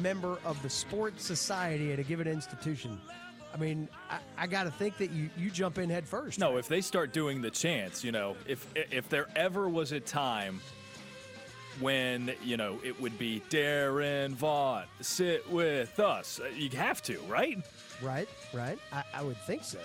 member 0.00 0.38
of 0.44 0.60
the 0.62 0.70
sports 0.70 1.24
society 1.24 1.92
at 1.92 1.98
a 1.98 2.02
given 2.02 2.26
institution, 2.26 3.00
I 3.52 3.56
mean, 3.56 3.88
I, 4.10 4.18
I 4.36 4.46
got 4.46 4.64
to 4.64 4.70
think 4.70 4.96
that 4.98 5.10
you, 5.10 5.30
you 5.36 5.50
jump 5.50 5.78
in 5.78 5.88
head 5.88 6.08
first. 6.08 6.40
No, 6.40 6.56
if 6.56 6.66
they 6.66 6.80
start 6.80 7.12
doing 7.12 7.40
the 7.40 7.50
chants, 7.50 8.02
you 8.02 8.10
know, 8.10 8.36
if 8.46 8.66
if 8.74 9.08
there 9.08 9.26
ever 9.36 9.68
was 9.68 9.92
a 9.92 10.00
time 10.00 10.60
when 11.80 12.32
you 12.42 12.56
know 12.56 12.78
it 12.82 13.00
would 13.00 13.18
be 13.18 13.42
Darren 13.50 14.32
Vaughn, 14.32 14.84
sit 15.00 15.48
with 15.50 15.98
us, 16.00 16.40
you 16.56 16.70
have 16.70 17.02
to, 17.02 17.18
right? 17.28 17.58
Right, 18.02 18.28
right. 18.52 18.78
I, 18.92 19.02
I 19.14 19.22
would 19.22 19.36
think 19.38 19.64
so. 19.64 19.78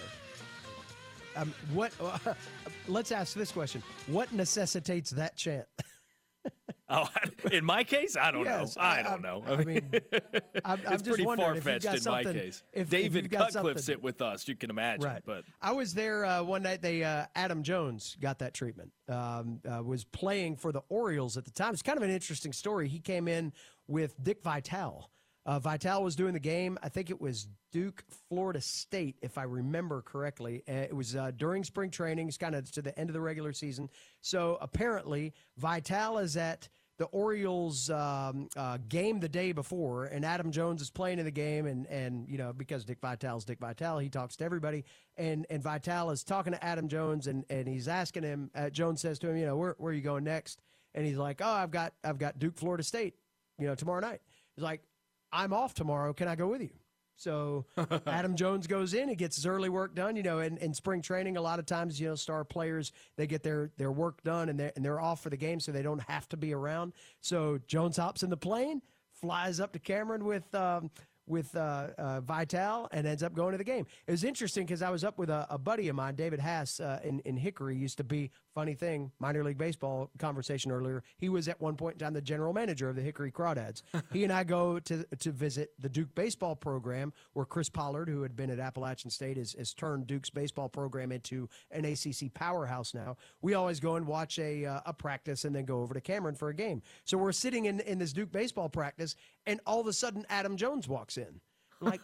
Um, 1.36 1.54
what? 1.74 1.92
Uh, 2.00 2.18
let's 2.88 3.12
ask 3.12 3.34
this 3.34 3.52
question: 3.52 3.84
What 4.08 4.32
necessitates 4.32 5.12
that 5.12 5.36
chant? 5.36 5.68
oh, 6.90 7.08
in 7.52 7.66
my 7.66 7.84
case, 7.84 8.16
I 8.16 8.32
don't 8.32 8.46
yes, 8.46 8.76
know. 8.76 8.82
I, 8.82 9.00
I 9.00 9.04
don't 9.04 9.22
know. 9.22 9.44
I 9.48 9.64
mean, 9.64 9.90
I'm, 10.66 10.82
I'm 10.86 10.94
it's 10.94 11.04
pretty 11.04 11.24
far 11.24 11.56
fetched 11.56 11.86
in 11.86 12.04
my 12.06 12.24
case. 12.24 12.64
If, 12.74 12.90
David 12.90 13.26
if 13.26 13.32
Cutcliffe 13.32 13.80
sit 13.80 14.02
with 14.02 14.22
us, 14.22 14.48
you 14.48 14.56
can 14.56 14.70
imagine. 14.70 15.06
Right. 15.06 15.22
But 15.26 15.44
I 15.62 15.72
was 15.72 15.94
there 15.94 16.26
uh, 16.26 16.44
one 16.44 16.64
night. 16.64 16.82
They 16.82 17.04
uh, 17.04 17.26
Adam 17.36 17.64
Jones 17.64 18.18
got 18.20 18.40
that 18.40 18.54
treatment. 18.54 18.92
Um, 19.08 19.60
uh, 19.70 19.84
was 19.84 20.04
playing 20.04 20.58
for 20.58 20.72
the 20.72 20.82
Orioles 20.90 21.38
at 21.38 21.46
the 21.46 21.52
time. 21.52 21.74
It's 21.74 21.82
kind 21.82 21.98
of 21.98 22.04
an 22.04 22.12
interesting 22.12 22.54
story. 22.54 22.88
He 22.88 23.00
came 23.00 23.28
in 23.28 23.54
with 23.88 24.22
Dick 24.22 24.44
Vitale. 24.44 25.10
Uh, 25.46 25.60
Vitale 25.60 26.04
was 26.04 26.16
doing 26.16 26.34
the 26.34 26.40
game. 26.40 26.78
I 26.84 26.90
think 26.90 27.10
it 27.10 27.20
was 27.20 27.48
Duke, 27.72 28.04
Florida 28.28 28.62
State, 28.62 29.16
if 29.22 29.38
I 29.38 29.44
remember 29.44 30.02
correctly. 30.02 30.64
Uh, 30.68 30.74
it 30.74 30.96
was 30.96 31.16
uh, 31.16 31.32
during 31.36 31.64
spring 31.64 31.90
training. 31.90 32.28
It's 32.28 32.38
kind 32.38 32.56
of 32.56 32.72
to 32.74 32.82
the 32.82 32.98
end 33.00 33.10
of 33.10 33.14
the 33.14 33.22
regular 33.22 33.54
season. 33.54 33.90
So 34.22 34.58
apparently, 34.62 35.34
Vitale 35.58 36.20
is 36.20 36.38
at 36.38 36.68
the 37.00 37.06
Orioles 37.06 37.90
um, 37.90 38.50
uh, 38.58 38.78
game 38.90 39.22
the 39.22 39.30
day 39.30 39.54
before, 39.54 40.06
and 40.06 40.26
Adam 40.26 40.52
Jones 40.52 40.82
is 40.82 40.90
playing 40.90 41.18
in 41.18 41.26
the 41.26 41.32
game, 41.32 41.66
and 41.66 41.88
and 41.88 42.28
you 42.28 42.38
know 42.38 42.52
because 42.52 42.84
Dick 42.84 43.00
Vitale's 43.02 43.46
Dick 43.46 43.58
Vitale, 43.60 44.00
he 44.00 44.10
talks 44.10 44.36
to 44.36 44.44
everybody, 44.44 44.84
and 45.18 45.46
and 45.50 45.64
Vitale 45.64 46.12
is 46.12 46.26
talking 46.26 46.52
to 46.52 46.64
Adam 46.64 46.90
Jones, 46.90 47.28
and 47.28 47.46
and 47.50 47.70
he's 47.70 47.88
asking 47.88 48.24
him. 48.24 48.52
Uh, 48.54 48.70
Jones 48.70 49.00
says 49.00 49.18
to 49.20 49.30
him, 49.30 49.38
you 49.38 49.46
know, 49.46 49.56
where 49.56 49.76
where 49.78 49.92
are 49.92 49.96
you 49.96 50.02
going 50.02 50.26
next? 50.26 50.60
And 50.94 51.06
he's 51.06 51.18
like, 51.18 51.40
oh, 51.42 51.50
I've 51.50 51.72
got 51.72 51.94
I've 52.04 52.18
got 52.18 52.38
Duke, 52.38 52.58
Florida 52.58 52.84
State, 52.84 53.16
you 53.58 53.66
know, 53.66 53.76
tomorrow 53.76 54.02
night. 54.02 54.20
He's 54.58 54.64
like, 54.64 54.82
I'm 55.32 55.54
off 55.54 55.74
tomorrow. 55.74 56.14
Can 56.14 56.28
I 56.28 56.36
go 56.36 56.48
with 56.48 56.62
you? 56.62 56.70
So 57.16 57.66
Adam 58.08 58.36
Jones 58.36 58.66
goes 58.66 58.94
in, 58.94 59.10
he 59.10 59.16
gets 59.16 59.36
his 59.36 59.46
early 59.46 59.68
work 59.68 59.94
done. 59.94 60.16
You 60.16 60.24
know, 60.24 60.40
in, 60.40 60.58
in 60.58 60.74
spring 60.74 61.02
training, 61.02 61.36
a 61.36 61.42
lot 61.42 61.60
of 61.60 61.66
times, 61.66 62.00
you 62.00 62.08
know, 62.08 62.16
star 62.16 62.46
players 62.46 62.94
they 63.18 63.28
get 63.28 63.44
their 63.44 63.72
their 63.78 63.92
work 63.92 64.24
done 64.24 64.48
and 64.48 64.58
they're 64.58 64.72
and 64.76 64.86
they're 64.86 65.02
off 65.02 65.22
for 65.22 65.30
the 65.30 65.38
game, 65.38 65.60
so 65.60 65.72
they 65.72 65.82
don't 65.82 66.02
have 66.10 66.30
to 66.30 66.38
be 66.38 66.54
around. 66.54 66.94
So 67.20 67.60
Jones 67.68 67.98
hops 67.98 68.24
in 68.24 68.30
the 68.30 68.38
plane, 68.38 68.82
flies 69.20 69.60
up 69.60 69.74
to 69.74 69.80
Cameron 69.80 70.24
with 70.24 70.54
um, 70.56 70.92
with 71.30 71.56
uh, 71.56 71.88
uh, 71.98 72.22
Vitale 72.22 72.88
and 72.92 73.08
ends 73.08 73.24
up 73.24 73.34
going 73.34 73.52
to 73.52 73.58
the 73.58 73.64
game. 73.64 73.86
It 74.08 74.12
was 74.12 74.24
interesting 74.24 74.66
because 74.66 74.82
I 74.82 74.90
was 74.90 75.04
up 75.04 75.18
with 75.18 75.30
a, 75.30 75.46
a, 75.50 75.58
buddy 75.58 75.88
of 75.88 75.96
mine, 75.96 76.16
David 76.16 76.40
Hass, 76.40 76.80
uh, 76.80 77.00
in, 77.04 77.20
in 77.22 77.38
Hickory, 77.38 77.76
used 77.76 77.98
to 77.98 78.04
be, 78.04 78.32
funny 78.56 78.74
thing, 78.74 79.12
minor 79.20 79.44
league 79.44 79.58
baseball 79.58 80.10
conversation 80.18 80.72
earlier. 80.72 81.04
He 81.18 81.30
was 81.30 81.48
at 81.48 81.62
one 81.62 81.76
point 81.76 81.94
in 81.96 82.00
time 82.00 82.14
the 82.14 82.22
general 82.22 82.52
manager 82.52 82.90
of 82.90 82.96
the 82.96 83.02
Hickory 83.02 83.32
Crawdads. 83.32 83.84
he 84.12 84.24
and 84.24 84.34
I 84.34 84.44
go 84.44 84.80
to, 84.80 85.04
to 85.04 85.32
visit 85.32 85.72
the 85.80 85.88
Duke 85.88 86.14
baseball 86.16 86.56
program 86.56 87.14
where 87.34 87.46
Chris 87.46 87.70
Pollard, 87.70 88.10
who 88.10 88.24
had 88.24 88.36
been 88.36 88.50
at 88.50 88.60
Appalachian 88.60 89.12
State, 89.12 89.38
has, 89.38 89.54
has 89.54 89.74
turned 89.74 90.08
Duke's 90.08 90.30
baseball 90.30 90.68
program 90.68 91.12
into 91.12 91.48
an 91.72 91.86
ACC 91.86 92.34
powerhouse 92.34 92.94
now. 92.94 93.18
We 93.42 93.54
always 93.54 93.80
go 93.80 93.96
and 93.96 94.08
watch 94.08 94.40
a, 94.40 94.66
uh, 94.66 94.82
a 94.88 94.94
practice 94.94 95.46
and 95.46 95.56
then 95.56 95.66
go 95.66 95.82
over 95.82 95.94
to 95.94 96.02
Cameron 96.02 96.36
for 96.36 96.50
a 96.50 96.54
game. 96.54 96.82
So 97.06 97.18
we're 97.18 97.32
sitting 97.32 97.66
in, 97.66 97.80
in 97.82 98.00
this 98.00 98.14
Duke 98.14 98.32
baseball 98.32 98.70
practice, 98.70 99.16
and 99.50 99.60
all 99.66 99.80
of 99.82 99.88
a 99.88 99.94
sudden 99.94 100.26
Adam 100.30 100.56
Jones 100.58 100.88
walks 100.88 101.18
in. 101.18 101.42
Like, 101.82 102.02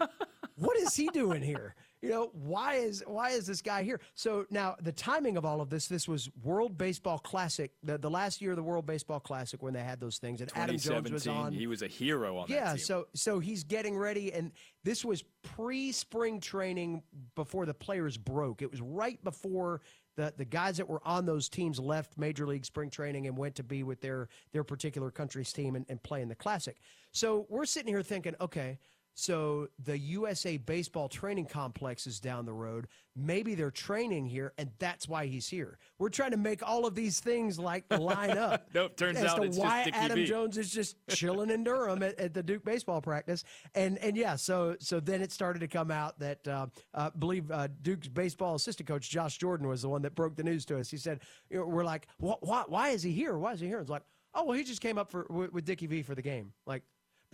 what 0.55 0.77
is 0.77 0.95
he 0.95 1.07
doing 1.09 1.41
here? 1.41 1.75
you 2.05 2.11
know, 2.11 2.29
why 2.33 2.75
is 2.75 3.03
why 3.07 3.31
is 3.31 3.47
this 3.47 3.63
guy 3.63 3.81
here? 3.81 3.99
So 4.13 4.45
now 4.51 4.75
the 4.79 4.91
timing 4.91 5.37
of 5.37 5.45
all 5.45 5.59
of 5.59 5.71
this, 5.71 5.87
this 5.87 6.07
was 6.07 6.29
World 6.43 6.77
Baseball 6.77 7.17
Classic, 7.17 7.71
the, 7.81 7.97
the 7.97 8.11
last 8.11 8.43
year 8.43 8.51
of 8.51 8.57
the 8.57 8.63
World 8.63 8.85
Baseball 8.85 9.19
Classic 9.19 9.63
when 9.63 9.73
they 9.73 9.81
had 9.81 9.99
those 9.99 10.19
things, 10.19 10.39
and 10.39 10.51
Adam 10.55 10.77
Jones 10.77 11.11
was 11.11 11.25
on. 11.27 11.51
He 11.51 11.65
was 11.65 11.81
a 11.81 11.87
hero 11.87 12.37
on 12.37 12.45
yeah, 12.47 12.75
so 12.75 13.07
so 13.15 13.39
he's 13.39 13.63
getting 13.63 13.97
ready, 13.97 14.31
and 14.33 14.51
this 14.83 15.03
was 15.03 15.23
pre-spring 15.41 16.39
training 16.39 17.01
before 17.33 17.65
the 17.65 17.73
players 17.73 18.17
broke. 18.17 18.61
It 18.61 18.69
was 18.69 18.81
right 18.81 19.21
before 19.23 19.81
the 20.15 20.33
the 20.37 20.45
guys 20.45 20.77
that 20.77 20.87
were 20.87 21.01
on 21.05 21.25
those 21.25 21.49
teams 21.49 21.79
left 21.79 22.17
Major 22.17 22.47
League 22.47 22.65
spring 22.65 22.89
training 22.89 23.27
and 23.27 23.37
went 23.37 23.55
to 23.55 23.63
be 23.63 23.83
with 23.83 24.01
their 24.01 24.29
their 24.51 24.63
particular 24.63 25.11
country's 25.11 25.51
team 25.51 25.75
and, 25.75 25.85
and 25.89 26.01
play 26.01 26.21
in 26.21 26.29
the 26.29 26.35
Classic. 26.35 26.77
So 27.11 27.45
we're 27.49 27.65
sitting 27.65 27.93
here 27.93 28.03
thinking, 28.03 28.35
okay. 28.39 28.79
So 29.17 29.69
the 29.81 29.97
USA 29.97 30.57
Baseball 30.57 31.07
Training 31.07 31.45
Complex 31.45 32.05
is 32.05 32.19
down 32.19 32.45
the 32.45 32.53
road. 32.53 32.87
Maybe 33.15 33.55
they're 33.55 33.71
training 33.71 34.25
here, 34.25 34.51
and 34.57 34.69
that's 34.77 35.07
why 35.07 35.27
he's 35.27 35.47
here. 35.47 35.77
We're 35.97 36.09
trying 36.09 36.31
to 36.31 36.37
make 36.37 36.61
all 36.67 36.85
of 36.85 36.95
these 36.95 37.21
things 37.21 37.57
like 37.57 37.85
line 37.89 38.37
up. 38.37 38.67
nope, 38.73 38.97
turns 38.97 39.19
out 39.19 39.37
to 39.37 39.43
it's 39.43 39.57
why 39.57 39.85
just 39.85 39.85
Dickie 39.85 39.97
Adam. 39.97 40.25
Jones 40.25 40.57
is 40.57 40.69
just 40.69 40.97
chilling 41.09 41.49
in 41.49 41.63
Durham 41.63 42.03
at, 42.03 42.19
at 42.19 42.33
the 42.33 42.43
Duke 42.43 42.65
baseball 42.65 43.01
practice, 43.01 43.45
and 43.73 43.97
and 43.99 44.17
yeah, 44.17 44.35
so 44.35 44.75
so 44.81 44.99
then 44.99 45.21
it 45.21 45.31
started 45.31 45.59
to 45.59 45.69
come 45.69 45.91
out 45.91 46.19
that 46.19 46.45
uh, 46.45 46.67
uh, 46.93 47.09
believe 47.17 47.49
uh, 47.51 47.69
Duke's 47.81 48.09
baseball 48.09 48.55
assistant 48.55 48.89
coach 48.89 49.09
Josh 49.09 49.37
Jordan 49.37 49.69
was 49.69 49.81
the 49.81 49.89
one 49.89 50.01
that 50.01 50.13
broke 50.13 50.35
the 50.35 50.43
news 50.43 50.65
to 50.65 50.77
us. 50.77 50.89
He 50.89 50.97
said, 50.97 51.21
you 51.49 51.59
know, 51.59 51.65
"We're 51.67 51.85
like, 51.85 52.07
why, 52.19 52.63
why 52.67 52.89
is 52.89 53.01
he 53.01 53.13
here? 53.13 53.37
Why 53.37 53.53
is 53.53 53.61
he 53.61 53.67
here?" 53.67 53.79
It's 53.79 53.89
like, 53.89 54.03
"Oh, 54.33 54.43
well, 54.43 54.57
he 54.57 54.65
just 54.65 54.81
came 54.81 54.97
up 54.97 55.09
for 55.09 55.25
with, 55.29 55.53
with 55.53 55.63
Dickie 55.63 55.87
V 55.87 56.01
for 56.03 56.15
the 56.15 56.21
game." 56.21 56.51
Like 56.65 56.83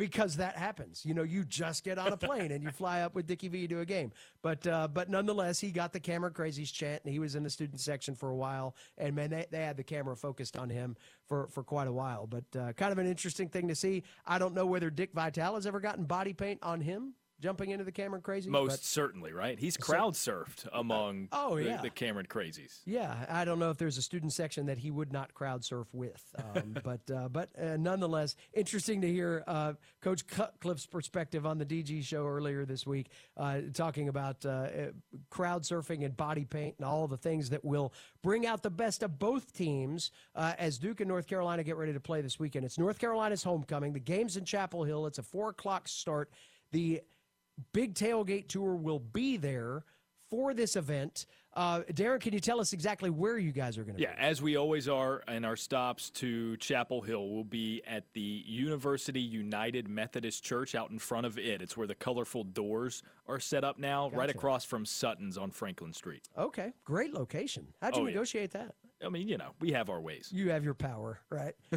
because 0.02 0.38
that 0.38 0.58
happens. 0.58 1.06
You 1.06 1.14
know, 1.14 1.22
you 1.22 1.44
just 1.44 1.84
get 1.84 2.00
on 2.00 2.12
a 2.12 2.18
plane 2.18 2.52
and 2.52 2.64
you 2.64 2.72
fly 2.72 3.02
up 3.02 3.14
with 3.14 3.28
Dickie 3.28 3.50
V 3.50 3.68
to 3.68 3.82
a 3.82 3.86
game. 3.86 4.12
But 4.42 4.66
uh, 4.66 4.88
but 4.88 5.12
nonetheless, 5.12 5.60
he 5.60 5.70
got 5.70 5.94
the 5.94 6.00
Cameron 6.00 6.34
Crazies 6.34 6.74
chant, 6.74 7.04
and 7.06 7.14
he 7.14 7.20
was 7.20 7.36
in 7.36 7.44
the 7.44 7.52
student 7.52 7.80
section 7.80 8.16
for 8.16 8.30
a 8.30 8.36
while. 8.36 8.76
And 8.98 9.16
man, 9.16 9.30
they, 9.30 9.46
they 9.52 9.60
had 9.60 9.78
the 9.78 9.84
camera 9.84 10.18
focused 10.18 10.58
on 10.58 10.72
him 10.72 10.98
for 11.28 11.50
for 11.50 11.62
quite 11.62 11.88
a 11.88 11.92
while. 11.92 12.26
But 12.26 12.46
uh, 12.60 12.74
kind 12.74 12.92
of 12.92 12.98
an 12.98 13.06
interesting 13.06 13.48
thing 13.48 13.68
to 13.68 13.76
see. 13.76 14.02
I 14.26 14.40
don't 14.40 14.56
know 14.56 14.66
whether 14.66 14.90
Dick 14.90 15.12
Vitale 15.14 15.54
has 15.54 15.68
ever 15.68 15.80
gotten 15.80 16.06
body 16.06 16.34
paint 16.34 16.60
on 16.64 16.82
him 16.82 17.14
jumping 17.41 17.71
into 17.71 17.84
the 17.84 17.91
Cameron 17.91 18.21
crazy. 18.21 18.49
Most 18.49 18.69
but- 18.71 18.80
certainly, 18.84 19.34
right? 19.34 19.60
He's 19.60 19.75
crowd 19.75 20.13
surfed 20.13 20.67
among 20.71 21.27
Oh, 21.32 21.58
the, 21.58 21.63
yeah. 21.63 21.82
the 21.82 21.89
Cameron 21.89 22.27
Crazies. 22.27 22.80
Yeah, 22.86 23.25
I 23.30 23.43
don't 23.43 23.60
know 23.60 23.69
if 23.71 23.77
there's 23.77 23.97
a 23.97 24.01
student 24.01 24.32
section 24.32 24.67
that 24.67 24.77
he 24.77 24.91
would 24.91 25.12
not 25.12 25.34
crowd 25.34 25.65
surf 25.65 25.88
with, 25.93 26.23
um, 26.38 26.75
but 26.84 27.01
uh, 27.13 27.27
but 27.30 27.49
uh, 27.60 27.77
nonetheless, 27.77 28.36
interesting 28.54 29.01
to 29.01 29.08
hear 29.12 29.43
uh, 29.47 29.73
Coach 30.01 30.25
Cutcliffe's 30.27 30.86
perspective 30.86 31.45
on 31.45 31.58
the 31.58 31.65
DG 31.65 32.04
show 32.06 32.25
earlier 32.27 32.65
this 32.65 32.86
week, 32.86 33.08
uh, 33.38 33.62
talking 33.73 34.08
about 34.08 34.45
uh, 34.45 34.49
uh, 34.49 34.67
crowd 35.30 35.63
surfing 35.63 36.06
and 36.06 36.15
body 36.15 36.45
paint 36.45 36.75
and 36.77 36.86
all 36.86 37.08
the 37.08 37.17
things 37.17 37.49
that 37.49 37.65
will 37.65 37.93
bring 38.21 38.45
out 38.45 38.62
the 38.63 38.69
best 38.69 39.01
of 39.04 39.17
both 39.17 39.51
teams 39.54 40.12
uh, 40.36 40.54
as 40.60 40.77
Duke 40.77 40.99
and 41.01 41.08
North 41.08 41.27
Carolina 41.27 41.63
get 41.63 41.75
ready 41.77 41.93
to 41.93 41.99
play 41.99 42.21
this 42.21 42.39
weekend. 42.39 42.65
It's 42.65 42.77
North 42.77 42.99
Carolina's 42.99 43.43
homecoming. 43.43 43.93
The 43.93 43.99
game's 43.99 44.38
in 44.38 44.45
Chapel 44.45 44.84
Hill. 44.84 45.06
It's 45.08 45.17
a 45.17 45.23
four 45.23 45.49
o'clock 45.49 45.88
start. 45.88 46.30
The 46.71 47.01
Big 47.74 47.94
Tailgate 47.94 48.48
Tour 48.48 48.76
will 48.76 49.00
be 49.00 49.38
there 49.38 49.84
for 50.30 50.54
this 50.54 50.76
event. 50.76 51.26
Uh, 51.54 51.82
Darren, 51.92 52.22
can 52.22 52.32
you 52.32 52.40
tell 52.40 52.62
us 52.62 52.72
exactly 52.72 53.10
where 53.10 53.38
you 53.38 53.52
guys 53.52 53.78
are 53.78 53.84
going 53.84 53.96
to 53.96 53.98
be? 53.98 54.04
Yeah, 54.04 54.16
as 54.18 54.42
we 54.42 54.56
always 54.56 54.88
are 54.88 55.22
in 55.28 55.44
our 55.44 55.58
stops 55.58 56.10
to 56.12 56.56
Chapel 56.58 57.02
Hill, 57.02 57.28
we'll 57.30 57.44
be 57.44 57.82
at 57.86 58.06
the 58.14 58.22
University 58.46 59.20
United 59.20 59.90
Methodist 59.90 60.46
Church 60.46 60.74
out 60.76 60.92
in 60.92 61.00
front 61.00 61.26
of 61.26 61.38
it. 61.38 61.62
It's 61.62 61.76
where 61.76 61.88
the 61.88 61.96
colorful 61.96 62.46
doors 62.46 63.04
are 63.28 63.42
set 63.42 63.66
up 63.66 63.78
now, 63.78 64.10
right 64.12 64.30
across 64.30 64.64
from 64.64 64.86
Sutton's 64.86 65.38
on 65.38 65.52
Franklin 65.52 65.92
Street. 65.92 66.30
Okay, 66.38 66.72
great 66.86 67.14
location. 67.14 67.68
How'd 67.82 67.98
you 67.98 68.04
Oh, 68.04 68.06
yeah. 68.06 68.12
negotiate 68.14 68.52
that? 68.52 68.76
I 69.04 69.10
mean, 69.10 69.28
you 69.28 69.38
know, 69.38 69.52
we 69.60 69.72
have 69.72 69.90
our 69.90 70.00
ways. 70.00 70.30
You 70.34 70.52
have 70.52 70.64
your 70.64 70.74
power, 70.74 71.20
right? 71.30 71.56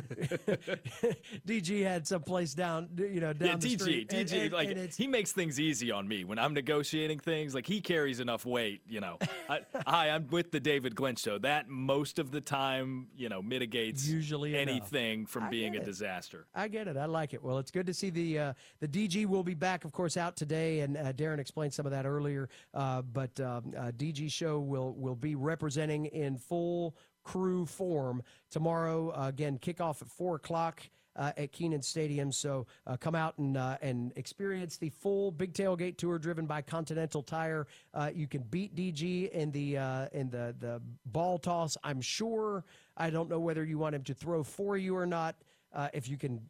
DG 1.47 1.83
had 1.83 2.07
some 2.07 2.23
place 2.23 2.55
down, 2.55 2.89
you 2.97 3.21
know, 3.21 3.33
down 3.33 3.49
yeah, 3.49 3.57
the 3.57 3.77
DG, 3.77 3.81
street. 3.81 4.09
DG, 4.09 4.43
and- 4.45 4.53
like 4.53 4.69
and 4.69 4.93
he 4.93 5.07
makes 5.07 5.33
things 5.33 5.59
easy 5.59 5.91
on 5.91 6.07
me 6.07 6.25
when 6.25 6.39
I'm 6.39 6.55
negotiating 6.55 7.19
things. 7.19 7.55
Like 7.55 7.67
he 7.67 7.81
carries 7.81 8.21
enough 8.21 8.45
weight, 8.47 8.83
you 8.89 9.01
know. 9.01 9.19
I, 9.49 9.61
hi, 9.87 10.11
I'm 10.11 10.27
with 10.29 10.51
the 10.53 10.61
David 10.61 10.95
Glenn 10.95 11.17
show. 11.17 11.39
That 11.39 11.69
most 11.69 12.19
of 12.19 12.31
the 12.31 12.41
time, 12.41 13.09
you 13.17 13.29
know, 13.29 13.43
mitigates 13.43 14.07
Usually 14.07 14.57
enough. 14.57 14.69
anything 14.75 15.27
from 15.27 15.45
I 15.45 15.49
being 15.51 15.77
a 15.77 15.81
it. 15.81 15.85
disaster. 15.85 16.47
I 16.55 16.69
get 16.69 16.89
it. 16.89 16.97
I 16.97 17.07
like 17.07 17.35
it. 17.35 17.43
Well, 17.43 17.59
it's 17.59 17.71
good 17.71 17.87
to 17.87 17.95
see 17.95 18.11
the 18.11 18.39
uh, 18.39 18.53
the 18.81 18.89
DG 18.89 19.27
will 19.27 19.45
be 19.45 19.55
back, 19.55 19.85
of 19.85 19.93
course, 19.93 20.17
out 20.17 20.37
today, 20.37 20.81
and 20.81 20.97
uh, 20.97 21.13
Darren 21.13 21.39
explained 21.39 21.73
some 21.75 21.87
of 21.87 21.93
that 21.93 22.07
earlier. 22.07 22.49
Uh, 22.73 23.03
but 23.03 23.39
um, 23.41 23.73
uh, 23.77 23.91
DG 23.97 24.31
show 24.31 24.61
will 24.61 24.95
will 24.95 25.17
be 25.17 25.35
representing 25.35 26.07
in 26.07 26.37
full 26.39 26.97
crew 27.25 27.67
form 27.67 28.23
tomorrow. 28.51 29.11
Uh, 29.11 29.29
again, 29.29 29.59
kickoff 29.59 30.03
at 30.03 30.09
four 30.09 30.37
o'clock. 30.37 30.83
Uh, 31.17 31.31
at 31.37 31.53
Kenan 31.53 31.81
Stadium, 31.81 32.33
so 32.33 32.67
uh, 32.89 32.97
come 32.97 33.15
out 33.15 33.39
and 33.39 33.57
uh, 33.57 33.79
and 33.81 34.13
experience 34.17 34.79
the 34.79 34.89
full 34.89 35.31
Big 35.31 35.53
Tailgate 35.53 35.97
Tour 35.97 36.19
driven 36.19 36.45
by 36.45 36.61
Continental 36.61 37.23
Tire. 37.23 37.69
Uh, 37.95 38.11
you 38.13 38.27
can 38.27 38.43
beat 38.43 38.75
DG 38.75 39.31
in 39.31 39.53
the 39.53 39.79
uh, 39.79 40.09
in 40.13 40.29
the 40.29 40.57
the 40.59 40.83
ball 41.07 41.39
toss. 41.39 41.77
I'm 41.85 42.01
sure. 42.01 42.65
I 42.97 43.11
don't 43.11 43.31
know 43.31 43.39
whether 43.39 43.65
you 43.65 43.79
want 43.79 43.95
him 43.95 44.03
to 44.03 44.15
throw 44.15 44.43
for 44.43 44.77
you 44.77 44.97
or 44.97 45.07
not. 45.07 45.37
Uh, 45.73 45.87
if 45.93 46.09
you 46.09 46.17
can 46.17 46.41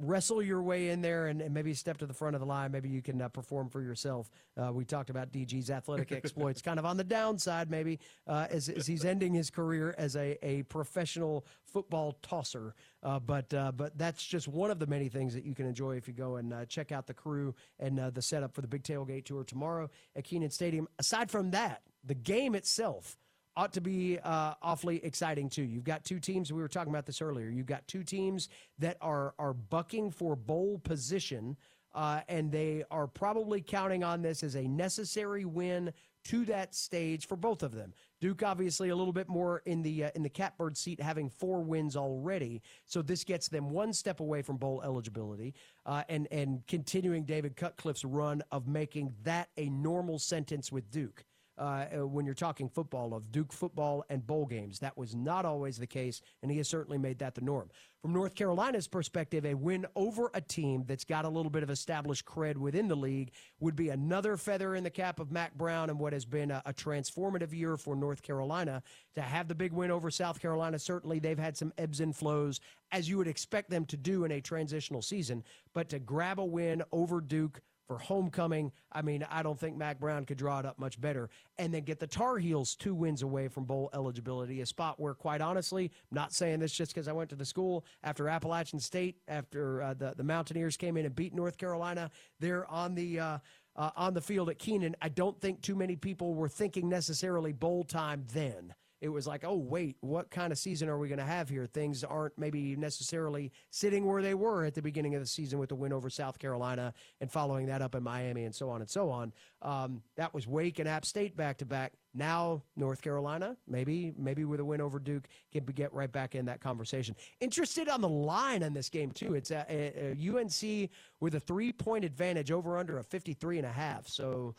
wrestle 0.00 0.42
your 0.42 0.62
way 0.62 0.88
in 0.88 1.02
there 1.02 1.26
and, 1.26 1.40
and 1.40 1.54
maybe 1.54 1.74
step 1.74 1.98
to 1.98 2.06
the 2.06 2.14
front 2.14 2.34
of 2.34 2.40
the 2.40 2.46
line. 2.46 2.72
Maybe 2.72 2.88
you 2.88 3.02
can 3.02 3.20
uh, 3.20 3.28
perform 3.28 3.68
for 3.68 3.82
yourself. 3.82 4.30
Uh, 4.56 4.72
we 4.72 4.84
talked 4.84 5.10
about 5.10 5.30
DG's 5.32 5.70
athletic 5.70 6.10
exploits, 6.12 6.62
kind 6.62 6.78
of 6.78 6.84
on 6.84 6.96
the 6.96 7.04
downside, 7.04 7.70
maybe 7.70 8.00
uh, 8.26 8.46
as, 8.50 8.68
as 8.68 8.86
he's 8.86 9.04
ending 9.04 9.34
his 9.34 9.50
career 9.50 9.94
as 9.98 10.16
a, 10.16 10.38
a 10.44 10.62
professional 10.64 11.46
football 11.64 12.16
tosser. 12.22 12.74
Uh, 13.02 13.18
but 13.18 13.52
uh, 13.54 13.72
but 13.72 13.96
that's 13.96 14.24
just 14.24 14.48
one 14.48 14.70
of 14.70 14.78
the 14.78 14.86
many 14.86 15.08
things 15.08 15.34
that 15.34 15.44
you 15.44 15.54
can 15.54 15.66
enjoy 15.66 15.96
if 15.96 16.08
you 16.08 16.14
go 16.14 16.36
and 16.36 16.52
uh, 16.52 16.64
check 16.66 16.92
out 16.92 17.06
the 17.06 17.14
crew 17.14 17.54
and 17.78 17.98
the 18.14 18.22
setup 18.22 18.54
for 18.54 18.60
the 18.60 18.68
Big 18.68 18.82
Tailgate 18.82 19.24
Tour 19.24 19.44
tomorrow 19.44 19.90
at 20.16 20.24
Kenan 20.24 20.50
Stadium. 20.50 20.88
Aside 20.98 21.30
from 21.30 21.50
that, 21.50 21.82
the 22.04 22.14
game 22.14 22.54
itself 22.54 23.16
ought 23.56 23.72
to 23.74 23.80
be 23.80 24.18
uh, 24.18 24.54
awfully 24.62 25.04
exciting 25.04 25.48
too. 25.48 25.62
You've 25.62 25.84
got 25.84 26.04
two 26.04 26.20
teams. 26.20 26.52
We 26.52 26.60
were 26.60 26.68
talking 26.68 26.92
about 26.92 27.06
this 27.06 27.20
earlier. 27.20 27.48
You've 27.48 27.66
got 27.66 27.86
two 27.88 28.04
teams 28.04 28.48
that 28.78 28.96
are 29.00 29.34
are 29.38 29.52
bucking 29.52 30.12
for 30.12 30.36
bowl 30.36 30.78
position, 30.78 31.56
uh, 31.94 32.20
and 32.28 32.50
they 32.52 32.84
are 32.90 33.06
probably 33.06 33.60
counting 33.60 34.04
on 34.04 34.22
this 34.22 34.42
as 34.42 34.54
a 34.54 34.62
necessary 34.62 35.44
win 35.44 35.92
to 36.22 36.44
that 36.44 36.74
stage 36.74 37.26
for 37.26 37.36
both 37.36 37.62
of 37.62 37.72
them. 37.72 37.94
Duke 38.20 38.42
obviously 38.42 38.90
a 38.90 38.96
little 38.96 39.12
bit 39.12 39.28
more 39.28 39.62
in 39.64 39.82
the 39.82 40.04
uh, 40.04 40.10
in 40.14 40.22
the 40.22 40.28
catbird 40.28 40.76
seat, 40.76 41.00
having 41.00 41.28
four 41.30 41.62
wins 41.62 41.96
already. 41.96 42.62
So 42.86 43.02
this 43.02 43.24
gets 43.24 43.48
them 43.48 43.70
one 43.70 43.92
step 43.92 44.20
away 44.20 44.42
from 44.42 44.58
bowl 44.58 44.82
eligibility, 44.84 45.54
uh, 45.86 46.04
and 46.08 46.28
and 46.30 46.66
continuing 46.66 47.24
David 47.24 47.56
Cutcliffe's 47.56 48.04
run 48.04 48.42
of 48.52 48.68
making 48.68 49.14
that 49.22 49.48
a 49.56 49.68
normal 49.70 50.18
sentence 50.18 50.70
with 50.70 50.90
Duke 50.90 51.24
uh, 51.60 51.84
uh, 51.94 52.06
when 52.06 52.24
you're 52.24 52.34
talking 52.34 52.68
football 52.68 53.12
of 53.12 53.30
Duke 53.30 53.52
football 53.52 54.02
and 54.08 54.26
bowl 54.26 54.46
games. 54.46 54.78
That 54.78 54.96
was 54.96 55.14
not 55.14 55.44
always 55.44 55.76
the 55.76 55.86
case, 55.86 56.22
and 56.42 56.50
he 56.50 56.56
has 56.56 56.68
certainly 56.68 56.96
made 56.96 57.18
that 57.18 57.34
the 57.34 57.42
norm. 57.42 57.68
From 58.00 58.14
North 58.14 58.34
Carolina's 58.34 58.88
perspective, 58.88 59.44
a 59.44 59.52
win 59.52 59.84
over 59.94 60.30
a 60.32 60.40
team 60.40 60.84
that's 60.86 61.04
got 61.04 61.26
a 61.26 61.28
little 61.28 61.50
bit 61.50 61.62
of 61.62 61.68
established 61.68 62.24
cred 62.24 62.56
within 62.56 62.88
the 62.88 62.96
league 62.96 63.32
would 63.60 63.76
be 63.76 63.90
another 63.90 64.38
feather 64.38 64.74
in 64.74 64.84
the 64.84 64.90
cap 64.90 65.20
of 65.20 65.30
Mack 65.30 65.52
Brown 65.54 65.90
and 65.90 65.98
what 65.98 66.14
has 66.14 66.24
been 66.24 66.50
a, 66.50 66.62
a 66.64 66.72
transformative 66.72 67.52
year 67.52 67.76
for 67.76 67.94
North 67.94 68.22
Carolina. 68.22 68.82
To 69.16 69.20
have 69.20 69.48
the 69.48 69.54
big 69.54 69.74
win 69.74 69.90
over 69.90 70.10
South 70.10 70.40
Carolina, 70.40 70.78
certainly 70.78 71.18
they've 71.18 71.38
had 71.38 71.58
some 71.58 71.74
ebbs 71.76 72.00
and 72.00 72.16
flows, 72.16 72.58
as 72.90 73.06
you 73.06 73.18
would 73.18 73.28
expect 73.28 73.68
them 73.68 73.84
to 73.86 73.98
do 73.98 74.24
in 74.24 74.32
a 74.32 74.40
transitional 74.40 75.02
season, 75.02 75.44
but 75.74 75.90
to 75.90 75.98
grab 75.98 76.40
a 76.40 76.44
win 76.44 76.82
over 76.92 77.20
Duke 77.20 77.60
for 77.90 77.98
homecoming. 77.98 78.70
I 78.92 79.02
mean, 79.02 79.26
I 79.28 79.42
don't 79.42 79.58
think 79.58 79.76
Mack 79.76 79.98
Brown 79.98 80.24
could 80.24 80.38
draw 80.38 80.60
it 80.60 80.64
up 80.64 80.78
much 80.78 81.00
better. 81.00 81.28
And 81.58 81.74
then 81.74 81.82
get 81.82 81.98
the 81.98 82.06
Tar 82.06 82.38
Heels 82.38 82.76
two 82.76 82.94
wins 82.94 83.22
away 83.22 83.48
from 83.48 83.64
bowl 83.64 83.90
eligibility, 83.92 84.60
a 84.60 84.66
spot 84.66 85.00
where, 85.00 85.12
quite 85.12 85.40
honestly, 85.40 85.86
I'm 85.86 86.14
not 86.14 86.32
saying 86.32 86.60
this 86.60 86.70
just 86.70 86.94
because 86.94 87.08
I 87.08 87.12
went 87.12 87.30
to 87.30 87.36
the 87.36 87.44
school 87.44 87.84
after 88.04 88.28
Appalachian 88.28 88.78
State, 88.78 89.16
after 89.26 89.82
uh, 89.82 89.94
the 89.94 90.14
the 90.16 90.22
Mountaineers 90.22 90.76
came 90.76 90.96
in 90.96 91.04
and 91.04 91.16
beat 91.16 91.34
North 91.34 91.58
Carolina. 91.58 92.12
They're 92.38 92.64
on 92.70 92.94
the 92.94 93.18
uh, 93.18 93.38
uh, 93.74 93.90
on 93.96 94.14
the 94.14 94.20
field 94.20 94.50
at 94.50 94.60
Kenan. 94.60 94.94
I 95.02 95.08
don't 95.08 95.40
think 95.40 95.60
too 95.60 95.74
many 95.74 95.96
people 95.96 96.36
were 96.36 96.48
thinking 96.48 96.88
necessarily 96.88 97.52
bowl 97.52 97.82
time 97.82 98.24
then 98.32 98.72
it 99.00 99.08
was 99.08 99.26
like, 99.26 99.44
oh, 99.44 99.56
wait, 99.56 99.96
what 100.00 100.30
kind 100.30 100.52
of 100.52 100.58
season 100.58 100.88
are 100.88 100.98
we 100.98 101.08
going 101.08 101.18
to 101.18 101.24
have 101.24 101.48
here? 101.48 101.66
Things 101.66 102.04
aren't 102.04 102.36
maybe 102.38 102.76
necessarily 102.76 103.50
sitting 103.70 104.06
where 104.06 104.20
they 104.20 104.34
were 104.34 104.64
at 104.64 104.74
the 104.74 104.82
beginning 104.82 105.14
of 105.14 105.22
the 105.22 105.26
season 105.26 105.58
with 105.58 105.70
the 105.70 105.74
win 105.74 105.92
over 105.92 106.10
South 106.10 106.38
Carolina 106.38 106.92
and 107.20 107.32
following 107.32 107.66
that 107.66 107.80
up 107.80 107.94
in 107.94 108.02
Miami 108.02 108.44
and 108.44 108.54
so 108.54 108.68
on 108.68 108.82
and 108.82 108.90
so 108.90 109.10
on. 109.10 109.32
Um, 109.62 110.02
that 110.16 110.34
was 110.34 110.46
Wake 110.46 110.78
and 110.78 110.88
App 110.88 111.06
State 111.06 111.36
back 111.36 111.58
to 111.58 111.66
back. 111.66 111.92
Now 112.12 112.62
North 112.76 113.02
Carolina, 113.02 113.56
maybe 113.68 114.12
maybe 114.18 114.44
with 114.44 114.58
a 114.60 114.64
win 114.64 114.80
over 114.80 114.98
Duke, 114.98 115.28
can 115.52 115.64
get 115.64 115.92
right 115.92 116.10
back 116.10 116.34
in 116.34 116.44
that 116.46 116.60
conversation. 116.60 117.14
Interested 117.40 117.88
on 117.88 118.00
the 118.00 118.08
line 118.08 118.62
on 118.62 118.72
this 118.72 118.88
game 118.88 119.12
too. 119.12 119.34
It's 119.34 119.50
a, 119.50 119.64
a, 119.68 120.12
a 120.12 120.38
UNC 120.38 120.90
with 121.20 121.36
a 121.36 121.40
three 121.40 121.72
point 121.72 122.04
advantage 122.04 122.50
over 122.50 122.76
under 122.76 122.98
a 122.98 123.04
53 123.04 123.58
and 123.58 123.66
a 123.66 123.72
half. 123.72 124.08
So 124.08 124.56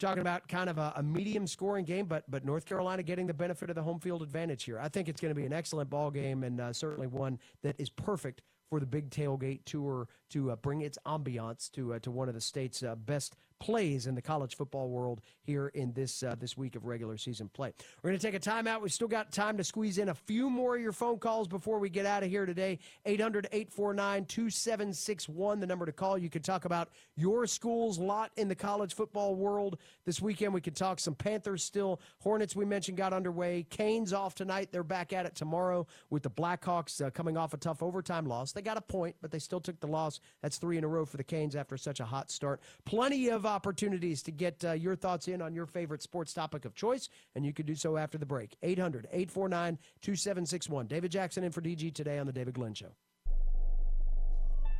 talking 0.00 0.20
about 0.20 0.48
kind 0.48 0.68
of 0.68 0.78
a, 0.78 0.92
a, 0.96 1.02
medium 1.02 1.46
scoring 1.46 1.84
game, 1.84 2.06
but 2.06 2.28
but 2.28 2.44
North 2.44 2.64
Carolina 2.64 3.02
getting 3.02 3.26
the 3.26 3.34
benefit 3.34 3.70
of 3.70 3.76
the 3.76 3.82
home 3.82 4.00
field 4.00 4.22
advantage 4.22 4.64
here. 4.64 4.80
I 4.80 4.88
think 4.88 5.08
it's 5.08 5.20
going 5.20 5.32
to 5.32 5.40
be 5.40 5.46
an 5.46 5.52
excellent 5.52 5.90
ball 5.90 6.10
game 6.10 6.42
and 6.42 6.60
uh, 6.60 6.72
certainly 6.72 7.06
one 7.06 7.38
that 7.62 7.76
is 7.78 7.90
perfect 7.90 8.42
for 8.68 8.80
the 8.80 8.86
big 8.86 9.10
tailgate 9.10 9.60
tour 9.64 10.08
to 10.30 10.52
uh, 10.52 10.56
bring 10.56 10.80
its 10.80 10.98
ambiance 11.06 11.70
to 11.72 11.94
uh, 11.94 11.98
to 12.00 12.10
one 12.10 12.28
of 12.28 12.34
the 12.34 12.40
state's 12.40 12.82
uh, 12.82 12.94
best 12.94 13.36
plays 13.60 14.06
in 14.06 14.14
the 14.14 14.22
college 14.22 14.56
football 14.56 14.88
world 14.88 15.20
here 15.42 15.68
in 15.68 15.92
this 15.92 16.22
uh, 16.22 16.34
this 16.38 16.56
week 16.56 16.74
of 16.74 16.86
regular 16.86 17.16
season 17.16 17.48
play. 17.48 17.72
We're 18.02 18.10
going 18.10 18.18
to 18.18 18.26
take 18.26 18.34
a 18.34 18.40
timeout. 18.40 18.80
We've 18.80 18.92
still 18.92 19.06
got 19.06 19.30
time 19.30 19.56
to 19.58 19.64
squeeze 19.64 19.98
in 19.98 20.08
a 20.08 20.14
few 20.14 20.50
more 20.50 20.76
of 20.76 20.82
your 20.82 20.92
phone 20.92 21.18
calls 21.18 21.46
before 21.46 21.78
we 21.78 21.90
get 21.90 22.06
out 22.06 22.22
of 22.22 22.30
here 22.30 22.46
today. 22.46 22.78
800-849-2761 23.06 25.60
the 25.60 25.66
number 25.66 25.84
to 25.86 25.92
call. 25.92 26.18
You 26.18 26.30
can 26.30 26.42
talk 26.42 26.64
about 26.64 26.88
your 27.16 27.46
school's 27.46 27.98
lot 27.98 28.30
in 28.36 28.48
the 28.48 28.54
college 28.54 28.94
football 28.94 29.34
world 29.34 29.76
this 30.06 30.22
weekend. 30.22 30.54
We 30.54 30.60
can 30.60 30.74
talk 30.74 30.98
some 30.98 31.14
Panthers 31.14 31.62
still. 31.62 32.00
Hornets 32.20 32.56
we 32.56 32.64
mentioned 32.64 32.96
got 32.96 33.12
underway. 33.12 33.66
Canes 33.68 34.14
off 34.14 34.34
tonight. 34.34 34.70
They're 34.72 34.82
back 34.82 35.12
at 35.12 35.26
it 35.26 35.34
tomorrow 35.34 35.86
with 36.08 36.22
the 36.22 36.30
Blackhawks 36.30 37.04
uh, 37.04 37.10
coming 37.10 37.36
off 37.36 37.52
a 37.52 37.58
tough 37.58 37.82
overtime 37.82 38.24
loss. 38.26 38.52
They 38.52 38.62
got 38.62 38.78
a 38.78 38.82
point, 38.82 39.16
but 39.20 39.30
they 39.30 39.38
still 39.38 39.60
took 39.60 39.78
the 39.80 39.86
loss. 39.86 40.20
That's 40.42 40.56
3 40.56 40.78
in 40.78 40.84
a 40.84 40.88
row 40.88 41.04
for 41.04 41.18
the 41.18 41.24
Canes 41.24 41.54
after 41.54 41.76
such 41.76 42.00
a 42.00 42.04
hot 42.04 42.30
start. 42.30 42.62
Plenty 42.84 43.28
of 43.28 43.44
opportunities 43.50 44.22
to 44.22 44.30
get 44.30 44.64
uh, 44.64 44.72
your 44.72 44.96
thoughts 44.96 45.28
in 45.28 45.42
on 45.42 45.54
your 45.54 45.66
favorite 45.66 46.02
sports 46.02 46.32
topic 46.32 46.64
of 46.64 46.74
choice, 46.74 47.08
and 47.34 47.44
you 47.44 47.52
can 47.52 47.66
do 47.66 47.74
so 47.74 47.96
after 47.96 48.16
the 48.16 48.26
break. 48.26 48.56
800 48.62 49.06
849 49.12 49.78
2761. 50.00 50.86
David 50.86 51.10
Jackson 51.10 51.44
in 51.44 51.52
for 51.52 51.60
DG 51.60 51.92
today 51.92 52.18
on 52.18 52.26
The 52.26 52.32
David 52.32 52.54
Glenn 52.54 52.74
Show. 52.74 52.88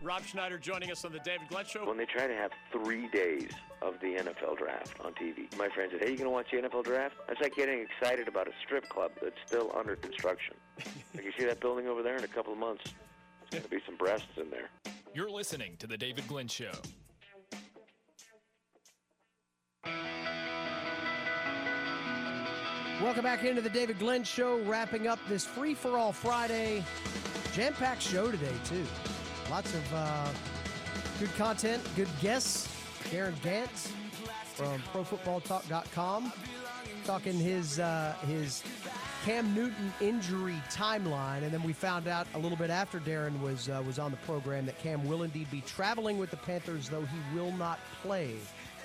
Rob 0.02 0.24
Schneider 0.24 0.56
joining 0.56 0.90
us 0.90 1.04
on 1.04 1.12
the 1.12 1.18
David 1.18 1.48
Glenn 1.50 1.66
Show. 1.66 1.86
When 1.86 1.98
they 1.98 2.06
try 2.06 2.26
to 2.26 2.34
have 2.34 2.52
three 2.72 3.08
days 3.08 3.50
of 3.82 4.00
the 4.00 4.14
NFL 4.14 4.56
draft 4.56 4.98
on 5.04 5.12
TV, 5.12 5.54
my 5.58 5.68
friend 5.68 5.90
said, 5.92 6.02
Hey, 6.02 6.12
you 6.12 6.16
going 6.16 6.24
to 6.24 6.30
watch 6.30 6.46
the 6.50 6.56
NFL 6.56 6.84
draft? 6.84 7.16
That's 7.28 7.40
like 7.40 7.54
getting 7.54 7.80
excited 7.80 8.26
about 8.26 8.48
a 8.48 8.52
strip 8.64 8.88
club 8.88 9.10
that's 9.22 9.36
still 9.46 9.70
under 9.76 9.96
construction. 9.96 10.54
like 11.14 11.24
you 11.24 11.32
see 11.38 11.44
that 11.44 11.60
building 11.60 11.86
over 11.86 12.02
there 12.02 12.16
in 12.16 12.24
a 12.24 12.28
couple 12.28 12.52
of 12.52 12.58
months, 12.58 12.84
there's 12.84 13.50
going 13.50 13.62
to 13.64 13.68
be 13.68 13.82
some 13.84 13.96
breasts 13.96 14.38
in 14.38 14.48
there. 14.48 14.70
You're 15.12 15.30
listening 15.30 15.76
to 15.80 15.86
The 15.86 15.98
David 15.98 16.26
Glenn 16.28 16.48
Show. 16.48 16.72
Welcome 23.02 23.22
back 23.22 23.44
into 23.44 23.62
the 23.62 23.70
David 23.70 23.98
Glenn 23.98 24.24
Show, 24.24 24.58
wrapping 24.64 25.06
up 25.08 25.18
this 25.26 25.46
free 25.46 25.72
for 25.72 25.96
all 25.96 26.12
Friday. 26.12 26.84
Jam 27.54 27.72
packed 27.72 28.02
show 28.02 28.30
today, 28.30 28.52
too. 28.66 28.84
Lots 29.50 29.72
of 29.72 29.94
uh, 29.94 30.28
good 31.18 31.34
content, 31.36 31.82
good 31.96 32.08
guests. 32.20 32.68
Darin 33.10 33.34
Gantt 33.36 33.70
from 34.54 34.82
ProFootballTalk.com 34.92 36.30
talking 37.04 37.32
his 37.32 37.80
uh, 37.80 38.14
his 38.26 38.62
Cam 39.24 39.54
Newton 39.54 39.94
injury 40.02 40.62
timeline, 40.70 41.42
and 41.42 41.50
then 41.50 41.62
we 41.62 41.72
found 41.72 42.06
out 42.06 42.26
a 42.34 42.38
little 42.38 42.58
bit 42.58 42.68
after 42.68 42.98
Darin 42.98 43.40
was 43.40 43.70
uh, 43.70 43.82
was 43.86 43.98
on 43.98 44.10
the 44.10 44.18
program 44.18 44.66
that 44.66 44.78
Cam 44.78 45.08
will 45.08 45.22
indeed 45.22 45.50
be 45.50 45.62
traveling 45.62 46.18
with 46.18 46.30
the 46.30 46.36
Panthers, 46.36 46.90
though 46.90 47.06
he 47.06 47.34
will 47.34 47.52
not 47.52 47.80
play 48.02 48.34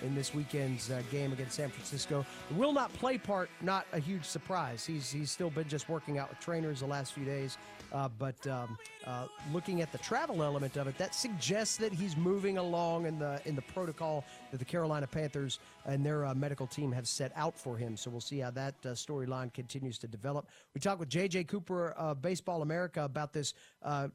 in 0.02 0.16
this 0.16 0.34
weekend's 0.34 0.92
uh, 0.92 1.02
game 1.12 1.32
against 1.32 1.56
San 1.56 1.70
Francisco. 1.70 2.26
Will 2.56 2.74
not 2.74 2.92
play 2.94 3.18
part, 3.18 3.50
not 3.62 3.86
a 3.94 4.00
huge 4.00 4.26
surprise. 4.26 4.86
He's 4.86 5.12
he's 5.12 5.32
still 5.32 5.50
been 5.50 5.68
just 5.68 5.90
working 5.90 6.18
out 6.18 6.30
with 6.30 6.40
trainers 6.40 6.80
the 6.80 6.88
last 6.88 7.14
few 7.14 7.26
days. 7.26 7.58
Uh, 7.94 8.10
but 8.20 8.46
um, 8.48 8.78
uh, 9.06 9.28
looking 9.54 9.82
at 9.82 9.92
the 9.92 9.98
travel 10.00 10.44
element 10.44 10.76
of 10.76 10.88
it, 10.88 10.98
that 10.98 11.16
suggests 11.16 11.78
that 11.78 11.94
he's 11.94 12.18
moving 12.18 12.58
along 12.58 13.06
in 13.06 13.20
the 13.20 13.42
in 13.46 13.56
the 13.56 13.62
protocol 13.62 14.26
that 14.52 14.58
the 14.58 14.66
Carolina 14.66 15.08
Panthers 15.08 15.60
and 15.86 16.06
their 16.06 16.26
uh, 16.26 16.34
medical 16.34 16.68
team 16.68 16.92
have 16.92 17.08
set 17.08 17.32
out 17.36 17.58
for 17.58 17.78
him. 17.78 17.96
So 17.96 18.10
we'll 18.10 18.22
see 18.22 18.40
how 18.40 18.52
that 18.52 18.76
uh, 18.84 18.90
storyline 18.90 19.54
continues 19.54 19.98
to 20.00 20.08
develop. 20.08 20.50
We 20.74 20.82
talked 20.82 21.00
with 21.00 21.10
J.J. 21.10 21.46
Cooper 21.46 21.92
of 21.92 22.22
Baseball 22.22 22.62
America 22.62 23.04
about 23.04 23.32
this 23.32 23.54
uh, 23.84 24.08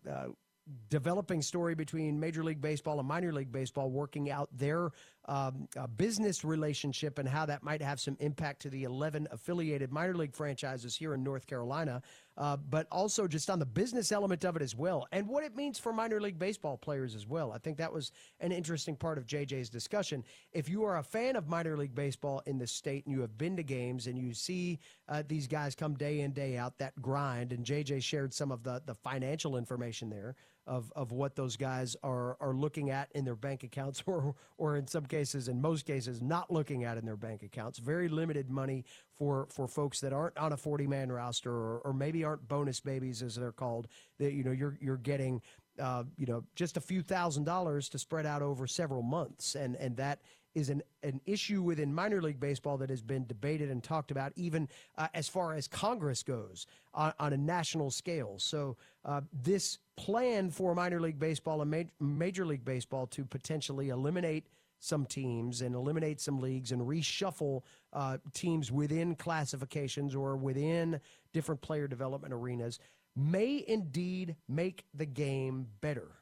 developing 0.89 1.43
story 1.43 1.75
between 1.75 2.19
Major 2.19 2.45
League 2.45 2.61
Baseball 2.61 2.99
and 2.99 3.09
Minor 3.09 3.33
League 3.33 3.53
Baseball 3.53 3.91
working 3.91 4.31
out 4.31 4.49
their 4.57 4.91
um, 5.27 5.69
business 5.97 6.45
relationship 6.45 7.19
and 7.19 7.29
how 7.29 7.47
that 7.47 7.63
might 7.63 7.83
have 7.83 8.01
some 8.01 8.17
impact 8.21 8.63
to 8.63 8.71
the 8.71 8.85
11 8.85 9.29
affiliated 9.31 9.93
minor 9.93 10.15
league 10.15 10.35
franchises 10.35 10.97
here 10.97 11.15
in 11.15 11.23
North 11.23 11.47
Carolina, 11.47 12.03
uh, 12.37 12.57
but 12.57 12.87
also 12.91 13.29
just 13.29 13.51
on 13.51 13.59
the 13.59 13.67
business 13.67 14.13
element 14.13 14.45
of 14.45 14.57
it 14.57 14.63
as 14.63 14.75
well, 14.75 15.07
and 15.13 15.29
what 15.29 15.45
it 15.45 15.55
means 15.55 15.79
for 15.79 15.93
minor 15.93 16.21
league 16.21 16.39
baseball 16.39 16.77
players 16.77 17.15
as 17.15 17.27
well. 17.27 17.53
I 17.53 17.59
think 17.59 17.77
that 17.79 17.93
was 17.93 18.13
an 18.41 18.51
interesting 18.51 18.97
part 18.97 19.19
of 19.19 19.27
JJ's 19.27 19.69
discussion. 19.69 20.25
If 20.53 20.69
you 20.69 20.85
are 20.85 20.99
a 20.99 21.03
fan 21.03 21.37
of 21.37 21.49
minor 21.49 21.77
league 21.77 21.95
baseball 21.95 22.43
in 22.47 22.59
the 22.59 22.67
state 22.67 23.05
and 23.07 23.15
you 23.15 23.21
have 23.21 23.37
been 23.37 23.57
to 23.57 23.63
games 23.63 24.07
and 24.07 24.19
you 24.19 24.33
see 24.33 24.79
uh, 25.09 25.23
these 25.29 25.47
guys 25.47 25.75
come 25.75 25.95
day 25.95 26.21
in, 26.21 26.33
day 26.33 26.57
out, 26.57 26.79
that 26.79 27.01
grind, 27.03 27.53
and 27.53 27.65
JJ 27.65 28.03
shared 28.03 28.33
some 28.33 28.51
of 28.51 28.63
the, 28.63 28.83
the 28.87 28.95
financial 28.95 29.57
information 29.57 30.09
there 30.09 30.35
of, 30.71 30.93
of 30.95 31.11
what 31.11 31.35
those 31.35 31.57
guys 31.57 31.97
are, 32.05 32.37
are 32.41 32.55
looking 32.55 32.91
at 32.91 33.11
in 33.13 33.25
their 33.25 33.35
bank 33.35 33.65
accounts 33.65 34.05
or, 34.07 34.37
or 34.57 34.77
in 34.77 34.87
some 34.87 35.05
cases, 35.05 35.49
in 35.49 35.61
most 35.61 35.85
cases, 35.85 36.23
not 36.23 36.51
looking 36.51 36.85
at 36.85 36.97
in 36.97 37.05
their 37.05 37.17
bank 37.17 37.43
accounts. 37.43 37.81
Very 37.81 38.09
limited 38.09 38.49
money 38.49 38.85
for, 39.19 39.49
for 39.51 39.67
folks 39.67 40.01
that 40.01 40.13
aren't 40.13 40.39
on 40.39 40.53
a 40.53 40.57
40 40.57 40.87
man 40.87 41.11
roster 41.11 41.51
or, 41.51 41.81
or 41.81 41.93
maybe 41.93 42.23
aren't 42.23 42.47
bonus 42.47 42.79
babies 42.79 43.21
as 43.21 43.35
they're 43.35 43.51
called. 43.51 43.89
That, 44.19 44.33
you 44.33 44.45
know, 44.45 44.53
you're, 44.53 44.79
you're 44.81 44.97
getting, 44.97 45.43
uh, 45.81 46.05
you 46.17 46.27
know, 46.27 46.45
just 46.55 46.77
a 46.77 46.81
few 46.81 47.03
thousand 47.03 47.45
dollars 47.45 47.89
to 47.89 47.99
spread 47.99 48.25
out 48.25 48.41
over 48.41 48.69
several 48.69 49.03
months. 49.03 49.57
And, 49.57 49.75
and 49.75 49.97
that 49.97 50.21
is 50.55 50.71
an, 50.71 50.83
an 51.03 51.21
issue 51.27 51.63
within 51.63 51.95
minor 51.95 52.21
league 52.21 52.41
baseball 52.41 52.77
that 52.79 52.91
has 52.91 53.03
been 53.03 53.27
debated 53.27 53.71
and 53.71 53.83
talked 53.83 54.11
about, 54.11 54.33
even 54.37 54.69
uh, 54.99 55.09
as 55.15 55.29
far 55.29 55.55
as 55.55 55.69
Congress 55.69 56.23
goes 56.23 56.67
on, 56.95 57.13
on 57.19 57.33
a 57.33 57.37
national 57.37 57.91
scale. 57.91 58.35
So, 58.39 58.77
uh, 59.05 59.21
this 59.33 59.79
plan 59.97 60.51
for 60.51 60.75
minor 60.75 61.01
league 61.01 61.19
baseball 61.19 61.63
and 61.63 61.71
ma- 61.71 61.83
major 62.01 62.45
league 62.45 62.65
baseball 62.65 63.07
to 63.09 63.25
potentially 63.25 63.91
eliminate 63.91 64.47
some 64.81 65.05
teams 65.05 65.61
and 65.61 65.75
eliminate 65.75 66.21
some 66.21 66.41
leagues 66.41 66.73
and 66.73 66.81
reshuffle 66.83 67.63
uh, 67.93 68.17
teams 68.33 68.73
within 68.73 69.15
classifications 69.15 70.15
or 70.15 70.37
within 70.37 71.01
different 71.33 71.61
player 71.61 71.87
development 71.87 72.33
arenas 72.33 72.79
may 73.15 73.63
indeed 73.69 74.37
make 74.49 74.85
the 74.95 75.05
game 75.07 75.67
better. 75.81 76.20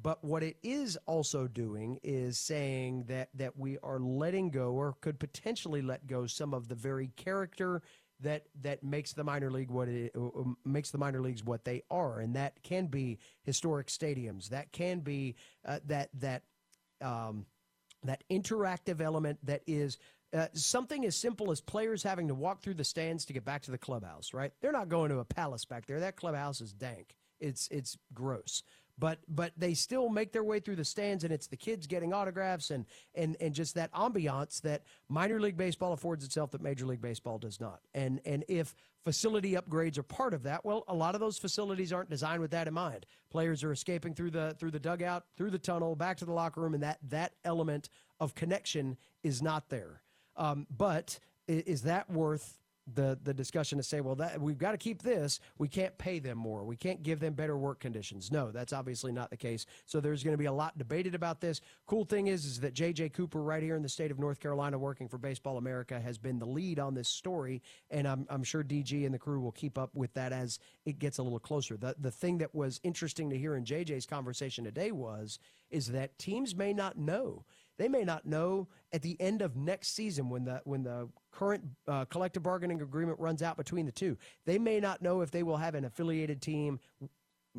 But 0.00 0.22
what 0.22 0.42
it 0.42 0.58
is 0.62 0.98
also 1.06 1.46
doing 1.46 1.98
is 2.02 2.38
saying 2.38 3.04
that 3.08 3.30
that 3.34 3.58
we 3.58 3.78
are 3.82 3.98
letting 3.98 4.50
go 4.50 4.72
or 4.72 4.96
could 5.00 5.18
potentially 5.18 5.80
let 5.80 6.06
go 6.06 6.26
some 6.26 6.52
of 6.52 6.68
the 6.68 6.74
very 6.74 7.10
character 7.16 7.82
that 8.20 8.44
that 8.62 8.82
makes 8.82 9.12
the 9.12 9.24
minor 9.24 9.50
league 9.50 9.70
what 9.70 9.88
it 9.88 10.12
uh, 10.14 10.20
um, 10.20 10.56
makes 10.64 10.90
the 10.90 10.98
minor 10.98 11.20
leagues 11.20 11.44
what 11.44 11.64
they 11.64 11.82
are, 11.90 12.20
and 12.20 12.36
that 12.36 12.62
can 12.62 12.86
be 12.86 13.18
historic 13.42 13.86
stadiums. 13.88 14.48
That 14.50 14.70
can 14.72 15.00
be 15.00 15.36
uh, 15.64 15.80
that 15.86 16.10
that 16.14 16.42
um, 17.00 17.46
that 18.04 18.22
interactive 18.30 19.00
element 19.00 19.38
that 19.44 19.62
is 19.66 19.96
uh, 20.34 20.48
something 20.52 21.06
as 21.06 21.16
simple 21.16 21.50
as 21.50 21.60
players 21.60 22.02
having 22.02 22.28
to 22.28 22.34
walk 22.34 22.62
through 22.62 22.74
the 22.74 22.84
stands 22.84 23.24
to 23.26 23.32
get 23.32 23.44
back 23.44 23.62
to 23.62 23.70
the 23.70 23.78
clubhouse. 23.78 24.34
Right? 24.34 24.52
They're 24.60 24.72
not 24.72 24.88
going 24.90 25.10
to 25.10 25.18
a 25.18 25.24
palace 25.24 25.64
back 25.64 25.86
there. 25.86 26.00
That 26.00 26.16
clubhouse 26.16 26.60
is 26.60 26.72
dank. 26.72 27.16
It's 27.40 27.68
it's 27.70 27.98
gross 28.14 28.62
but 28.98 29.18
but 29.28 29.52
they 29.56 29.74
still 29.74 30.08
make 30.08 30.32
their 30.32 30.44
way 30.44 30.60
through 30.60 30.76
the 30.76 30.84
stands 30.84 31.24
and 31.24 31.32
it's 31.32 31.46
the 31.46 31.56
kids 31.56 31.86
getting 31.86 32.12
autographs 32.12 32.70
and 32.70 32.86
and 33.14 33.36
and 33.40 33.54
just 33.54 33.74
that 33.74 33.92
ambiance 33.92 34.60
that 34.62 34.82
minor 35.08 35.40
league 35.40 35.56
baseball 35.56 35.92
affords 35.92 36.24
itself 36.24 36.50
that 36.50 36.62
major 36.62 36.86
league 36.86 37.02
baseball 37.02 37.38
does 37.38 37.60
not. 37.60 37.80
And 37.94 38.20
and 38.24 38.44
if 38.48 38.74
facility 39.02 39.52
upgrades 39.52 39.98
are 39.98 40.02
part 40.02 40.34
of 40.34 40.42
that 40.44 40.64
well 40.64 40.84
a 40.88 40.94
lot 40.94 41.14
of 41.14 41.20
those 41.20 41.38
facilities 41.38 41.92
aren't 41.92 42.10
designed 42.10 42.40
with 42.40 42.50
that 42.52 42.68
in 42.68 42.74
mind. 42.74 43.06
Players 43.30 43.62
are 43.62 43.72
escaping 43.72 44.14
through 44.14 44.30
the 44.30 44.56
through 44.58 44.70
the 44.70 44.80
dugout 44.80 45.24
through 45.36 45.50
the 45.50 45.58
tunnel 45.58 45.94
back 45.94 46.16
to 46.18 46.24
the 46.24 46.32
locker 46.32 46.60
room 46.60 46.74
and 46.74 46.82
that 46.82 46.98
that 47.08 47.32
element 47.44 47.88
of 48.18 48.34
connection 48.34 48.96
is 49.22 49.42
not 49.42 49.68
there. 49.68 50.02
Um, 50.36 50.66
but 50.74 51.18
is 51.48 51.82
that 51.82 52.10
worth 52.10 52.58
the 52.94 53.18
the 53.22 53.34
discussion 53.34 53.78
to 53.78 53.84
say, 53.84 54.00
well, 54.00 54.14
that 54.16 54.40
we've 54.40 54.58
got 54.58 54.72
to 54.72 54.78
keep 54.78 55.02
this. 55.02 55.40
We 55.58 55.68
can't 55.68 55.96
pay 55.98 56.18
them 56.18 56.38
more. 56.38 56.64
We 56.64 56.76
can't 56.76 57.02
give 57.02 57.20
them 57.20 57.34
better 57.34 57.56
work 57.56 57.80
conditions. 57.80 58.30
No, 58.30 58.50
that's 58.50 58.72
obviously 58.72 59.12
not 59.12 59.30
the 59.30 59.36
case. 59.36 59.66
So 59.86 60.00
there's 60.00 60.22
going 60.22 60.34
to 60.34 60.38
be 60.38 60.46
a 60.46 60.52
lot 60.52 60.78
debated 60.78 61.14
about 61.14 61.40
this. 61.40 61.60
Cool 61.86 62.04
thing 62.04 62.28
is, 62.28 62.44
is 62.44 62.60
that 62.60 62.74
J.J. 62.74 63.10
Cooper, 63.10 63.42
right 63.42 63.62
here 63.62 63.76
in 63.76 63.82
the 63.82 63.88
state 63.88 64.10
of 64.10 64.18
North 64.18 64.40
Carolina, 64.40 64.78
working 64.78 65.08
for 65.08 65.18
Baseball 65.18 65.58
America, 65.58 65.98
has 66.00 66.18
been 66.18 66.38
the 66.38 66.46
lead 66.46 66.78
on 66.78 66.94
this 66.94 67.08
story, 67.08 67.62
and 67.90 68.06
I'm 68.06 68.26
I'm 68.30 68.44
sure 68.44 68.62
DG 68.62 69.04
and 69.04 69.14
the 69.14 69.18
crew 69.18 69.40
will 69.40 69.52
keep 69.52 69.78
up 69.78 69.90
with 69.94 70.12
that 70.14 70.32
as 70.32 70.58
it 70.84 70.98
gets 70.98 71.18
a 71.18 71.22
little 71.22 71.38
closer. 71.40 71.76
The 71.76 71.96
the 71.98 72.10
thing 72.10 72.38
that 72.38 72.54
was 72.54 72.80
interesting 72.82 73.30
to 73.30 73.38
hear 73.38 73.56
in 73.56 73.64
JJ's 73.64 74.06
conversation 74.06 74.64
today 74.64 74.92
was 74.92 75.38
is 75.70 75.88
that 75.88 76.18
teams 76.18 76.54
may 76.54 76.72
not 76.72 76.96
know 76.96 77.44
they 77.78 77.88
may 77.88 78.04
not 78.04 78.26
know 78.26 78.68
at 78.92 79.02
the 79.02 79.20
end 79.20 79.42
of 79.42 79.56
next 79.56 79.94
season 79.94 80.28
when 80.28 80.44
the 80.44 80.60
when 80.64 80.82
the 80.82 81.08
current 81.32 81.62
uh, 81.86 82.04
collective 82.06 82.42
bargaining 82.42 82.80
agreement 82.80 83.18
runs 83.20 83.42
out 83.42 83.56
between 83.56 83.86
the 83.86 83.92
two. 83.92 84.16
They 84.44 84.58
may 84.58 84.80
not 84.80 85.02
know 85.02 85.20
if 85.20 85.30
they 85.30 85.42
will 85.42 85.58
have 85.58 85.74
an 85.74 85.84
affiliated 85.84 86.40
team 86.40 86.80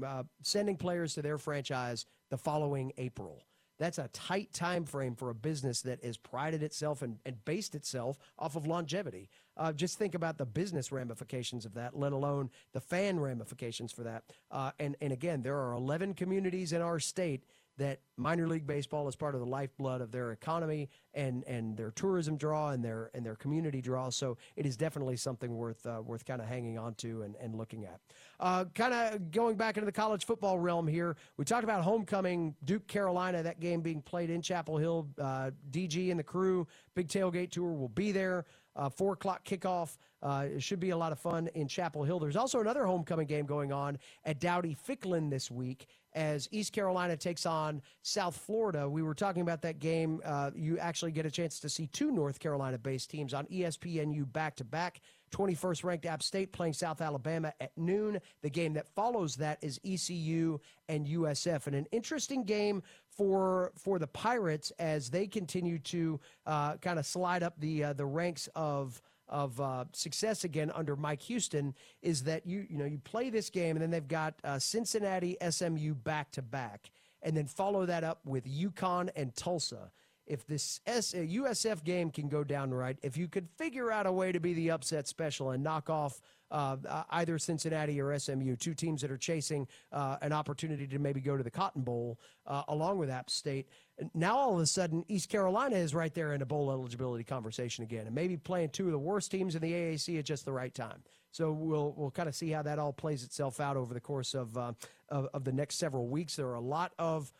uh, 0.05 0.23
sending 0.41 0.77
players 0.77 1.13
to 1.15 1.21
their 1.21 1.37
franchise 1.37 2.05
the 2.29 2.37
following 2.37 2.91
April. 2.97 3.43
That's 3.79 3.99
a 3.99 4.07
tight 4.07 4.51
time 4.53 4.85
frame 4.85 5.15
for 5.15 5.29
a 5.29 5.35
business 5.35 5.81
that 5.81 6.03
has 6.03 6.17
prided 6.17 6.63
itself 6.63 7.03
and, 7.03 7.19
and 7.25 7.43
based 7.45 7.75
itself 7.75 8.17
off 8.39 8.55
of 8.55 8.65
longevity. 8.65 9.29
Uh, 9.55 9.71
just 9.71 9.99
think 9.99 10.15
about 10.15 10.37
the 10.37 10.45
business 10.45 10.91
ramifications 10.91 11.65
of 11.65 11.75
that, 11.75 11.95
let 11.95 12.11
alone 12.11 12.49
the 12.73 12.81
fan 12.81 13.19
ramifications 13.19 13.91
for 13.91 14.03
that. 14.03 14.23
Uh, 14.49 14.71
and 14.79 14.95
and 15.01 15.13
again, 15.13 15.43
there 15.43 15.57
are 15.57 15.73
11 15.73 16.15
communities 16.15 16.73
in 16.73 16.81
our 16.81 16.99
state 16.99 17.43
that 17.77 17.99
minor 18.17 18.47
league 18.47 18.65
baseball 18.65 19.07
is 19.07 19.15
part 19.15 19.35
of 19.35 19.41
the 19.41 19.45
lifeblood 19.45 20.01
of 20.01 20.11
their 20.11 20.31
economy 20.31 20.89
and 21.13 21.43
and 21.45 21.77
their 21.77 21.91
tourism 21.91 22.35
draw 22.35 22.69
and 22.69 22.83
their 22.83 23.11
and 23.13 23.25
their 23.25 23.35
community 23.35 23.81
draw. 23.81 24.09
So 24.09 24.37
it 24.55 24.65
is 24.65 24.75
definitely 24.75 25.17
something 25.17 25.55
worth 25.55 25.85
uh, 25.85 26.01
worth 26.03 26.25
kind 26.25 26.41
of 26.41 26.47
hanging 26.47 26.77
on 26.77 26.95
to 26.95 27.21
and, 27.23 27.35
and 27.39 27.55
looking 27.55 27.85
at. 27.85 27.99
Uh, 28.39 28.65
kind 28.75 28.93
of 28.93 29.31
going 29.31 29.55
back 29.55 29.77
into 29.77 29.85
the 29.85 29.91
college 29.91 30.25
football 30.25 30.59
realm 30.59 30.87
here, 30.87 31.15
we 31.37 31.45
talked 31.45 31.63
about 31.63 31.83
homecoming, 31.83 32.55
Duke 32.65 32.87
Carolina, 32.87 33.43
that 33.43 33.59
game 33.59 33.81
being 33.81 34.01
played 34.01 34.29
in 34.29 34.41
Chapel 34.41 34.77
Hill. 34.77 35.07
Uh, 35.19 35.51
DG 35.71 36.09
and 36.09 36.19
the 36.19 36.23
crew, 36.23 36.67
big 36.95 37.07
tailgate 37.07 37.51
tour 37.51 37.71
will 37.73 37.89
be 37.89 38.11
there. 38.11 38.45
Uh, 38.75 38.89
four 38.89 39.13
o'clock 39.13 39.43
kickoff. 39.43 39.97
Uh, 40.21 40.45
it 40.55 40.61
should 40.61 40.79
be 40.79 40.91
a 40.91 40.97
lot 40.97 41.11
of 41.11 41.19
fun 41.19 41.47
in 41.55 41.67
Chapel 41.67 42.03
Hill. 42.03 42.19
There's 42.19 42.35
also 42.35 42.59
another 42.59 42.85
homecoming 42.85 43.27
game 43.27 43.45
going 43.45 43.71
on 43.71 43.97
at 44.23 44.39
Dowdy 44.39 44.75
Ficklen 44.87 45.29
this 45.29 45.49
week 45.49 45.87
as 46.17 46.49
East 46.51 46.73
Carolina 46.73 47.15
takes 47.15 47.45
on 47.45 47.79
South 48.01 48.35
Florida. 48.35 48.89
We 48.89 49.03
were 49.03 49.13
talking 49.13 49.43
about 49.43 49.61
that 49.61 49.77
game. 49.77 50.19
Uh, 50.25 50.49
you 50.55 50.79
actually 50.79 51.11
get 51.11 51.27
a 51.27 51.31
chance 51.31 51.59
to 51.59 51.69
see 51.69 51.85
two 51.87 52.09
North 52.09 52.39
Carolina 52.39 52.79
based 52.79 53.11
teams 53.11 53.35
on 53.35 53.45
ESPNU 53.45 54.33
back 54.33 54.55
to 54.55 54.63
back. 54.63 54.99
21st 55.31 55.83
ranked 55.83 56.05
App 56.05 56.23
State 56.23 56.51
playing 56.51 56.73
South 56.73 57.01
Alabama 57.01 57.53
at 57.61 57.71
noon. 57.77 58.19
The 58.41 58.49
game 58.49 58.73
that 58.73 58.87
follows 58.87 59.35
that 59.35 59.59
is 59.61 59.79
ECU 59.85 60.59
and 60.89 61.05
USF, 61.05 61.67
and 61.67 61.75
an 61.75 61.85
interesting 61.91 62.43
game 62.43 62.81
for 63.09 63.71
for 63.77 63.99
the 63.99 64.07
Pirates 64.07 64.71
as 64.79 65.09
they 65.09 65.27
continue 65.27 65.77
to 65.79 66.19
uh, 66.45 66.77
kind 66.77 66.97
of 66.97 67.05
slide 67.05 67.43
up 67.43 67.59
the 67.59 67.83
uh, 67.83 67.93
the 67.93 68.05
ranks 68.05 68.49
of 68.55 69.01
of 69.29 69.59
uh, 69.59 69.85
success 69.93 70.43
again 70.43 70.71
under 70.73 70.95
Mike 70.95 71.21
Houston 71.23 71.73
is 72.01 72.23
that 72.23 72.45
you 72.45 72.65
you 72.69 72.77
know 72.77 72.85
you 72.85 72.97
play 72.99 73.29
this 73.29 73.49
game 73.49 73.75
and 73.75 73.81
then 73.81 73.91
they've 73.91 74.07
got 74.07 74.35
uh, 74.43 74.59
Cincinnati 74.59 75.37
SMU 75.49 75.93
back 75.93 76.31
to 76.31 76.41
back 76.41 76.91
and 77.21 77.35
then 77.35 77.47
follow 77.47 77.85
that 77.85 78.03
up 78.03 78.21
with 78.25 78.45
UConn 78.45 79.09
and 79.15 79.35
Tulsa. 79.35 79.91
If 80.27 80.45
this 80.45 80.81
S- 80.85 81.13
uh, 81.13 81.19
USF 81.19 81.83
game 81.83 82.11
can 82.11 82.27
go 82.27 82.43
down 82.43 82.73
right, 82.73 82.97
if 83.01 83.17
you 83.17 83.27
could 83.27 83.47
figure 83.57 83.91
out 83.91 84.05
a 84.05 84.11
way 84.11 84.31
to 84.31 84.39
be 84.39 84.53
the 84.53 84.71
upset 84.71 85.07
special 85.07 85.51
and 85.51 85.63
knock 85.63 85.89
off 85.89 86.21
uh, 86.51 86.77
uh, 86.87 87.03
either 87.11 87.37
Cincinnati 87.37 87.99
or 87.99 88.17
SMU, 88.17 88.55
two 88.55 88.73
teams 88.73 89.01
that 89.01 89.11
are 89.11 89.17
chasing 89.17 89.67
uh, 89.91 90.17
an 90.21 90.31
opportunity 90.31 90.87
to 90.87 90.99
maybe 90.99 91.19
go 91.19 91.35
to 91.35 91.43
the 91.43 91.51
Cotton 91.51 91.81
Bowl 91.81 92.19
uh, 92.45 92.63
along 92.67 92.97
with 92.97 93.09
App 93.09 93.29
State. 93.29 93.67
Now 94.13 94.37
all 94.37 94.55
of 94.55 94.61
a 94.61 94.65
sudden, 94.65 95.03
East 95.07 95.29
Carolina 95.29 95.75
is 95.75 95.95
right 95.95 96.13
there 96.13 96.33
in 96.33 96.41
a 96.41 96.45
bowl 96.45 96.71
eligibility 96.71 97.23
conversation 97.23 97.83
again, 97.83 98.05
and 98.05 98.15
maybe 98.15 98.37
playing 98.37 98.69
two 98.69 98.85
of 98.85 98.91
the 98.91 98.99
worst 98.99 99.31
teams 99.31 99.55
in 99.55 99.61
the 99.61 99.73
AAC 99.73 100.19
at 100.19 100.25
just 100.25 100.45
the 100.45 100.53
right 100.53 100.73
time. 100.73 101.03
So 101.31 101.51
we'll 101.51 101.93
we'll 101.97 102.11
kind 102.11 102.29
of 102.29 102.35
see 102.35 102.49
how 102.49 102.61
that 102.63 102.79
all 102.79 102.93
plays 102.93 103.23
itself 103.23 103.59
out 103.59 103.75
over 103.75 103.93
the 103.93 103.99
course 103.99 104.33
of, 104.33 104.57
uh, 104.57 104.73
of 105.09 105.27
of 105.33 105.43
the 105.43 105.51
next 105.51 105.75
several 105.77 106.07
weeks. 106.07 106.35
There 106.35 106.47
are 106.47 106.55
a 106.55 106.61
lot 106.61 106.93
of 106.97 107.31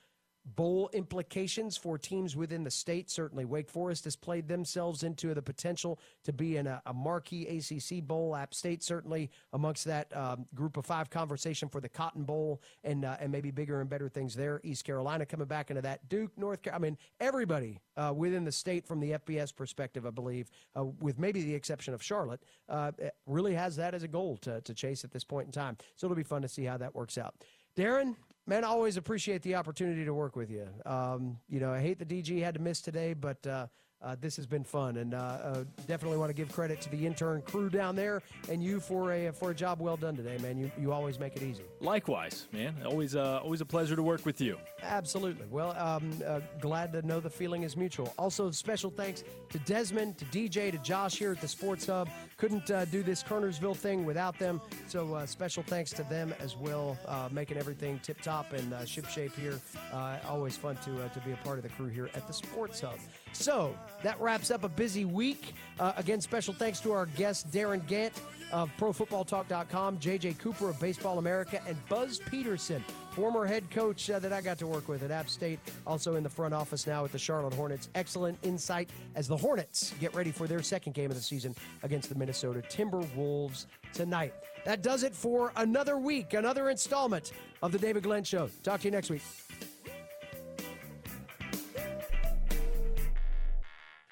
bowl 0.56 0.90
implications 0.94 1.78
for 1.78 1.98
teams 1.98 2.36
within 2.36 2.64
the 2.64 2.72
state. 2.72 3.10
Certainly, 3.10 3.46
Wake 3.46 3.70
Forest 3.70 4.06
has 4.06 4.16
played 4.16 4.48
themselves 4.48 5.04
into 5.04 5.34
the 5.34 5.42
potential 5.42 6.00
to 6.24 6.34
be 6.34 6.58
in 6.58 6.68
a, 6.68 6.82
a 6.86 6.94
marquee 6.94 7.48
ACC 7.48 8.04
bowl. 8.04 8.36
App 8.36 8.54
State 8.54 8.84
certainly 8.84 9.30
amongst 9.54 9.86
that 9.86 10.16
um, 10.16 10.46
group 10.56 10.78
of 10.78 10.86
five 10.86 11.10
conversation 11.10 11.70
for 11.70 11.82
the 11.82 11.90
Cotton 11.90 12.24
Bowl 12.24 12.62
and 12.84 13.06
uh, 13.06 13.18
and 13.20 13.32
maybe 13.32 13.52
bigger 13.52 13.82
and 13.82 13.90
better 13.90 14.10
things 14.10 14.36
there. 14.36 14.62
East 14.64 14.86
Carolina 14.86 15.26
coming 15.26 15.48
back 15.48 15.70
into 15.70 15.82
that. 15.82 16.08
Duke, 16.10 16.32
North 16.38 16.62
Carolina. 16.62 16.78
I 16.78 16.90
mean, 16.90 16.98
everybody 17.20 17.82
uh, 17.98 18.14
within 18.16 18.44
the 18.44 18.52
state 18.52 18.86
from 18.86 19.00
the 19.00 19.12
FBS 19.12 19.56
perspective, 19.56 20.06
I 20.06 20.12
believe, 20.12 20.50
uh, 20.76 20.86
with 20.86 21.20
maybe 21.20 21.44
the 21.44 21.54
exception 21.54 21.94
of 21.94 22.04
Charlotte, 22.04 22.44
uh, 22.70 22.92
really 23.26 23.54
has 23.54 23.76
that 23.78 23.94
as 23.94 24.04
a 24.04 24.08
goal 24.08 24.38
to, 24.38 24.62
to 24.62 24.74
chase 24.74 25.04
at 25.04 25.12
this 25.12 25.24
point 25.24 25.48
in 25.48 25.52
time. 25.52 25.78
So 25.96 26.08
it'll 26.08 26.16
be 26.16 26.24
fun 26.24 26.42
to 26.44 26.48
see 26.48 26.64
how 26.64 26.78
that 26.78 26.94
works 26.96 27.18
out. 27.18 27.36
Darren, 27.76 28.16
man, 28.48 28.64
I 28.64 28.68
always 28.68 28.98
appreciate 28.98 29.42
the 29.44 29.56
opportunity 29.56 30.06
to 30.06 30.14
work 30.14 30.36
with 30.36 30.50
you. 30.50 30.68
Um, 30.86 31.38
you 31.50 31.60
know, 31.60 31.72
I 31.72 31.82
hate 31.82 32.00
the 32.00 32.06
DG 32.06 32.42
had 32.42 32.56
to 32.56 32.62
miss 32.62 32.82
today, 32.82 33.14
but 33.14 33.46
uh, 33.46 33.68
uh, 34.02 34.16
this 34.20 34.36
has 34.36 34.46
been 34.46 34.64
fun, 34.64 34.98
and 34.98 35.14
uh, 35.14 35.18
uh, 35.18 35.64
definitely 35.88 36.18
want 36.18 36.30
to 36.30 36.34
give 36.34 36.52
credit 36.52 36.80
to 36.82 36.90
the 36.90 37.06
intern 37.06 37.42
crew 37.42 37.70
down 37.70 37.96
there 37.96 38.22
and 38.50 38.64
you 38.64 38.80
for 38.80 39.12
a 39.14 39.32
for 39.32 39.52
a 39.52 39.56
job 39.56 39.80
well 39.80 39.98
done 39.98 40.16
today, 40.16 40.38
man. 40.38 40.58
You 40.58 40.72
you 40.80 40.92
always 40.92 41.20
make 41.20 41.36
it 41.36 41.44
easy. 41.44 41.64
Likewise, 41.82 42.48
man. 42.52 42.76
Always 42.86 43.16
uh, 43.16 43.40
always 43.44 43.62
a 43.62 43.66
pleasure 43.66 43.96
to 43.96 44.04
work 44.04 44.26
with 44.26 44.40
you. 44.40 44.58
Absolutely. 44.84 45.46
Well, 45.50 45.76
um, 45.78 46.12
uh, 46.26 46.42
glad 46.60 46.94
to 46.94 47.02
know 47.02 47.20
the 47.20 47.30
feeling 47.30 47.64
is 47.64 47.76
mutual. 47.76 48.14
Also, 48.18 48.52
special 48.52 48.92
thanks 48.92 49.24
to 49.50 49.60
Desmond, 49.60 50.18
to 50.20 50.26
DJ, 50.26 50.72
to 50.72 50.78
Josh 50.78 51.18
here 51.18 51.32
at 51.32 51.42
the 51.42 51.48
Sports 51.48 51.88
Hub. 51.88 52.10
Couldn't 52.38 52.70
uh, 52.70 52.86
do 52.86 53.02
this 53.02 53.24
Kernersville 53.24 53.76
thing 53.76 54.06
without 54.06 54.38
them. 54.38 54.62
So, 54.88 55.16
uh, 55.16 55.26
special 55.26 55.64
thanks 55.64 55.92
to 55.92 56.04
them 56.04 56.34
as 56.40 56.56
well, 56.56 56.98
uh, 57.08 57.30
making 57.32 57.58
everything 57.58 58.00
tip 58.04 58.22
top 58.22 58.54
and 58.54 58.74
uh, 58.74 58.86
ship 58.86 59.08
shape 59.08 59.36
here. 59.36 59.60
Uh, 59.92 60.18
always 60.28 60.56
fun 60.56 60.76
to 60.78 61.04
uh, 61.04 61.10
to 61.10 61.20
be 61.22 61.32
a 61.32 61.38
part 61.38 61.58
of 61.58 61.64
the 61.64 61.70
crew 61.70 61.88
here 61.88 62.10
at 62.14 62.28
the 62.28 62.34
Sports 62.34 62.82
Hub. 62.82 63.00
So 63.34 63.76
that 64.04 64.20
wraps 64.20 64.52
up 64.52 64.64
a 64.64 64.70
busy 64.70 65.06
week. 65.06 65.54
Uh, 65.80 65.94
again, 65.98 66.22
special 66.22 66.54
thanks 66.54 66.80
to 66.82 66.92
our 66.92 67.06
guest 67.08 67.52
Darin 67.52 67.82
Gantt 67.82 68.14
of 68.52 68.72
ProFootballTalk.com, 68.78 69.98
JJ 69.98 70.40
Cooper 70.40 70.70
of 70.70 70.80
Baseball 70.80 71.20
America, 71.20 71.62
and 71.68 71.76
Buzz 71.88 72.20
Peterson, 72.30 72.84
former 73.12 73.46
head 73.46 73.70
coach 73.72 74.10
uh, 74.10 74.20
that 74.20 74.32
I 74.32 74.42
got 74.42 74.58
to 74.60 74.68
work 74.68 74.88
with 74.88 75.04
at 75.04 75.12
App 75.12 75.30
State, 75.30 75.60
also 75.86 76.16
in 76.16 76.24
the 76.24 76.30
front 76.30 76.54
office 76.54 76.88
now 76.88 77.04
at 77.04 77.12
the 77.12 77.20
Charlotte 77.20 77.54
Hornets. 77.54 77.90
Excellent 77.96 78.38
insight 78.44 78.90
as 79.16 79.28
the 79.28 79.38
Hornets 79.38 79.94
get 80.00 80.14
ready 80.16 80.32
for 80.32 80.48
their 80.48 80.62
second 80.62 80.94
game 80.94 81.10
of 81.12 81.18
the 81.18 81.24
season 81.24 81.56
against 81.84 82.10
the 82.10 82.16
Minnesota 82.16 82.62
Timberwolves 82.70 83.66
tonight. 83.94 84.34
That 84.66 84.82
does 84.82 85.04
it 85.04 85.14
for 85.14 85.52
another 85.58 85.98
week, 85.98 86.34
another 86.34 86.70
installment 86.70 87.32
of 87.62 87.72
the 87.72 87.80
David 87.80 88.04
Glenn 88.04 88.24
Show. 88.24 88.50
Talk 88.64 88.82
to 88.82 88.88
you 88.88 88.92
next 88.92 89.10
week. 89.10 89.22